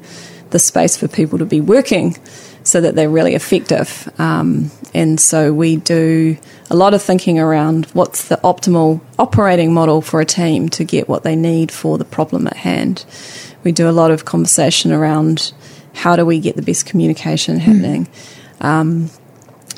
the 0.50 0.58
space 0.58 0.96
for 0.96 1.06
people 1.06 1.38
to 1.38 1.44
be 1.44 1.60
working 1.60 2.16
so 2.68 2.82
that 2.82 2.94
they're 2.94 3.08
really 3.08 3.34
effective. 3.34 4.12
Um, 4.18 4.70
and 4.92 5.18
so 5.18 5.54
we 5.54 5.76
do 5.76 6.36
a 6.70 6.76
lot 6.76 6.92
of 6.92 7.02
thinking 7.02 7.38
around 7.38 7.86
what's 7.94 8.28
the 8.28 8.36
optimal 8.44 9.00
operating 9.18 9.72
model 9.72 10.02
for 10.02 10.20
a 10.20 10.26
team 10.26 10.68
to 10.70 10.84
get 10.84 11.08
what 11.08 11.22
they 11.22 11.34
need 11.34 11.72
for 11.72 11.96
the 11.96 12.04
problem 12.04 12.46
at 12.46 12.58
hand. 12.58 13.06
We 13.64 13.72
do 13.72 13.88
a 13.88 13.90
lot 13.90 14.10
of 14.10 14.26
conversation 14.26 14.92
around 14.92 15.54
how 15.94 16.14
do 16.14 16.26
we 16.26 16.40
get 16.40 16.56
the 16.56 16.62
best 16.62 16.84
communication 16.84 17.58
happening. 17.58 18.06
Um, 18.60 19.10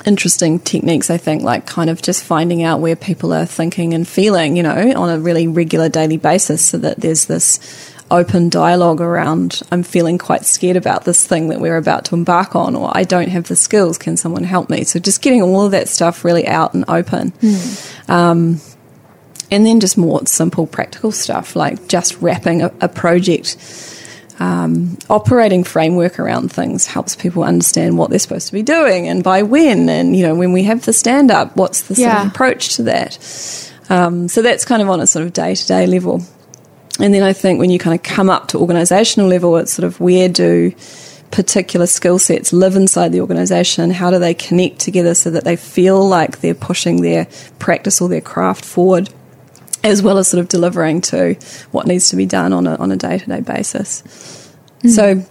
interesting 0.05 0.59
techniques, 0.59 1.09
I 1.09 1.17
think, 1.17 1.43
like 1.43 1.65
kind 1.65 1.89
of 1.89 2.01
just 2.01 2.23
finding 2.23 2.61
out 2.61 2.81
where 2.81 2.97
people 2.97 3.33
are 3.33 3.45
thinking 3.45 3.93
and 3.93 4.05
feeling, 4.05 4.57
you 4.57 4.63
know, 4.63 4.93
on 4.95 5.09
a 5.09 5.17
really 5.17 5.47
regular 5.47 5.87
daily 5.87 6.17
basis 6.17 6.65
so 6.65 6.77
that 6.79 6.99
there's 6.99 7.25
this 7.25 7.90
open 8.11 8.49
dialogue 8.49 9.01
around 9.01 9.61
I'm 9.71 9.83
feeling 9.83 10.17
quite 10.17 10.45
scared 10.45 10.77
about 10.77 11.05
this 11.05 11.25
thing 11.25 11.47
that 11.47 11.59
we're 11.59 11.77
about 11.77 12.05
to 12.05 12.15
embark 12.15 12.55
on, 12.55 12.75
or 12.75 12.91
I 12.93 13.03
don't 13.03 13.29
have 13.29 13.47
the 13.47 13.55
skills, 13.55 13.97
can 13.97 14.17
someone 14.17 14.43
help 14.43 14.69
me? 14.69 14.83
So 14.83 14.99
just 14.99 15.21
getting 15.21 15.41
all 15.41 15.65
of 15.65 15.71
that 15.71 15.87
stuff 15.87 16.23
really 16.23 16.47
out 16.47 16.73
and 16.73 16.85
open. 16.87 17.33
Um, 18.07 18.59
and 19.49 19.65
then 19.65 19.79
just 19.79 19.97
more 19.97 20.25
simple 20.25 20.65
practical 20.65 21.11
stuff 21.11 21.55
like 21.55 21.87
just 21.87 22.19
wrapping 22.21 22.61
a, 22.61 22.71
a 22.81 22.87
project 22.87 23.57
um, 24.39 24.97
operating 25.09 25.63
framework 25.63 26.19
around 26.19 26.51
things 26.51 26.87
helps 26.87 27.15
people 27.15 27.43
understand 27.43 27.97
what 27.97 28.09
they're 28.09 28.17
supposed 28.17 28.47
to 28.47 28.53
be 28.53 28.63
doing 28.63 29.07
and 29.07 29.23
by 29.23 29.43
when 29.43 29.87
and 29.89 30.15
you 30.15 30.25
know 30.25 30.33
when 30.33 30.51
we 30.51 30.63
have 30.63 30.83
the 30.85 30.93
stand 30.93 31.29
up 31.29 31.55
what's 31.55 31.81
the 31.81 31.95
sort 31.95 32.07
of 32.21 32.27
approach 32.27 32.75
to 32.77 32.83
that 32.83 33.71
um, 33.89 34.27
so 34.27 34.41
that's 34.41 34.65
kind 34.65 34.81
of 34.81 34.89
on 34.89 34.99
a 34.99 35.05
sort 35.05 35.25
of 35.25 35.33
day 35.33 35.53
to 35.53 35.67
day 35.67 35.85
level 35.85 36.21
and 36.99 37.13
then 37.13 37.23
I 37.23 37.33
think 37.33 37.59
when 37.59 37.69
you 37.69 37.79
kind 37.79 37.95
of 37.95 38.03
come 38.03 38.29
up 38.29 38.49
to 38.49 38.59
organizational 38.59 39.29
level 39.29 39.57
it's 39.57 39.73
sort 39.73 39.85
of 39.85 39.99
where 39.99 40.29
do 40.29 40.73
particular 41.31 41.87
skill 41.87 42.19
sets 42.19 42.51
live 42.51 42.75
inside 42.75 43.13
the 43.13 43.21
organization 43.21 43.89
how 43.89 44.11
do 44.11 44.19
they 44.19 44.33
connect 44.33 44.79
together 44.79 45.15
so 45.15 45.29
that 45.31 45.45
they 45.45 45.55
feel 45.55 46.05
like 46.05 46.41
they're 46.41 46.53
pushing 46.53 47.01
their 47.01 47.27
practice 47.57 48.01
or 48.01 48.09
their 48.09 48.19
craft 48.19 48.65
forward 48.65 49.09
as 49.83 50.01
well 50.01 50.17
as 50.17 50.27
sort 50.27 50.39
of 50.39 50.47
delivering 50.47 51.01
to 51.01 51.33
what 51.71 51.87
needs 51.87 52.09
to 52.09 52.15
be 52.15 52.25
done 52.25 52.53
on 52.53 52.67
a 52.67 52.75
on 52.75 52.91
a 52.91 52.97
day 52.97 53.17
to 53.17 53.25
day 53.25 53.41
basis. 53.41 54.03
Mm. 54.83 54.89
So, 54.89 55.25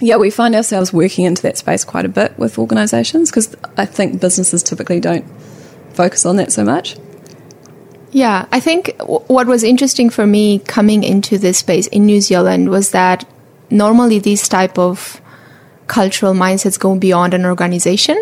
yeah, 0.00 0.16
we 0.16 0.30
find 0.30 0.54
ourselves 0.54 0.92
working 0.92 1.24
into 1.24 1.42
that 1.42 1.58
space 1.58 1.84
quite 1.84 2.04
a 2.04 2.08
bit 2.08 2.36
with 2.38 2.58
organisations 2.58 3.30
because 3.30 3.54
I 3.76 3.86
think 3.86 4.20
businesses 4.20 4.62
typically 4.62 5.00
don't 5.00 5.24
focus 5.92 6.26
on 6.26 6.36
that 6.36 6.52
so 6.52 6.64
much. 6.64 6.96
Yeah, 8.14 8.46
I 8.52 8.60
think 8.60 8.96
w- 8.98 9.18
what 9.26 9.48
was 9.48 9.64
interesting 9.64 10.08
for 10.08 10.24
me 10.24 10.60
coming 10.60 11.02
into 11.02 11.36
this 11.36 11.58
space 11.58 11.88
in 11.88 12.06
New 12.06 12.20
Zealand 12.20 12.68
was 12.70 12.92
that 12.92 13.28
normally 13.70 14.20
these 14.20 14.48
type 14.48 14.78
of 14.78 15.20
cultural 15.88 16.32
mindsets 16.32 16.78
go 16.78 16.94
beyond 16.94 17.34
an 17.34 17.44
organization 17.44 18.16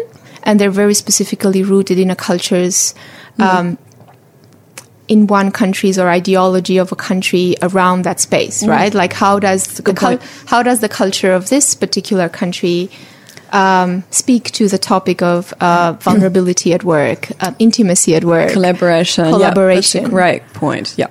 and 0.45 0.59
they're 0.59 0.71
very 0.71 0.95
specifically 0.95 1.63
rooted 1.63 1.99
in 1.99 2.11
a 2.11 2.17
culture's 2.17 2.95
um, 3.39 3.77
in 5.09 5.27
one 5.27 5.51
country's 5.53 5.99
or 5.99 6.09
ideology 6.09 6.79
of 6.79 6.91
a 6.91 6.97
country 6.97 7.55
around 7.61 8.03
that 8.07 8.19
space, 8.19 8.63
right? 8.67 8.95
Like 8.95 9.13
how 9.13 9.39
does 9.39 9.67
the 9.77 9.93
cul- 9.95 10.19
how 10.47 10.63
does 10.63 10.81
the 10.81 10.89
culture 10.89 11.33
of 11.33 11.51
this 11.51 11.75
particular 11.75 12.31
country 12.31 12.89
um, 13.53 14.05
speak 14.11 14.51
to 14.53 14.69
the 14.69 14.79
topic 14.79 15.23
of 15.23 15.55
uh, 15.61 15.93
vulnerability 16.01 16.73
at 16.73 16.85
work, 16.85 17.31
um, 17.43 17.55
intimacy 17.59 18.15
at 18.15 18.25
work, 18.25 18.53
Collaboration, 18.53 19.31
Collaboration. 19.31 20.07
A 20.07 20.09
great 20.09 20.47
point. 20.55 20.95
Yeah, 20.97 21.11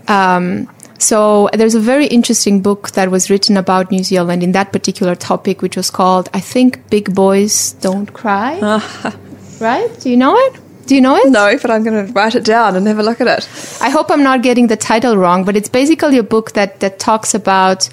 so 1.01 1.49
there's 1.53 1.73
a 1.73 1.79
very 1.79 2.05
interesting 2.05 2.61
book 2.61 2.91
that 2.91 3.09
was 3.09 3.31
written 3.31 3.57
about 3.57 3.89
New 3.89 4.03
Zealand 4.03 4.43
in 4.43 4.51
that 4.51 4.71
particular 4.71 5.15
topic, 5.15 5.63
which 5.63 5.75
was 5.75 5.89
called, 5.89 6.29
I 6.33 6.39
think, 6.39 6.87
"Big 6.89 7.15
Boys 7.15 7.73
Don't 7.81 8.13
Cry." 8.13 8.59
right? 9.59 9.99
Do 9.99 10.09
you 10.09 10.17
know 10.17 10.37
it? 10.37 10.59
Do 10.85 10.95
you 10.95 11.01
know 11.01 11.15
it? 11.15 11.29
no, 11.29 11.57
but 11.61 11.71
I'm 11.71 11.83
going 11.83 12.05
to 12.05 12.13
write 12.13 12.35
it 12.35 12.43
down 12.43 12.75
and 12.75 12.85
have 12.85 12.99
a 12.99 13.03
look 13.03 13.21
at 13.21 13.27
it. 13.27 13.49
I 13.81 13.89
hope 13.89 14.11
I'm 14.11 14.23
not 14.23 14.41
getting 14.43 14.67
the 14.67 14.75
title 14.77 15.15
wrong, 15.17 15.43
but 15.43 15.55
it's 15.55 15.69
basically 15.69 16.17
a 16.17 16.23
book 16.23 16.51
that 16.51 16.81
that 16.81 16.99
talks 16.99 17.33
about 17.33 17.89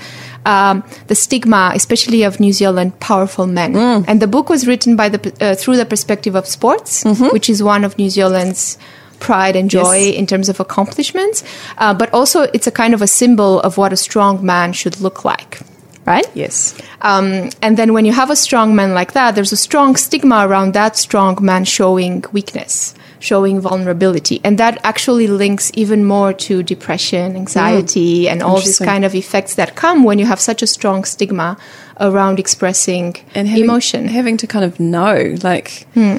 um, 0.46 0.82
the 1.08 1.14
stigma, 1.14 1.72
especially 1.74 2.22
of 2.22 2.40
New 2.40 2.52
Zealand 2.52 2.98
powerful 3.00 3.46
men. 3.46 3.76
And 4.06 4.20
the 4.22 4.26
book 4.26 4.48
was 4.48 4.66
written 4.66 4.96
by 4.96 5.08
the 5.08 5.32
uh, 5.40 5.54
through 5.54 5.76
the 5.76 5.86
perspective 5.86 6.34
of 6.34 6.46
sports, 6.46 7.04
which 7.32 7.48
is 7.50 7.62
one 7.62 7.84
of 7.84 7.98
New 7.98 8.10
Zealand's 8.10 8.78
pride 9.20 9.56
and 9.56 9.68
joy 9.68 9.96
Yes. 9.98 10.14
in 10.16 10.26
terms 10.26 10.48
of 10.48 10.60
accomplishments. 10.60 11.42
Uh, 11.76 11.92
but 11.92 12.08
also, 12.14 12.42
it's 12.54 12.66
a 12.66 12.70
kind 12.70 12.94
of 12.94 13.02
a 13.02 13.06
symbol 13.06 13.60
of 13.60 13.76
what 13.76 13.92
a 13.92 13.96
strong 13.96 14.44
man 14.44 14.72
should 14.72 15.00
look 15.00 15.24
like. 15.24 15.58
Right? 16.06 16.26
Yes, 16.34 16.74
Um, 17.02 17.50
and 17.60 17.76
then 17.76 17.92
when 17.92 18.06
you 18.06 18.12
have 18.14 18.30
a 18.30 18.36
strong 18.36 18.74
man 18.74 18.94
like 18.94 19.12
that, 19.12 19.34
there's 19.34 19.52
a 19.52 19.56
strong 19.58 19.94
stigma 19.96 20.46
around 20.48 20.72
that 20.72 20.96
strong 20.96 21.36
man 21.42 21.64
showing 21.66 22.24
weakness, 22.32 22.94
showing 23.20 23.60
vulnerability. 23.60 24.40
And 24.44 24.58
that 24.58 24.78
actually 24.84 25.26
links 25.26 25.70
even 25.74 26.04
more 26.04 26.32
to 26.32 26.62
depression, 26.62 27.36
anxiety, 27.36 28.24
hmm. 28.24 28.32
and 28.32 28.42
all 28.42 28.60
these 28.60 28.78
kind 28.78 29.04
of 29.04 29.14
effects 29.14 29.54
that 29.56 29.74
come 29.74 30.04
when 30.04 30.18
you 30.18 30.26
have 30.26 30.40
such 30.40 30.62
a 30.62 30.66
strong 30.66 31.04
stigma 31.04 31.56
around 32.00 32.38
expressing 32.38 33.16
and 33.34 33.48
having, 33.48 33.64
emotion. 33.64 34.08
having 34.08 34.36
to 34.36 34.46
kind 34.46 34.64
of 34.64 34.78
know 34.78 35.36
like 35.42 35.86
hmm. 35.94 36.16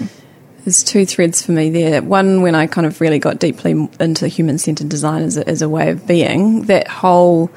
there's 0.65 0.83
two 0.83 1.05
threads 1.05 1.41
for 1.41 1.51
me 1.51 1.69
there. 1.69 2.01
One 2.01 2.41
when 2.41 2.55
i 2.55 2.67
kind 2.67 2.85
of 2.85 2.99
really 3.01 3.19
got 3.19 3.39
deeply 3.39 3.89
into 3.99 4.27
human-centered 4.27 4.89
design 4.89 5.23
as 5.23 5.37
a, 5.37 5.47
as 5.47 5.61
a 5.61 5.69
way 5.69 5.89
of 5.89 6.05
being 6.05 6.63
that 6.63 6.87
whole 6.87 7.49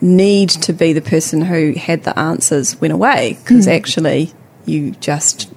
need 0.00 0.50
to 0.50 0.72
be 0.72 0.92
the 0.92 1.00
person 1.00 1.40
who 1.40 1.72
had 1.74 2.02
the 2.02 2.18
answers 2.18 2.80
went 2.80 2.92
away 2.92 3.38
because 3.42 3.66
hmm. 3.66 3.72
actually 3.72 4.32
you 4.66 4.90
just 4.92 5.51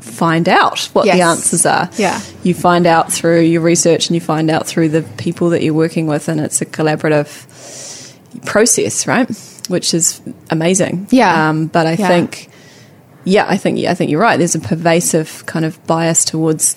find 0.00 0.48
out 0.48 0.78
what 0.92 1.04
the 1.06 1.20
answers 1.20 1.66
are 1.66 1.90
Yeah. 1.96 2.20
you 2.42 2.54
find 2.54 2.86
out 2.86 3.12
through 3.12 3.40
your 3.40 3.60
research 3.62 4.08
and 4.08 4.14
you 4.14 4.20
find 4.20 4.50
out 4.50 4.66
through 4.66 4.88
the 4.90 5.02
people 5.16 5.50
that 5.50 5.62
you're 5.62 5.74
working 5.74 6.06
with 6.06 6.28
and 6.28 6.40
it's 6.40 6.60
a 6.60 6.66
collaborative 6.66 8.14
process 8.44 9.06
right 9.06 9.28
which 9.68 9.92
is 9.94 10.20
amazing 10.50 11.06
Yeah. 11.10 11.48
um, 11.48 11.66
but 11.66 11.86
i 11.86 11.92
Yeah. 11.92 12.08
think 12.08 12.48
yeah, 13.24 13.44
I 13.46 13.58
think 13.58 13.78
yeah, 13.78 13.90
I 13.90 13.94
think 13.94 14.10
you're 14.10 14.20
right. 14.22 14.38
There's 14.38 14.54
a 14.54 14.60
pervasive 14.60 15.44
kind 15.44 15.66
of 15.66 15.84
bias 15.86 16.24
towards 16.24 16.76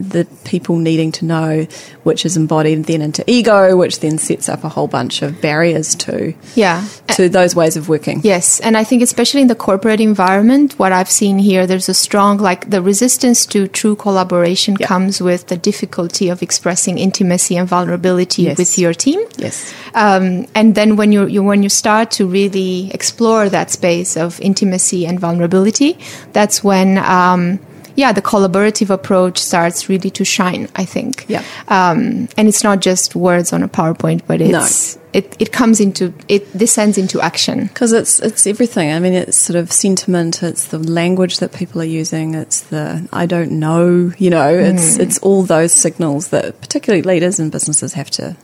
the 0.00 0.26
people 0.44 0.76
needing 0.78 1.12
to 1.12 1.24
know, 1.24 1.66
which 2.02 2.24
is 2.24 2.36
embodied 2.36 2.84
then 2.84 3.02
into 3.02 3.22
ego, 3.26 3.76
which 3.76 4.00
then 4.00 4.16
sets 4.18 4.48
up 4.48 4.64
a 4.64 4.68
whole 4.68 4.88
bunch 4.88 5.22
of 5.22 5.40
barriers 5.40 5.94
to 5.96 6.32
Yeah. 6.54 6.84
to 7.16 7.28
those 7.28 7.54
ways 7.54 7.76
of 7.76 7.88
working. 7.88 8.20
Yes, 8.24 8.60
and 8.60 8.76
I 8.76 8.84
think 8.84 9.02
especially 9.02 9.42
in 9.42 9.48
the 9.48 9.54
corporate 9.54 10.00
environment, 10.00 10.74
what 10.78 10.92
I've 10.92 11.10
seen 11.10 11.38
here, 11.38 11.66
there's 11.66 11.88
a 11.88 11.94
strong 11.94 12.38
like 12.38 12.70
the 12.70 12.80
resistance 12.80 13.44
to 13.46 13.68
true 13.68 13.94
collaboration 13.94 14.76
Yeah. 14.80 14.86
comes 14.86 15.20
with 15.20 15.46
the 15.48 15.56
difficulty 15.56 16.28
of 16.30 16.42
expressing 16.42 16.98
intimacy 16.98 17.56
and 17.56 17.68
vulnerability 17.68 18.42
Yes. 18.44 18.56
with 18.58 18.78
your 18.78 18.94
team. 18.94 19.20
Yes. 19.36 19.72
Um, 19.94 20.46
and 20.54 20.74
then 20.74 20.96
when 20.96 21.12
you, 21.12 21.26
you 21.26 21.42
when 21.42 21.62
you 21.62 21.68
start 21.68 22.10
to 22.12 22.26
really 22.26 22.90
explore 22.94 23.48
that 23.50 23.70
space 23.70 24.16
of 24.16 24.40
intimacy 24.40 25.06
and 25.06 25.20
vulnerability, 25.20 25.98
that's 26.32 26.64
when 26.64 26.96
um, 26.98 27.58
yeah 27.96 28.12
the 28.12 28.22
collaborative 28.22 28.90
approach 28.90 29.38
starts 29.38 29.88
really 29.88 30.10
to 30.10 30.24
shine. 30.24 30.68
I 30.76 30.84
think. 30.84 31.24
Yeah. 31.28 31.42
Um, 31.68 32.28
and 32.36 32.48
it's 32.48 32.62
not 32.64 32.80
just 32.80 33.14
words 33.14 33.52
on 33.52 33.62
a 33.62 33.68
PowerPoint, 33.68 34.22
but 34.26 34.40
No. 34.40 34.60
it's 34.62 34.98
it, 35.12 35.34
it 35.40 35.50
comes 35.52 35.80
into 35.80 36.12
it 36.28 36.56
descends 36.56 36.96
into 36.98 37.20
action. 37.20 37.66
Because 37.66 37.92
it's 37.92 38.20
it's 38.20 38.46
everything. 38.46 38.92
I 38.92 38.98
mean, 39.00 39.12
it's 39.14 39.36
sort 39.36 39.56
of 39.56 39.72
sentiment. 39.72 40.42
It's 40.42 40.66
the 40.68 40.78
language 40.78 41.38
that 41.38 41.52
people 41.52 41.80
are 41.80 41.84
using. 42.00 42.34
It's 42.34 42.60
the 42.60 43.08
I 43.12 43.26
don't 43.26 43.52
know. 43.58 44.12
You 44.18 44.30
know, 44.30 44.48
it's 44.54 44.98
it's 44.98 45.18
all 45.18 45.42
those 45.42 45.72
signals 45.72 46.28
that 46.28 46.60
particularly 46.60 47.02
leaders 47.02 47.40
and 47.40 47.50
businesses 47.50 47.94
have 47.94 48.10
to, 48.12 48.36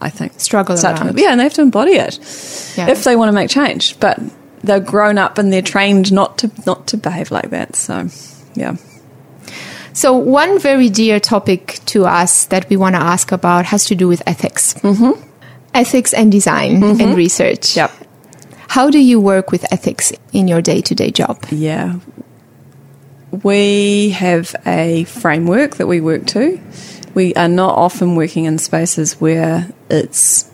I 0.00 0.10
think, 0.10 0.32
Struggle 0.40 0.76
start 0.76 1.00
around. 1.00 1.14
To, 1.16 1.22
yeah, 1.22 1.30
and 1.30 1.38
they 1.40 1.44
have 1.44 1.54
to 1.54 1.62
embody 1.62 1.92
it 1.92 2.18
Yeah. 2.76 2.88
if 2.90 3.04
they 3.04 3.14
want 3.16 3.28
to 3.28 3.32
make 3.34 3.50
change. 3.50 3.98
But 4.00 4.18
they're 4.64 4.80
grown 4.80 5.18
up 5.18 5.38
and 5.38 5.52
they're 5.52 5.62
trained 5.62 6.10
not 6.12 6.38
to 6.38 6.50
not 6.66 6.88
to 6.88 6.96
behave 6.96 7.30
like 7.30 7.50
that. 7.50 7.76
So, 7.76 8.08
yeah. 8.54 8.74
So, 9.98 10.12
one 10.14 10.60
very 10.60 10.90
dear 10.90 11.18
topic 11.18 11.80
to 11.86 12.06
us 12.06 12.44
that 12.54 12.70
we 12.70 12.76
want 12.76 12.94
to 12.94 13.02
ask 13.02 13.32
about 13.32 13.64
has 13.64 13.84
to 13.86 13.96
do 13.96 14.06
with 14.06 14.22
ethics. 14.28 14.74
Mm-hmm. 14.74 15.20
Ethics 15.74 16.14
and 16.14 16.30
design 16.30 16.84
and 16.84 17.16
research. 17.16 17.76
Yep. 17.76 17.90
How 18.68 18.90
do 18.90 19.00
you 19.00 19.18
work 19.18 19.50
with 19.50 19.66
ethics 19.72 20.12
in 20.32 20.46
your 20.46 20.62
day 20.62 20.82
to 20.82 20.94
day 20.94 21.10
job? 21.10 21.44
Yeah. 21.50 21.98
We 23.42 24.10
have 24.10 24.54
a 24.64 25.02
framework 25.02 25.78
that 25.78 25.88
we 25.88 26.00
work 26.00 26.26
to. 26.26 26.60
We 27.14 27.34
are 27.34 27.48
not 27.48 27.76
often 27.76 28.14
working 28.14 28.44
in 28.44 28.58
spaces 28.58 29.20
where 29.20 29.66
it's, 29.90 30.48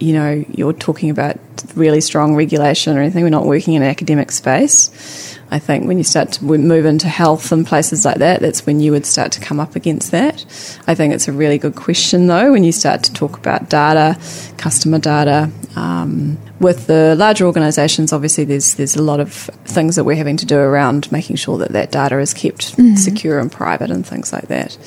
you 0.00 0.14
know, 0.14 0.44
you're 0.50 0.72
talking 0.72 1.10
about 1.10 1.36
really 1.74 2.00
strong 2.00 2.34
regulation 2.34 2.96
or 2.96 3.00
anything. 3.00 3.22
We're 3.22 3.30
not 3.30 3.46
working 3.46 3.74
in 3.74 3.82
an 3.82 3.88
academic 3.88 4.32
space. 4.32 5.38
I 5.52 5.58
think 5.58 5.86
when 5.86 5.98
you 5.98 6.04
start 6.04 6.32
to 6.32 6.44
move 6.44 6.86
into 6.86 7.08
health 7.08 7.50
and 7.50 7.66
places 7.66 8.04
like 8.04 8.18
that, 8.18 8.40
that's 8.40 8.64
when 8.66 8.80
you 8.80 8.92
would 8.92 9.04
start 9.04 9.32
to 9.32 9.40
come 9.40 9.58
up 9.58 9.74
against 9.74 10.12
that. 10.12 10.44
I 10.86 10.94
think 10.94 11.12
it's 11.12 11.26
a 11.26 11.32
really 11.32 11.58
good 11.58 11.74
question, 11.74 12.28
though, 12.28 12.52
when 12.52 12.62
you 12.62 12.70
start 12.72 13.02
to 13.04 13.12
talk 13.12 13.36
about 13.36 13.68
data, 13.68 14.18
customer 14.58 14.98
data. 14.98 15.50
Um, 15.76 16.38
with 16.60 16.86
the 16.86 17.14
larger 17.16 17.46
organisations, 17.46 18.12
obviously, 18.12 18.44
there's 18.44 18.74
there's 18.74 18.96
a 18.96 19.02
lot 19.02 19.18
of 19.18 19.32
things 19.64 19.96
that 19.96 20.04
we're 20.04 20.16
having 20.16 20.36
to 20.36 20.46
do 20.46 20.58
around 20.58 21.10
making 21.10 21.36
sure 21.36 21.58
that 21.58 21.72
that 21.72 21.90
data 21.90 22.18
is 22.20 22.32
kept 22.32 22.76
secure 22.96 23.38
and 23.38 23.50
private 23.50 23.90
and 23.90 24.06
things 24.06 24.32
like 24.32 24.48
that. 24.48 24.78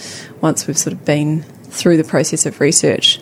Once 0.42 0.66
we've 0.66 0.78
sort 0.78 0.94
of 0.94 1.04
been 1.04 1.44
through 1.74 1.98
the 1.98 2.04
process 2.04 2.46
of 2.46 2.60
research. 2.60 3.20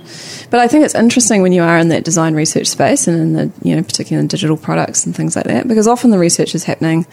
But 0.49 0.59
I 0.59 0.67
think 0.67 0.83
it's 0.83 0.95
interesting 0.95 1.41
when 1.41 1.53
you 1.53 1.63
are 1.63 1.77
in 1.77 1.89
that 1.89 2.03
design 2.03 2.35
research 2.35 2.67
space 2.67 3.07
and 3.07 3.17
in 3.19 3.33
the, 3.33 3.51
you 3.67 3.75
know, 3.75 3.81
particularly 3.81 4.21
in 4.21 4.27
digital 4.27 4.57
products 4.57 5.05
and 5.05 5.15
things 5.15 5.35
like 5.35 5.45
that, 5.45 5.67
because 5.67 5.87
often 5.87 6.11
the 6.11 6.19
research 6.19 6.53
is 6.53 6.65
happening 6.65 7.05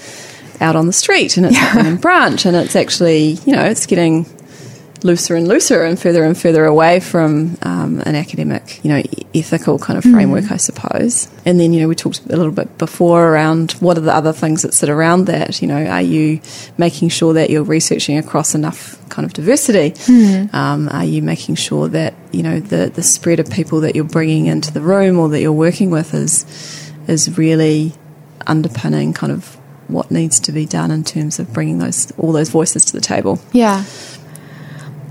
out 0.61 0.75
on 0.75 0.87
the 0.87 0.93
street 0.93 1.37
and 1.37 1.47
it's 1.47 1.57
happening 1.57 1.93
in 1.93 1.97
branch 1.99 2.45
and 2.45 2.57
it's 2.57 2.75
actually, 2.75 3.39
you 3.47 3.53
know, 3.53 3.65
it's 3.65 3.87
getting 3.87 4.27
looser 5.03 5.37
and 5.37 5.47
looser 5.47 5.85
and 5.85 5.99
further 5.99 6.25
and 6.25 6.37
further 6.37 6.65
away 6.65 7.01
from 7.01 7.57
um, 7.63 8.01
an 8.07 8.15
academic, 8.15 8.83
you 8.85 8.91
know, 8.91 9.03
ethical 9.35 9.79
kind 9.79 9.97
of 9.97 10.05
framework, 10.05 10.51
I 10.51 10.57
suppose. 10.57 11.29
And 11.45 11.59
then, 11.61 11.73
you 11.73 11.81
know, 11.81 11.89
we 11.89 11.95
talked 11.95 12.25
a 12.27 12.37
little 12.37 12.53
bit 12.53 12.79
before 12.79 13.29
around 13.33 13.73
what 13.73 13.97
are 13.97 14.03
the 14.03 14.15
other 14.15 14.33
things 14.33 14.63
that 14.63 14.75
sit 14.75 14.89
around 14.89 15.27
that. 15.27 15.61
You 15.63 15.69
know, 15.69 15.85
are 15.87 16.03
you 16.03 16.41
making 16.77 17.11
sure 17.11 17.33
that 17.35 17.51
you're 17.51 17.63
researching 17.63 18.19
across 18.19 18.55
enough 18.55 18.97
kind 19.09 19.25
of 19.27 19.33
diversity? 19.33 19.95
Um, 20.53 20.89
are 20.91 21.05
you 21.05 21.23
making 21.23 21.55
sure 21.57 21.89
that 21.89 22.15
you 22.33 22.43
know 22.43 22.61
the 22.61 22.91
the 22.95 23.03
spread 23.03 23.41
of 23.41 23.51
people 23.51 23.81
that 23.81 23.95
you're 23.95 24.05
bringing 24.05 24.47
into 24.47 24.73
the 24.73 24.81
room 24.81 25.19
or 25.19 25.29
that 25.31 25.41
you're 25.41 25.53
working 25.53 25.91
with 25.91 26.15
is 26.15 26.45
is 27.07 27.39
really 27.39 27.93
underpinning 28.47 29.13
kind 29.13 29.33
of 29.33 29.57
what 29.89 30.11
needs 30.11 30.39
to 30.41 30.53
be 30.53 30.67
done 30.67 30.91
in 30.91 31.03
terms 31.03 31.39
of 31.39 31.53
bringing 31.53 31.79
those 31.79 32.13
all 32.19 32.33
those 32.33 32.51
voices 32.51 32.85
to 32.87 32.93
the 32.93 33.01
table. 33.01 33.41
Yeah. 33.53 33.85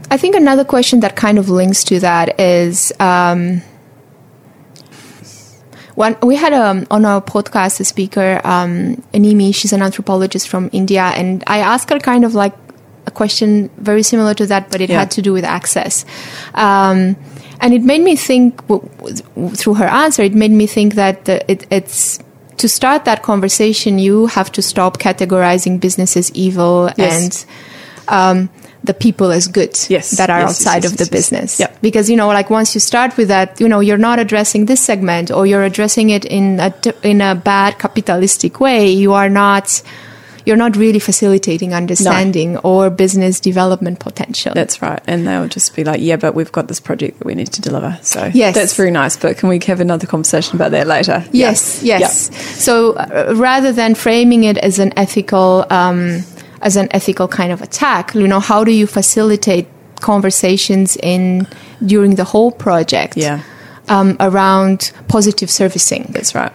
I 0.10 0.18
think 0.18 0.36
another 0.36 0.64
question 0.64 1.02
that 1.02 1.16
kind 1.16 1.38
of 1.38 1.50
links 1.50 1.84
to 1.86 2.00
that 2.00 2.40
is 2.40 2.94
um, 3.00 3.62
when 5.96 6.16
we 6.22 6.36
had 6.36 6.54
um, 6.54 6.88
on 6.92 7.06
our 7.06 7.22
podcast 7.22 7.80
a 7.80 7.84
speaker, 7.84 8.40
um, 8.44 9.04
Animi, 9.14 9.52
she's 9.52 9.74
an 9.74 9.82
anthropologist 9.82 10.48
from 10.48 10.70
India, 10.72 11.02
and 11.16 11.44
I 11.48 11.60
asked 11.60 11.90
her 11.90 12.00
kind 12.00 12.24
of 12.24 12.36
like 12.36 12.54
a 13.06 13.12
question 13.12 13.70
very 13.78 14.04
similar 14.04 14.34
to 14.36 14.46
that, 14.48 14.70
but 14.72 14.80
it 14.82 14.90
Yeah. 14.90 15.00
had 15.00 15.12
to 15.12 15.22
do 15.22 15.34
with 15.34 15.44
access. 15.44 16.06
Um, 16.54 17.16
and 17.60 17.74
it 17.74 17.82
made 17.82 18.02
me 18.02 18.16
think, 18.16 18.62
w- 18.68 18.88
w- 19.00 19.56
through 19.56 19.74
her 19.76 19.86
answer, 19.88 20.22
it 20.24 20.36
made 20.36 20.52
me 20.52 20.68
think 20.68 20.94
that 20.96 21.26
the, 21.26 21.50
it, 21.52 21.66
it's 21.72 22.20
to 22.58 22.68
start 22.70 23.06
that 23.06 23.24
conversation, 23.24 23.98
you 24.00 24.28
have 24.28 24.52
to 24.54 24.62
stop 24.62 25.00
categorizing 25.00 25.80
business 25.80 26.16
as 26.16 26.32
evil 26.34 26.92
Yes. 26.98 27.46
and 28.08 28.10
um, 28.10 28.50
the 28.88 28.94
people 28.94 29.32
as 29.32 29.48
good 29.48 29.78
Yes, 29.90 30.12
that 30.18 30.30
are 30.30 30.40
yes, 30.40 30.50
outside 30.50 30.84
yes, 30.84 30.92
of 30.92 30.98
the 30.98 31.08
business. 31.12 31.62
Because, 31.82 32.10
you 32.10 32.16
know, 32.18 32.28
like 32.30 32.50
once 32.50 32.74
you 32.74 32.80
start 32.82 33.16
with 33.18 33.28
that, 33.28 33.60
you 33.62 33.68
know, 33.70 33.80
you're 33.80 33.98
not 33.98 34.18
addressing 34.20 34.66
this 34.66 34.82
segment 34.82 35.30
or 35.32 35.46
you're 35.46 35.64
addressing 35.64 36.10
it 36.10 36.26
in 36.26 36.60
a, 36.60 36.74
in 37.04 37.22
a 37.22 37.36
bad 37.36 37.78
capitalistic 37.78 38.60
way. 38.60 38.90
You 38.90 39.14
are 39.14 39.30
not, 39.30 39.82
you're 40.46 40.56
not 40.58 40.76
really 40.76 41.00
facilitating 41.00 41.74
understanding 41.74 42.58
or 42.60 42.90
business 42.90 43.40
development 43.40 44.00
potential. 44.00 44.54
That's 44.56 44.82
right. 44.82 45.02
And 45.06 45.28
they'll 45.28 45.48
just 45.50 45.76
be 45.76 45.84
like, 45.84 46.02
yeah, 46.02 46.16
but 46.16 46.34
we've 46.36 46.52
got 46.52 46.68
this 46.68 46.80
project 46.80 47.20
that 47.20 47.26
we 47.28 47.36
need 47.36 47.52
to 47.54 47.62
deliver. 47.62 48.00
So 48.02 48.32
Yes. 48.34 48.56
that's 48.56 48.74
very 48.76 48.92
nice. 48.92 49.18
But 49.18 49.38
can 49.38 49.50
we 49.50 49.60
have 49.68 49.82
another 49.82 50.08
conversation 50.08 50.56
about 50.56 50.72
that 50.72 50.88
later? 50.88 51.24
Yes, 51.32 51.84
Yeah. 51.84 52.00
yes. 52.00 52.32
So 52.64 52.94
uh, 52.94 53.34
rather 53.36 53.72
than 53.74 53.94
framing 53.94 54.46
it 54.46 54.58
as 54.58 54.80
an 54.80 54.94
ethical, 54.98 55.66
um, 55.70 56.24
as 56.62 56.76
an 56.76 56.88
ethical 56.92 57.28
kind 57.28 57.52
of 57.52 57.62
attack, 57.62 58.14
you 58.14 58.28
know, 58.28 58.40
how 58.40 58.64
do 58.64 58.72
you 58.72 58.88
facilitate 58.88 59.68
conversations 60.00 60.98
in 60.98 61.48
during 61.86 62.16
the 62.16 62.24
whole 62.24 62.52
project? 62.52 63.18
Yeah. 63.18 63.44
Um, 63.90 64.18
around 64.20 64.92
positive 65.08 65.50
servicing. 65.50 66.08
That's 66.10 66.36
right. 66.36 66.52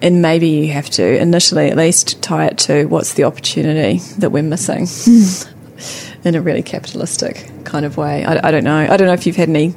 And 0.00 0.20
maybe 0.20 0.48
you 0.48 0.72
have 0.72 0.90
to 0.90 1.20
initially 1.20 1.70
at 1.70 1.76
least 1.76 2.20
tie 2.20 2.46
it 2.46 2.58
to 2.58 2.86
what's 2.86 3.14
the 3.14 3.24
opportunity 3.24 3.98
that 4.18 4.30
we're 4.30 4.42
missing 4.42 4.88
in 6.24 6.34
a 6.34 6.42
really 6.42 6.62
capitalistic 6.62 7.48
kind 7.64 7.84
of 7.84 7.96
way. 7.96 8.24
I, 8.24 8.48
I 8.48 8.50
don't 8.50 8.64
know. 8.64 8.76
I 8.76 8.96
don't 8.96 9.06
know 9.06 9.12
if 9.12 9.26
you've 9.26 9.36
had 9.36 9.48
any 9.48 9.74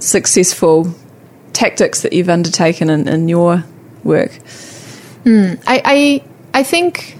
successful 0.00 0.92
tactics 1.52 2.02
that 2.02 2.12
you've 2.12 2.28
undertaken 2.28 2.90
in, 2.90 3.06
in 3.06 3.28
your 3.28 3.64
work. 4.02 4.32
I, 5.66 5.82
I, 5.84 6.24
I 6.54 6.62
think 6.62 7.16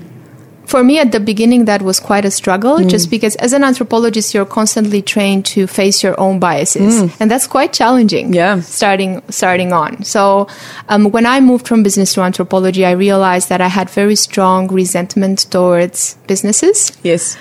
for 0.70 0.82
me 0.88 0.98
at 1.04 1.10
the 1.12 1.18
beginning 1.30 1.64
that 1.70 1.82
was 1.82 1.98
quite 2.08 2.24
a 2.24 2.30
struggle 2.30 2.74
Mm. 2.78 2.88
just 2.94 3.10
because 3.14 3.34
as 3.46 3.52
an 3.58 3.62
anthropologist 3.68 4.34
you're 4.34 4.50
constantly 4.58 5.00
trained 5.14 5.44
to 5.54 5.66
face 5.66 6.02
your 6.04 6.14
own 6.24 6.38
biases 6.38 6.94
and 7.20 7.30
that's 7.30 7.46
quite 7.56 7.72
challenging 7.80 8.26
Mm. 8.30 8.34
Yeah. 8.40 8.60
starting 8.60 9.12
starting 9.30 9.72
on 9.72 10.02
so 10.04 10.46
um, 10.88 11.10
when 11.16 11.26
i 11.26 11.40
moved 11.40 11.66
from 11.70 11.82
business 11.88 12.12
to 12.14 12.20
anthropology 12.22 12.84
i 12.92 12.92
realized 13.06 13.48
that 13.48 13.60
i 13.60 13.70
had 13.78 13.90
very 13.90 14.16
strong 14.16 14.68
resentment 14.80 15.38
towards 15.50 16.14
businesses 16.32 16.92
Yes. 17.02 17.36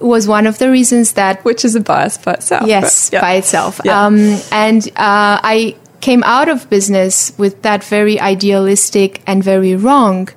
it 0.00 0.04
was 0.14 0.28
one 0.28 0.46
of 0.46 0.58
the 0.58 0.68
reasons 0.70 1.12
that 1.20 1.42
Which 1.48 1.64
is 1.64 1.74
a 1.74 1.80
bias 1.80 2.18
by 2.18 2.34
itself. 2.34 2.66
yes 2.74 3.08
but, 3.10 3.16
yeah. 3.16 3.20
by 3.26 3.32
itself 3.40 3.80
Yeah. 3.84 4.04
um, 4.06 4.18
and 4.52 4.82
uh, 4.96 5.36
i 5.54 5.76
came 6.08 6.22
out 6.36 6.48
of 6.54 6.68
business 6.68 7.32
with 7.38 7.62
that 7.62 7.82
very 7.96 8.16
idealistic 8.20 9.22
and 9.26 9.42
very 9.42 9.74
wrong 9.74 10.28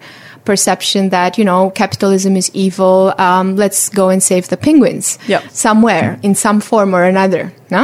perception 0.48 1.10
that 1.10 1.38
you 1.38 1.46
know 1.50 1.70
capitalism 1.84 2.34
is 2.42 2.48
evil 2.54 3.14
um, 3.28 3.56
let's 3.64 3.90
go 3.90 4.06
and 4.10 4.22
save 4.24 4.46
the 4.50 4.58
penguins 4.58 5.20
Yep. 5.28 5.42
somewhere 5.52 6.20
in 6.24 6.34
some 6.36 6.60
form 6.70 6.96
or 6.96 7.04
another 7.04 7.44
no 7.70 7.84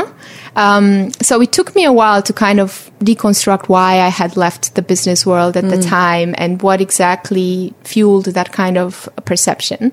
um, 0.55 1.11
so 1.22 1.41
it 1.41 1.51
took 1.51 1.76
me 1.76 1.84
a 1.86 1.91
while 1.91 2.22
to 2.22 2.34
kind 2.34 2.59
of 2.59 2.91
deconstruct 2.99 3.70
why 3.70 3.99
I 4.07 4.09
had 4.09 4.38
left 4.38 4.76
the 4.76 4.82
business 4.82 5.26
world 5.26 5.57
at 5.57 5.68
the 5.68 5.82
time 5.82 6.36
and 6.38 6.61
what 6.61 6.80
exactly 6.80 7.74
fueled 7.84 8.26
that 8.26 8.51
kind 8.51 8.78
of 8.78 9.09
perception. 9.26 9.91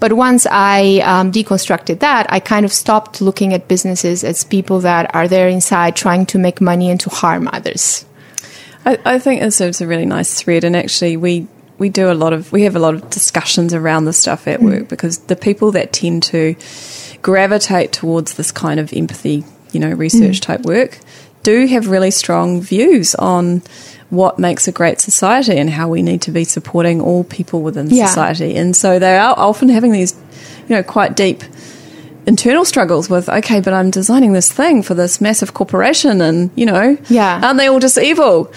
But 0.00 0.12
once 0.14 0.46
I 0.50 0.98
um, 1.04 1.30
deconstructed 1.30 2.00
that, 2.00 2.26
I 2.28 2.40
kind 2.40 2.64
of 2.64 2.72
stopped 2.72 3.20
looking 3.20 3.54
at 3.54 3.68
businesses 3.68 4.24
as 4.24 4.42
people 4.42 4.80
that 4.80 5.14
are 5.14 5.28
there 5.28 5.48
inside 5.48 5.94
trying 5.94 6.26
to 6.26 6.38
make 6.38 6.60
money 6.60 6.90
and 6.90 6.98
to 7.00 7.10
harm 7.10 7.48
others. 7.52 8.04
I, 8.84 8.98
I 9.04 9.18
think 9.20 9.42
it 9.42 9.52
serves 9.52 9.80
a 9.80 9.86
really 9.86 10.06
nice 10.06 10.34
thread, 10.42 10.64
and 10.64 10.74
actually, 10.74 11.16
we 11.16 11.46
we 11.80 11.88
do 11.88 12.12
a 12.12 12.14
lot 12.14 12.32
of 12.32 12.52
we 12.52 12.62
have 12.62 12.76
a 12.76 12.78
lot 12.78 12.94
of 12.94 13.08
discussions 13.10 13.74
around 13.74 14.04
this 14.04 14.18
stuff 14.18 14.46
at 14.46 14.62
work 14.62 14.84
mm. 14.84 14.88
because 14.88 15.18
the 15.18 15.34
people 15.34 15.72
that 15.72 15.92
tend 15.92 16.22
to 16.22 16.54
gravitate 17.22 17.90
towards 17.90 18.34
this 18.34 18.52
kind 18.52 18.78
of 18.78 18.92
empathy, 18.92 19.44
you 19.72 19.80
know, 19.80 19.90
research 19.90 20.40
mm. 20.40 20.42
type 20.42 20.60
work 20.60 20.98
do 21.42 21.66
have 21.66 21.88
really 21.88 22.10
strong 22.10 22.60
views 22.60 23.14
on 23.14 23.62
what 24.10 24.38
makes 24.38 24.68
a 24.68 24.72
great 24.72 25.00
society 25.00 25.56
and 25.56 25.70
how 25.70 25.88
we 25.88 26.02
need 26.02 26.20
to 26.20 26.30
be 26.30 26.44
supporting 26.44 27.00
all 27.00 27.24
people 27.24 27.62
within 27.62 27.88
Yeah. 27.88 28.06
society. 28.06 28.56
And 28.56 28.76
so 28.76 28.98
they 28.98 29.16
are 29.16 29.34
often 29.38 29.70
having 29.70 29.92
these, 29.92 30.14
you 30.68 30.76
know, 30.76 30.82
quite 30.82 31.16
deep 31.16 31.42
internal 32.26 32.64
struggles 32.64 33.08
with 33.08 33.28
okay 33.28 33.60
but 33.60 33.72
i'm 33.72 33.90
designing 33.90 34.32
this 34.32 34.52
thing 34.52 34.82
for 34.82 34.94
this 34.94 35.20
massive 35.20 35.54
corporation 35.54 36.20
and 36.20 36.50
you 36.54 36.66
know 36.66 36.96
Yeah. 37.08 37.40
aren't 37.42 37.58
they 37.58 37.66
all 37.66 37.80
just 37.80 37.96
evil 37.98 38.52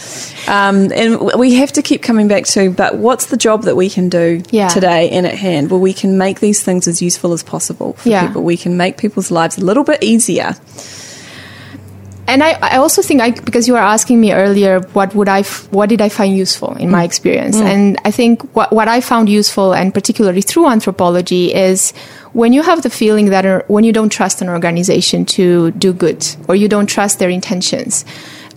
um, 0.48 0.92
and 0.92 1.32
we 1.40 1.54
have 1.56 1.72
to 1.74 1.82
keep 1.82 2.02
coming 2.02 2.28
back 2.28 2.46
to 2.48 2.70
but 2.72 2.96
what's 2.98 3.28
the 3.28 3.38
job 3.38 3.64
that 3.64 3.76
we 3.76 3.90
can 3.90 4.10
do 4.10 4.42
Yeah. 4.52 4.68
today 4.68 5.10
and 5.12 5.26
at 5.26 5.36
hand 5.36 5.72
where 5.72 5.80
we 5.80 5.94
can 5.94 6.18
make 6.18 6.40
these 6.42 6.62
things 6.62 6.88
as 6.88 7.02
useful 7.02 7.32
as 7.34 7.42
possible 7.44 7.94
for 7.94 8.10
Yeah. 8.10 8.28
people 8.28 8.44
we 8.44 8.58
can 8.58 8.76
make 8.78 8.98
people's 8.98 9.32
lives 9.32 9.58
a 9.58 9.62
little 9.62 9.84
bit 9.84 10.04
easier 10.04 10.56
And 12.28 12.42
I, 12.42 12.52
I 12.62 12.78
also 12.78 13.02
think 13.02 13.22
I 13.22 13.32
because 13.32 13.68
you 13.68 13.74
were 13.74 13.80
asking 13.80 14.22
me 14.22 14.34
earlier 14.34 14.80
what 14.94 15.14
would 15.14 15.28
I 15.28 15.40
f- 15.40 15.72
what 15.72 15.90
did 15.90 16.02
I 16.02 16.10
find 16.10 16.36
useful 16.36 16.76
in 16.78 16.90
my 16.90 17.04
mm. 17.04 17.06
experience? 17.06 17.58
Mm. 17.58 17.66
And 17.66 17.98
I 18.06 18.12
think 18.12 18.42
what 18.56 18.72
what 18.72 18.88
I 18.88 19.02
found 19.02 19.30
useful 19.30 19.74
and 19.74 19.94
particularly 19.94 20.42
through 20.42 20.68
anthropology 20.68 21.54
is 21.54 21.92
when 22.32 22.54
you 22.54 22.62
have 22.64 22.82
the 22.82 22.90
feeling 22.90 23.30
that 23.30 23.46
or 23.46 23.64
when 23.68 23.84
you 23.84 23.92
don't 23.92 24.10
trust 24.10 24.42
an 24.42 24.50
organization 24.50 25.26
to 25.26 25.72
do 25.72 25.94
good 25.94 26.26
or 26.48 26.56
you 26.56 26.68
don't 26.68 26.88
trust 26.88 27.20
their 27.20 27.30
intentions 27.30 28.06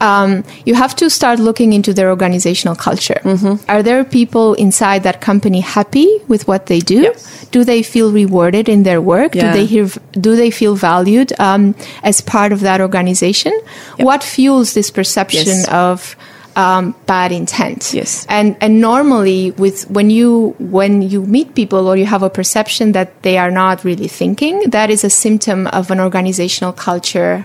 um, 0.01 0.45
you 0.65 0.75
have 0.75 0.95
to 0.97 1.09
start 1.11 1.39
looking 1.39 1.73
into 1.73 1.93
their 1.95 2.11
organizational 2.11 2.75
culture. 2.77 3.21
Are 3.69 3.83
there 3.83 4.05
people 4.05 4.55
inside 4.55 5.03
that 5.05 5.21
company 5.21 5.61
happy 5.61 6.09
with 6.29 6.47
what 6.49 6.67
they 6.67 6.81
do? 6.81 7.13
Do 7.51 7.65
they 7.65 7.83
feel 7.83 8.13
rewarded 8.13 8.69
in 8.69 8.83
their 8.83 9.01
work? 9.01 9.35
Yeah. 9.35 9.53
Do 9.53 9.59
they 9.59 9.67
hear, 9.67 9.89
do 10.13 10.37
they 10.37 10.51
feel 10.51 10.75
valued 10.75 11.33
um, 11.41 11.75
as 12.03 12.21
part 12.21 12.53
of 12.53 12.61
that 12.61 12.81
organization? 12.81 13.53
What 13.99 14.23
fuels 14.23 14.75
this 14.75 14.91
perception 14.91 15.47
Yes. 15.47 15.69
of 15.69 16.17
um, 16.57 16.95
bad 17.07 17.33
intent? 17.33 17.93
Yes. 17.93 18.27
and 18.29 18.57
and 18.61 18.81
normally 18.81 19.51
with 19.53 19.89
when 19.91 20.09
you 20.11 20.55
when 20.59 21.03
you 21.03 21.23
meet 21.27 21.55
people 21.55 21.87
or 21.87 21.97
you 21.97 22.07
have 22.07 22.23
a 22.23 22.31
perception 22.31 22.93
that 22.93 23.23
they 23.23 23.37
are 23.37 23.51
not 23.51 23.85
really 23.85 24.09
thinking, 24.09 24.71
that 24.71 24.89
is 24.91 25.05
a 25.05 25.11
symptom 25.11 25.67
of 25.69 25.91
an 25.91 26.01
organizational 26.01 26.73
culture 26.73 27.45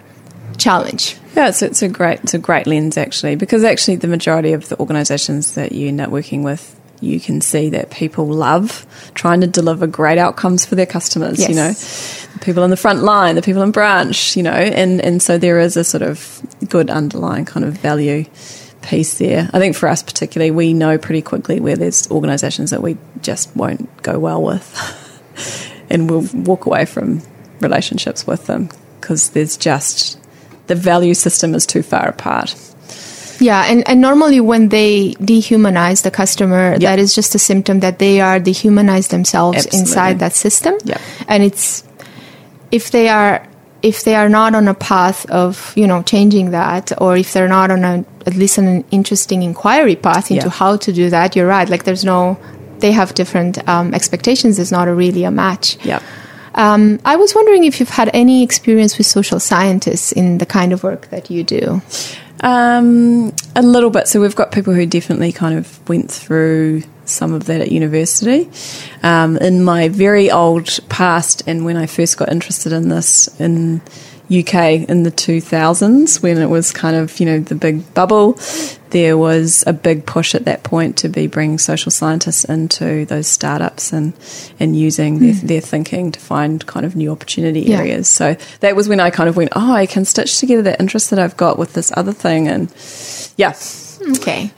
challenge. 0.61 1.17
Yeah, 1.35 1.49
it's, 1.49 1.61
it's 1.61 1.81
a 1.81 1.89
great 1.89 2.21
it's 2.21 2.33
a 2.33 2.39
great 2.39 2.67
lens 2.67 2.97
actually 2.97 3.35
because 3.35 3.63
actually 3.63 3.97
the 3.97 4.07
majority 4.07 4.53
of 4.53 4.69
the 4.69 4.79
organisations 4.79 5.55
that 5.55 5.71
you 5.71 5.87
end 5.87 5.99
up 5.99 6.09
working 6.09 6.43
with, 6.43 6.79
you 6.99 7.19
can 7.19 7.41
see 7.41 7.69
that 7.69 7.89
people 7.89 8.27
love 8.27 8.85
trying 9.15 9.41
to 9.41 9.47
deliver 9.47 9.87
great 9.87 10.17
outcomes 10.17 10.65
for 10.65 10.75
their 10.75 10.85
customers. 10.85 11.39
You 11.47 11.55
know, 11.55 11.71
the 11.71 12.39
people 12.41 12.63
on 12.63 12.69
the 12.69 12.77
front 12.77 13.03
line, 13.03 13.35
the 13.35 13.41
people 13.41 13.63
in 13.63 13.71
branch. 13.71 14.37
You 14.37 14.43
know, 14.43 14.51
and 14.51 15.01
and 15.01 15.21
so 15.21 15.37
there 15.37 15.59
is 15.59 15.77
a 15.77 15.83
sort 15.83 16.03
of 16.03 16.41
good 16.69 16.89
underlying 16.89 17.45
kind 17.45 17.65
of 17.65 17.73
value 17.73 18.25
piece 18.81 19.17
there. 19.17 19.49
I 19.53 19.59
think 19.59 19.75
for 19.75 19.89
us 19.89 20.03
particularly, 20.03 20.51
we 20.51 20.73
know 20.73 20.97
pretty 20.97 21.21
quickly 21.21 21.59
where 21.59 21.75
there's 21.75 22.09
organisations 22.11 22.69
that 22.71 22.81
we 22.81 22.97
just 23.21 23.55
won't 23.55 24.03
go 24.03 24.19
well 24.19 24.43
with, 24.43 25.75
and 25.89 26.09
we'll 26.09 26.27
walk 26.33 26.65
away 26.65 26.85
from 26.85 27.21
relationships 27.61 28.27
with 28.27 28.47
them 28.47 28.69
because 28.99 29.31
there's 29.31 29.57
just 29.57 30.20
the 30.71 30.75
value 30.91 31.13
system 31.13 31.53
is 31.59 31.65
too 31.65 31.83
far 31.83 32.07
apart. 32.15 32.55
Yeah, 33.41 33.65
and, 33.71 33.79
and 33.89 33.99
normally 33.99 34.39
when 34.39 34.69
they 34.69 35.13
dehumanize 35.19 36.03
the 36.03 36.11
customer, 36.11 36.77
that 36.79 36.97
is 36.99 37.15
just 37.15 37.35
a 37.35 37.39
symptom 37.39 37.79
that 37.81 37.97
they 37.97 38.21
are 38.21 38.39
dehumanized 38.39 39.09
themselves 39.11 39.57
Absolutely. 39.57 39.79
inside 39.79 40.19
that 40.19 40.33
system. 40.33 40.75
Yeah. 40.85 41.01
And 41.27 41.43
it's 41.43 41.83
if 42.71 42.91
they 42.91 43.09
are 43.09 43.35
if 43.81 44.03
they 44.03 44.15
are 44.15 44.29
not 44.29 44.53
on 44.53 44.67
a 44.67 44.75
path 44.75 45.25
of 45.31 45.73
you 45.75 45.87
know 45.87 46.03
changing 46.03 46.51
that, 46.51 46.91
or 47.01 47.17
if 47.17 47.33
they're 47.33 47.49
not 47.59 47.71
on 47.71 47.83
a 47.83 48.05
at 48.29 48.35
least 48.35 48.59
an 48.59 48.85
interesting 48.91 49.41
inquiry 49.43 49.95
path 49.95 50.29
into 50.31 50.45
Yeah. 50.45 50.51
how 50.61 50.77
to 50.77 50.93
do 50.93 51.09
that, 51.09 51.35
you're 51.35 51.47
right. 51.57 51.67
Like 51.67 51.83
there's 51.83 52.05
no 52.05 52.37
they 52.79 52.91
have 52.93 53.09
different 53.21 53.57
um, 53.67 53.93
expectations. 53.93 54.59
It's 54.59 54.71
not 54.71 54.87
a 54.87 54.93
really 54.93 55.23
a 55.25 55.31
match. 55.31 55.77
Yeah. 55.83 55.99
Um, 56.55 56.99
I 57.05 57.15
was 57.15 57.33
wondering 57.33 57.63
if 57.63 57.79
you've 57.79 57.89
had 57.89 58.09
any 58.13 58.43
experience 58.43 58.97
with 58.97 59.07
social 59.07 59.39
scientists 59.39 60.11
in 60.11 60.37
the 60.37 60.45
kind 60.45 60.73
of 60.73 60.83
work 60.83 61.09
that 61.09 61.29
you 61.29 61.43
do. 61.43 61.81
Um, 62.41 63.33
a 63.55 63.61
little 63.61 63.89
bit. 63.89 64.07
So 64.07 64.19
we've 64.19 64.35
got 64.35 64.51
people 64.51 64.73
who 64.73 64.85
definitely 64.85 65.31
kind 65.31 65.57
of 65.57 65.87
went 65.87 66.11
through 66.11 66.83
some 67.05 67.33
of 67.33 67.45
that 67.45 67.61
at 67.61 67.71
university. 67.71 68.49
Um, 69.03 69.37
in 69.37 69.63
my 69.63 69.89
very 69.89 70.31
old 70.31 70.79
past, 70.89 71.43
and 71.47 71.65
when 71.65 71.77
I 71.77 71.85
first 71.85 72.17
got 72.17 72.31
interested 72.31 72.71
in 72.71 72.89
this 72.89 73.27
in 73.39 73.81
UK 74.31 74.87
in 74.89 75.03
the 75.03 75.11
2000s, 75.11 76.23
when 76.23 76.37
it 76.37 76.49
was 76.49 76.71
kind 76.71 76.95
of 76.95 77.19
you 77.19 77.25
know 77.25 77.39
the 77.39 77.55
big 77.55 77.93
bubble, 77.93 78.39
there 78.91 79.17
was 79.17 79.63
a 79.67 79.73
big 79.73 80.05
push 80.05 80.33
at 80.35 80.45
that 80.45 80.63
point 80.63 80.97
to 80.97 81.09
be 81.09 81.27
bringing 81.27 81.57
social 81.57 81.91
scientists 81.91 82.45
into 82.45 83.05
those 83.05 83.27
startups 83.27 83.91
and 83.91 84.13
and 84.59 84.75
using 84.77 85.19
their, 85.19 85.33
hmm. 85.33 85.47
their 85.47 85.61
thinking 85.61 86.11
to 86.11 86.19
find 86.19 86.65
kind 86.65 86.85
of 86.85 86.95
new 86.95 87.11
opportunity 87.11 87.61
Yeah. 87.61 87.79
areas. 87.79 88.07
So 88.07 88.35
that 88.61 88.75
was 88.75 88.87
when 88.87 88.99
I 88.99 89.09
kind 89.09 89.29
of 89.29 89.35
went, 89.35 89.51
oh, 89.55 89.73
I 89.73 89.85
can 89.85 90.05
stitch 90.05 90.37
together 90.39 90.61
that 90.63 90.79
interest 90.79 91.09
that 91.09 91.19
I've 91.19 91.37
got 91.37 91.57
with 91.59 91.73
this 91.73 91.91
other 91.95 92.13
thing, 92.13 92.47
and 92.47 92.73
yeah, 93.37 93.53
Okay. 94.17 94.51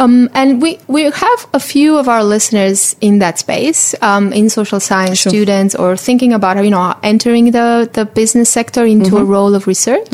Um, 0.00 0.30
and 0.34 0.62
we, 0.62 0.78
we 0.88 1.02
have 1.04 1.40
a 1.52 1.60
few 1.60 1.98
of 1.98 2.08
our 2.08 2.24
listeners 2.24 2.96
in 3.02 3.18
that 3.18 3.38
space, 3.38 3.94
um, 4.02 4.32
in 4.32 4.48
social 4.48 4.80
science 4.80 5.18
Sure. 5.18 5.30
students 5.30 5.74
or 5.74 5.96
thinking 5.96 6.32
about, 6.32 6.64
you 6.64 6.70
know, 6.70 6.94
entering 7.02 7.50
the, 7.50 7.88
the 7.92 8.04
business 8.06 8.48
sector 8.48 8.84
into 8.86 9.18
a 9.18 9.24
role 9.24 9.54
of 9.54 9.66
research. 9.66 10.08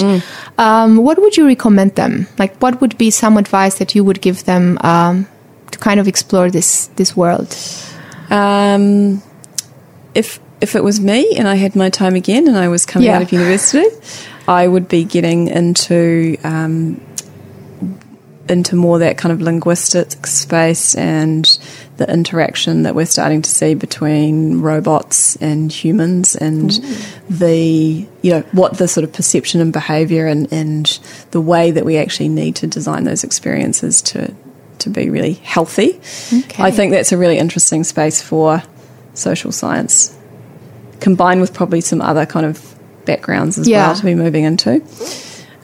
Um, 0.58 0.96
what 0.96 1.18
would 1.20 1.36
you 1.36 1.46
recommend 1.46 1.94
them? 1.94 2.26
Like, 2.36 2.56
what 2.58 2.80
would 2.80 2.98
be 2.98 3.10
some 3.10 3.36
advice 3.38 3.78
that 3.78 3.94
you 3.94 4.02
would 4.02 4.20
give 4.20 4.44
them 4.44 4.76
um, 4.82 5.26
to 5.70 5.78
kind 5.78 6.00
of 6.00 6.08
explore 6.08 6.50
this, 6.50 6.88
this 6.96 7.16
world? 7.16 7.56
Um, 8.30 9.22
if 10.14 10.40
if 10.60 10.74
it 10.74 10.82
was 10.82 10.98
me 11.00 11.36
and 11.36 11.46
I 11.46 11.54
had 11.56 11.76
my 11.76 11.90
time 11.90 12.14
again 12.16 12.48
and 12.48 12.56
I 12.56 12.68
was 12.68 12.86
coming 12.86 13.06
Yeah. 13.08 13.16
out 13.16 13.22
of 13.22 13.30
university, 13.30 13.84
I 14.48 14.66
would 14.66 14.88
be 14.88 15.04
getting 15.04 15.48
into 15.48 16.36
um, 16.44 16.98
into 18.48 18.76
more 18.76 18.98
that 19.00 19.18
kind 19.18 19.32
of 19.32 19.40
linguistic 19.40 20.26
space 20.26 20.94
and 20.94 21.58
the 21.96 22.10
interaction 22.12 22.82
that 22.82 22.94
we're 22.94 23.06
starting 23.06 23.42
to 23.42 23.50
see 23.50 23.74
between 23.74 24.60
robots 24.60 25.36
and 25.36 25.72
humans 25.72 26.36
and 26.36 26.70
the 27.28 28.06
you 28.22 28.30
know 28.30 28.40
what 28.52 28.78
the 28.78 28.86
sort 28.86 29.04
of 29.04 29.12
perception 29.12 29.60
and 29.60 29.72
behavior 29.72 30.26
and, 30.26 30.52
and 30.52 30.98
the 31.32 31.40
way 31.40 31.70
that 31.70 31.84
we 31.84 31.96
actually 31.96 32.28
need 32.28 32.54
to 32.56 32.66
design 32.66 33.04
those 33.04 33.24
experiences 33.24 34.00
to 34.02 34.32
to 34.78 34.90
be 34.90 35.08
really 35.10 35.32
healthy. 35.32 35.98
Okay. 36.32 36.62
I 36.62 36.70
think 36.70 36.92
that's 36.92 37.10
a 37.12 37.16
really 37.16 37.38
interesting 37.38 37.82
space 37.82 38.20
for 38.20 38.62
social 39.14 39.50
science 39.50 40.14
combined 41.00 41.40
with 41.40 41.54
probably 41.54 41.80
some 41.80 42.00
other 42.02 42.26
kind 42.26 42.44
of 42.46 42.74
backgrounds 43.06 43.58
as 43.58 43.66
Yeah. 43.68 43.86
well 43.88 43.96
to 43.96 44.04
be 44.04 44.14
moving 44.14 44.44
into. 44.44 44.82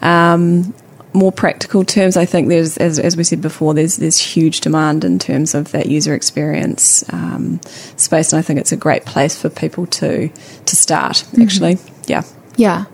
Um, 0.01 0.75
more 1.15 1.33
practical 1.33 1.85
terms, 1.85 2.17
I 2.17 2.25
think 2.25 2.49
there's, 2.49 2.77
as, 2.79 2.99
as 2.99 3.17
we 3.17 3.25
said 3.25 3.41
before, 3.43 3.75
there's 3.75 3.97
there's 3.97 4.19
huge 4.19 4.61
demand 4.61 5.05
in 5.05 5.19
terms 5.19 5.55
of 5.55 5.73
that 5.73 5.87
user 5.87 6.15
experience 6.15 7.05
um, 7.13 7.61
space, 7.97 8.33
and 8.33 8.39
I 8.39 8.43
think 8.43 8.61
it's 8.61 8.73
a 8.73 8.77
great 8.77 9.05
place 9.05 9.41
for 9.41 9.49
people 9.51 9.87
to 9.87 10.29
to 10.29 10.77
start. 10.77 11.17
Mm-hmm. 11.17 11.43
Actually, 11.43 11.79
yeah. 12.07 12.23
Yeah. 12.57 12.85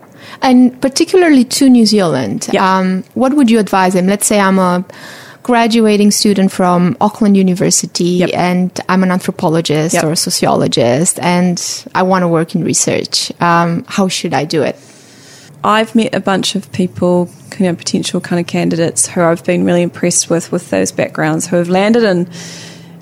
And 0.41 0.79
particularly 0.81 1.43
to 1.45 1.69
New 1.69 1.85
Zealand, 1.85 2.47
Yeah. 2.51 2.77
um, 2.79 3.03
what 3.13 3.33
would 3.33 3.49
you 3.49 3.59
advise 3.59 3.93
them? 3.93 4.07
Let's 4.07 4.27
say 4.27 4.39
I'm 4.39 4.59
a 4.59 4.85
graduating 5.43 6.11
student 6.11 6.51
from 6.51 6.95
Auckland 7.01 7.35
University 7.35 8.03
Yep. 8.03 8.29
and 8.33 8.79
I'm 8.89 9.01
an 9.03 9.11
anthropologist 9.11 9.95
Yep. 9.95 10.03
or 10.03 10.11
a 10.11 10.15
sociologist 10.15 11.19
and 11.19 11.57
I 11.95 12.03
want 12.03 12.23
to 12.23 12.27
work 12.27 12.53
in 12.53 12.63
research. 12.63 13.31
Um, 13.41 13.83
how 13.87 14.07
should 14.09 14.33
I 14.33 14.45
do 14.45 14.61
it? 14.61 14.75
I've 15.63 15.93
met 15.95 16.15
a 16.15 16.19
bunch 16.19 16.55
of 16.55 16.71
people, 16.71 17.29
you 17.57 17.65
know, 17.65 17.75
potential 17.75 18.21
kind 18.21 18.39
of 18.39 18.47
candidates 18.47 19.07
who 19.07 19.21
I've 19.21 19.43
been 19.43 19.65
really 19.65 19.81
impressed 19.81 20.29
with 20.29 20.51
with 20.51 20.69
those 20.69 20.91
backgrounds 20.91 21.47
who 21.47 21.57
have 21.57 21.69
landed 21.69 22.03
in, 22.03 22.29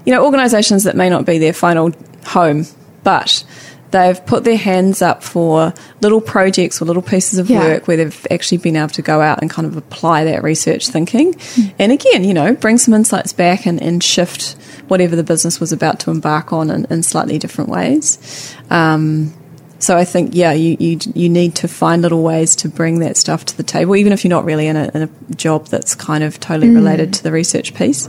you 0.06 0.14
know, 0.14 0.24
organisations 0.26 0.84
that 0.86 0.96
may 0.96 1.10
not 1.10 1.26
be 1.26 1.38
their 1.38 1.54
final 1.54 1.92
home, 2.26 2.66
but 3.04 3.44
they've 3.92 4.26
put 4.26 4.44
their 4.44 4.58
hands 4.58 5.02
up 5.02 5.24
for 5.24 5.74
little 6.02 6.20
projects 6.20 6.82
or 6.82 6.86
little 6.86 7.02
pieces 7.02 7.40
of 7.40 7.50
Yeah. 7.50 7.60
work 7.64 7.88
where 7.88 7.96
they've 7.96 8.28
actually 8.32 8.58
been 8.58 8.76
able 8.76 8.90
to 8.90 9.02
go 9.02 9.22
out 9.22 9.40
and 9.42 9.50
kind 9.50 9.66
of 9.66 9.78
apply 9.78 10.26
that 10.26 10.44
research 10.44 10.90
thinking. 10.90 11.36
And 11.80 11.92
again, 11.92 12.24
you 12.24 12.34
know, 12.34 12.54
bring 12.54 12.78
some 12.80 12.94
insights 12.94 13.32
back 13.34 13.66
and, 13.66 13.82
and 13.82 14.04
shift 14.04 14.58
whatever 14.90 15.16
the 15.16 15.24
business 15.24 15.60
was 15.60 15.72
about 15.72 16.00
to 16.02 16.12
embark 16.12 16.52
on 16.52 16.70
in, 16.70 16.86
in 16.90 17.04
slightly 17.04 17.38
different 17.38 17.70
ways. 17.70 18.54
Um, 18.70 19.34
So 19.80 19.96
I 19.96 20.06
think, 20.06 20.34
yeah, 20.34 20.54
you, 20.54 20.76
you 20.80 21.00
you 21.14 21.30
need 21.30 21.56
to 21.56 21.68
find 21.68 22.02
little 22.02 22.24
ways 22.24 22.56
to 22.58 22.70
bring 22.70 23.00
that 23.00 23.16
stuff 23.16 23.46
to 23.46 23.58
the 23.58 23.64
table, 23.64 23.96
even 23.96 24.12
if 24.12 24.24
you're 24.24 24.30
not 24.30 24.46
really 24.46 24.68
in 24.68 24.76
a, 24.76 24.90
in 24.94 25.04
a 25.04 25.36
job 25.36 25.68
that's 25.68 25.94
kind 25.94 26.24
of 26.24 26.40
totally 26.40 26.70
mm. 26.70 26.76
related 26.76 27.14
to 27.14 27.24
the 27.24 27.32
research 27.32 27.76
piece. 27.76 28.08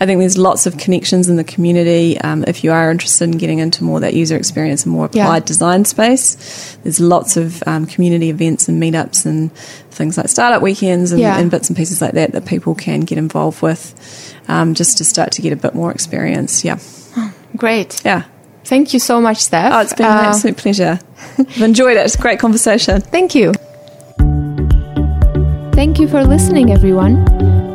I 0.00 0.06
think 0.06 0.20
there's 0.20 0.38
lots 0.38 0.66
of 0.66 0.78
connections 0.78 1.28
in 1.28 1.36
the 1.36 1.44
community. 1.44 2.20
Um, 2.20 2.44
if 2.46 2.62
you 2.62 2.70
are 2.72 2.90
interested 2.90 3.24
in 3.24 3.38
getting 3.38 3.58
into 3.58 3.82
more 3.84 4.00
that 4.00 4.14
user 4.14 4.36
experience 4.36 4.84
and 4.84 4.92
more 4.92 5.06
applied 5.06 5.42
yeah. 5.42 5.46
design 5.46 5.84
space, 5.84 6.76
there's 6.84 7.00
lots 7.00 7.36
of 7.36 7.62
um, 7.66 7.86
community 7.86 8.30
events 8.30 8.68
and 8.68 8.80
meetups 8.80 9.26
and 9.26 9.52
things 9.90 10.16
like 10.16 10.28
startup 10.28 10.62
weekends 10.62 11.10
and, 11.10 11.20
yeah. 11.20 11.38
and, 11.38 11.50
bits 11.50 11.68
and 11.68 11.76
pieces 11.76 12.00
like 12.00 12.12
that 12.12 12.32
that 12.32 12.46
people 12.46 12.74
can 12.74 13.00
get 13.00 13.18
involved 13.18 13.60
with 13.62 14.36
um, 14.46 14.74
just 14.74 14.98
to 14.98 15.04
start 15.04 15.32
to 15.32 15.42
get 15.42 15.52
a 15.52 15.56
bit 15.56 15.74
more 15.74 15.90
experience. 15.90 16.64
Yeah. 16.64 16.78
Great. 17.56 18.04
Yeah. 18.04 18.24
Thank 18.68 18.92
you 18.92 19.00
so 19.00 19.18
much, 19.18 19.38
Steph. 19.38 19.72
Oh, 19.72 19.80
it's 19.80 19.94
been 19.94 20.04
uh, 20.04 20.10
an 20.10 20.24
absolute 20.26 20.58
pleasure. 20.58 21.00
I've 21.38 21.62
enjoyed 21.62 21.96
it. 21.96 22.04
It's 22.04 22.16
a 22.16 22.20
great 22.20 22.38
conversation. 22.38 23.00
Thank 23.00 23.34
you. 23.34 23.54
Thank 25.72 25.98
you 25.98 26.06
for 26.06 26.22
listening, 26.22 26.70
everyone. 26.70 27.24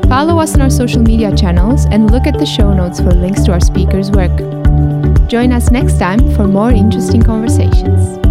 Follow 0.08 0.40
us 0.40 0.54
on 0.54 0.62
our 0.62 0.70
social 0.70 1.02
media 1.02 1.36
channels 1.36 1.86
and 1.86 2.12
look 2.12 2.28
at 2.28 2.38
the 2.38 2.46
show 2.46 2.72
notes 2.74 3.00
for 3.00 3.10
links 3.10 3.42
to 3.46 3.54
our 3.54 3.60
speakers' 3.60 4.12
work. 4.12 4.38
Join 5.28 5.52
us 5.52 5.72
next 5.72 5.98
time 5.98 6.20
for 6.36 6.46
more 6.46 6.70
interesting 6.70 7.24
conversations. 7.24 8.23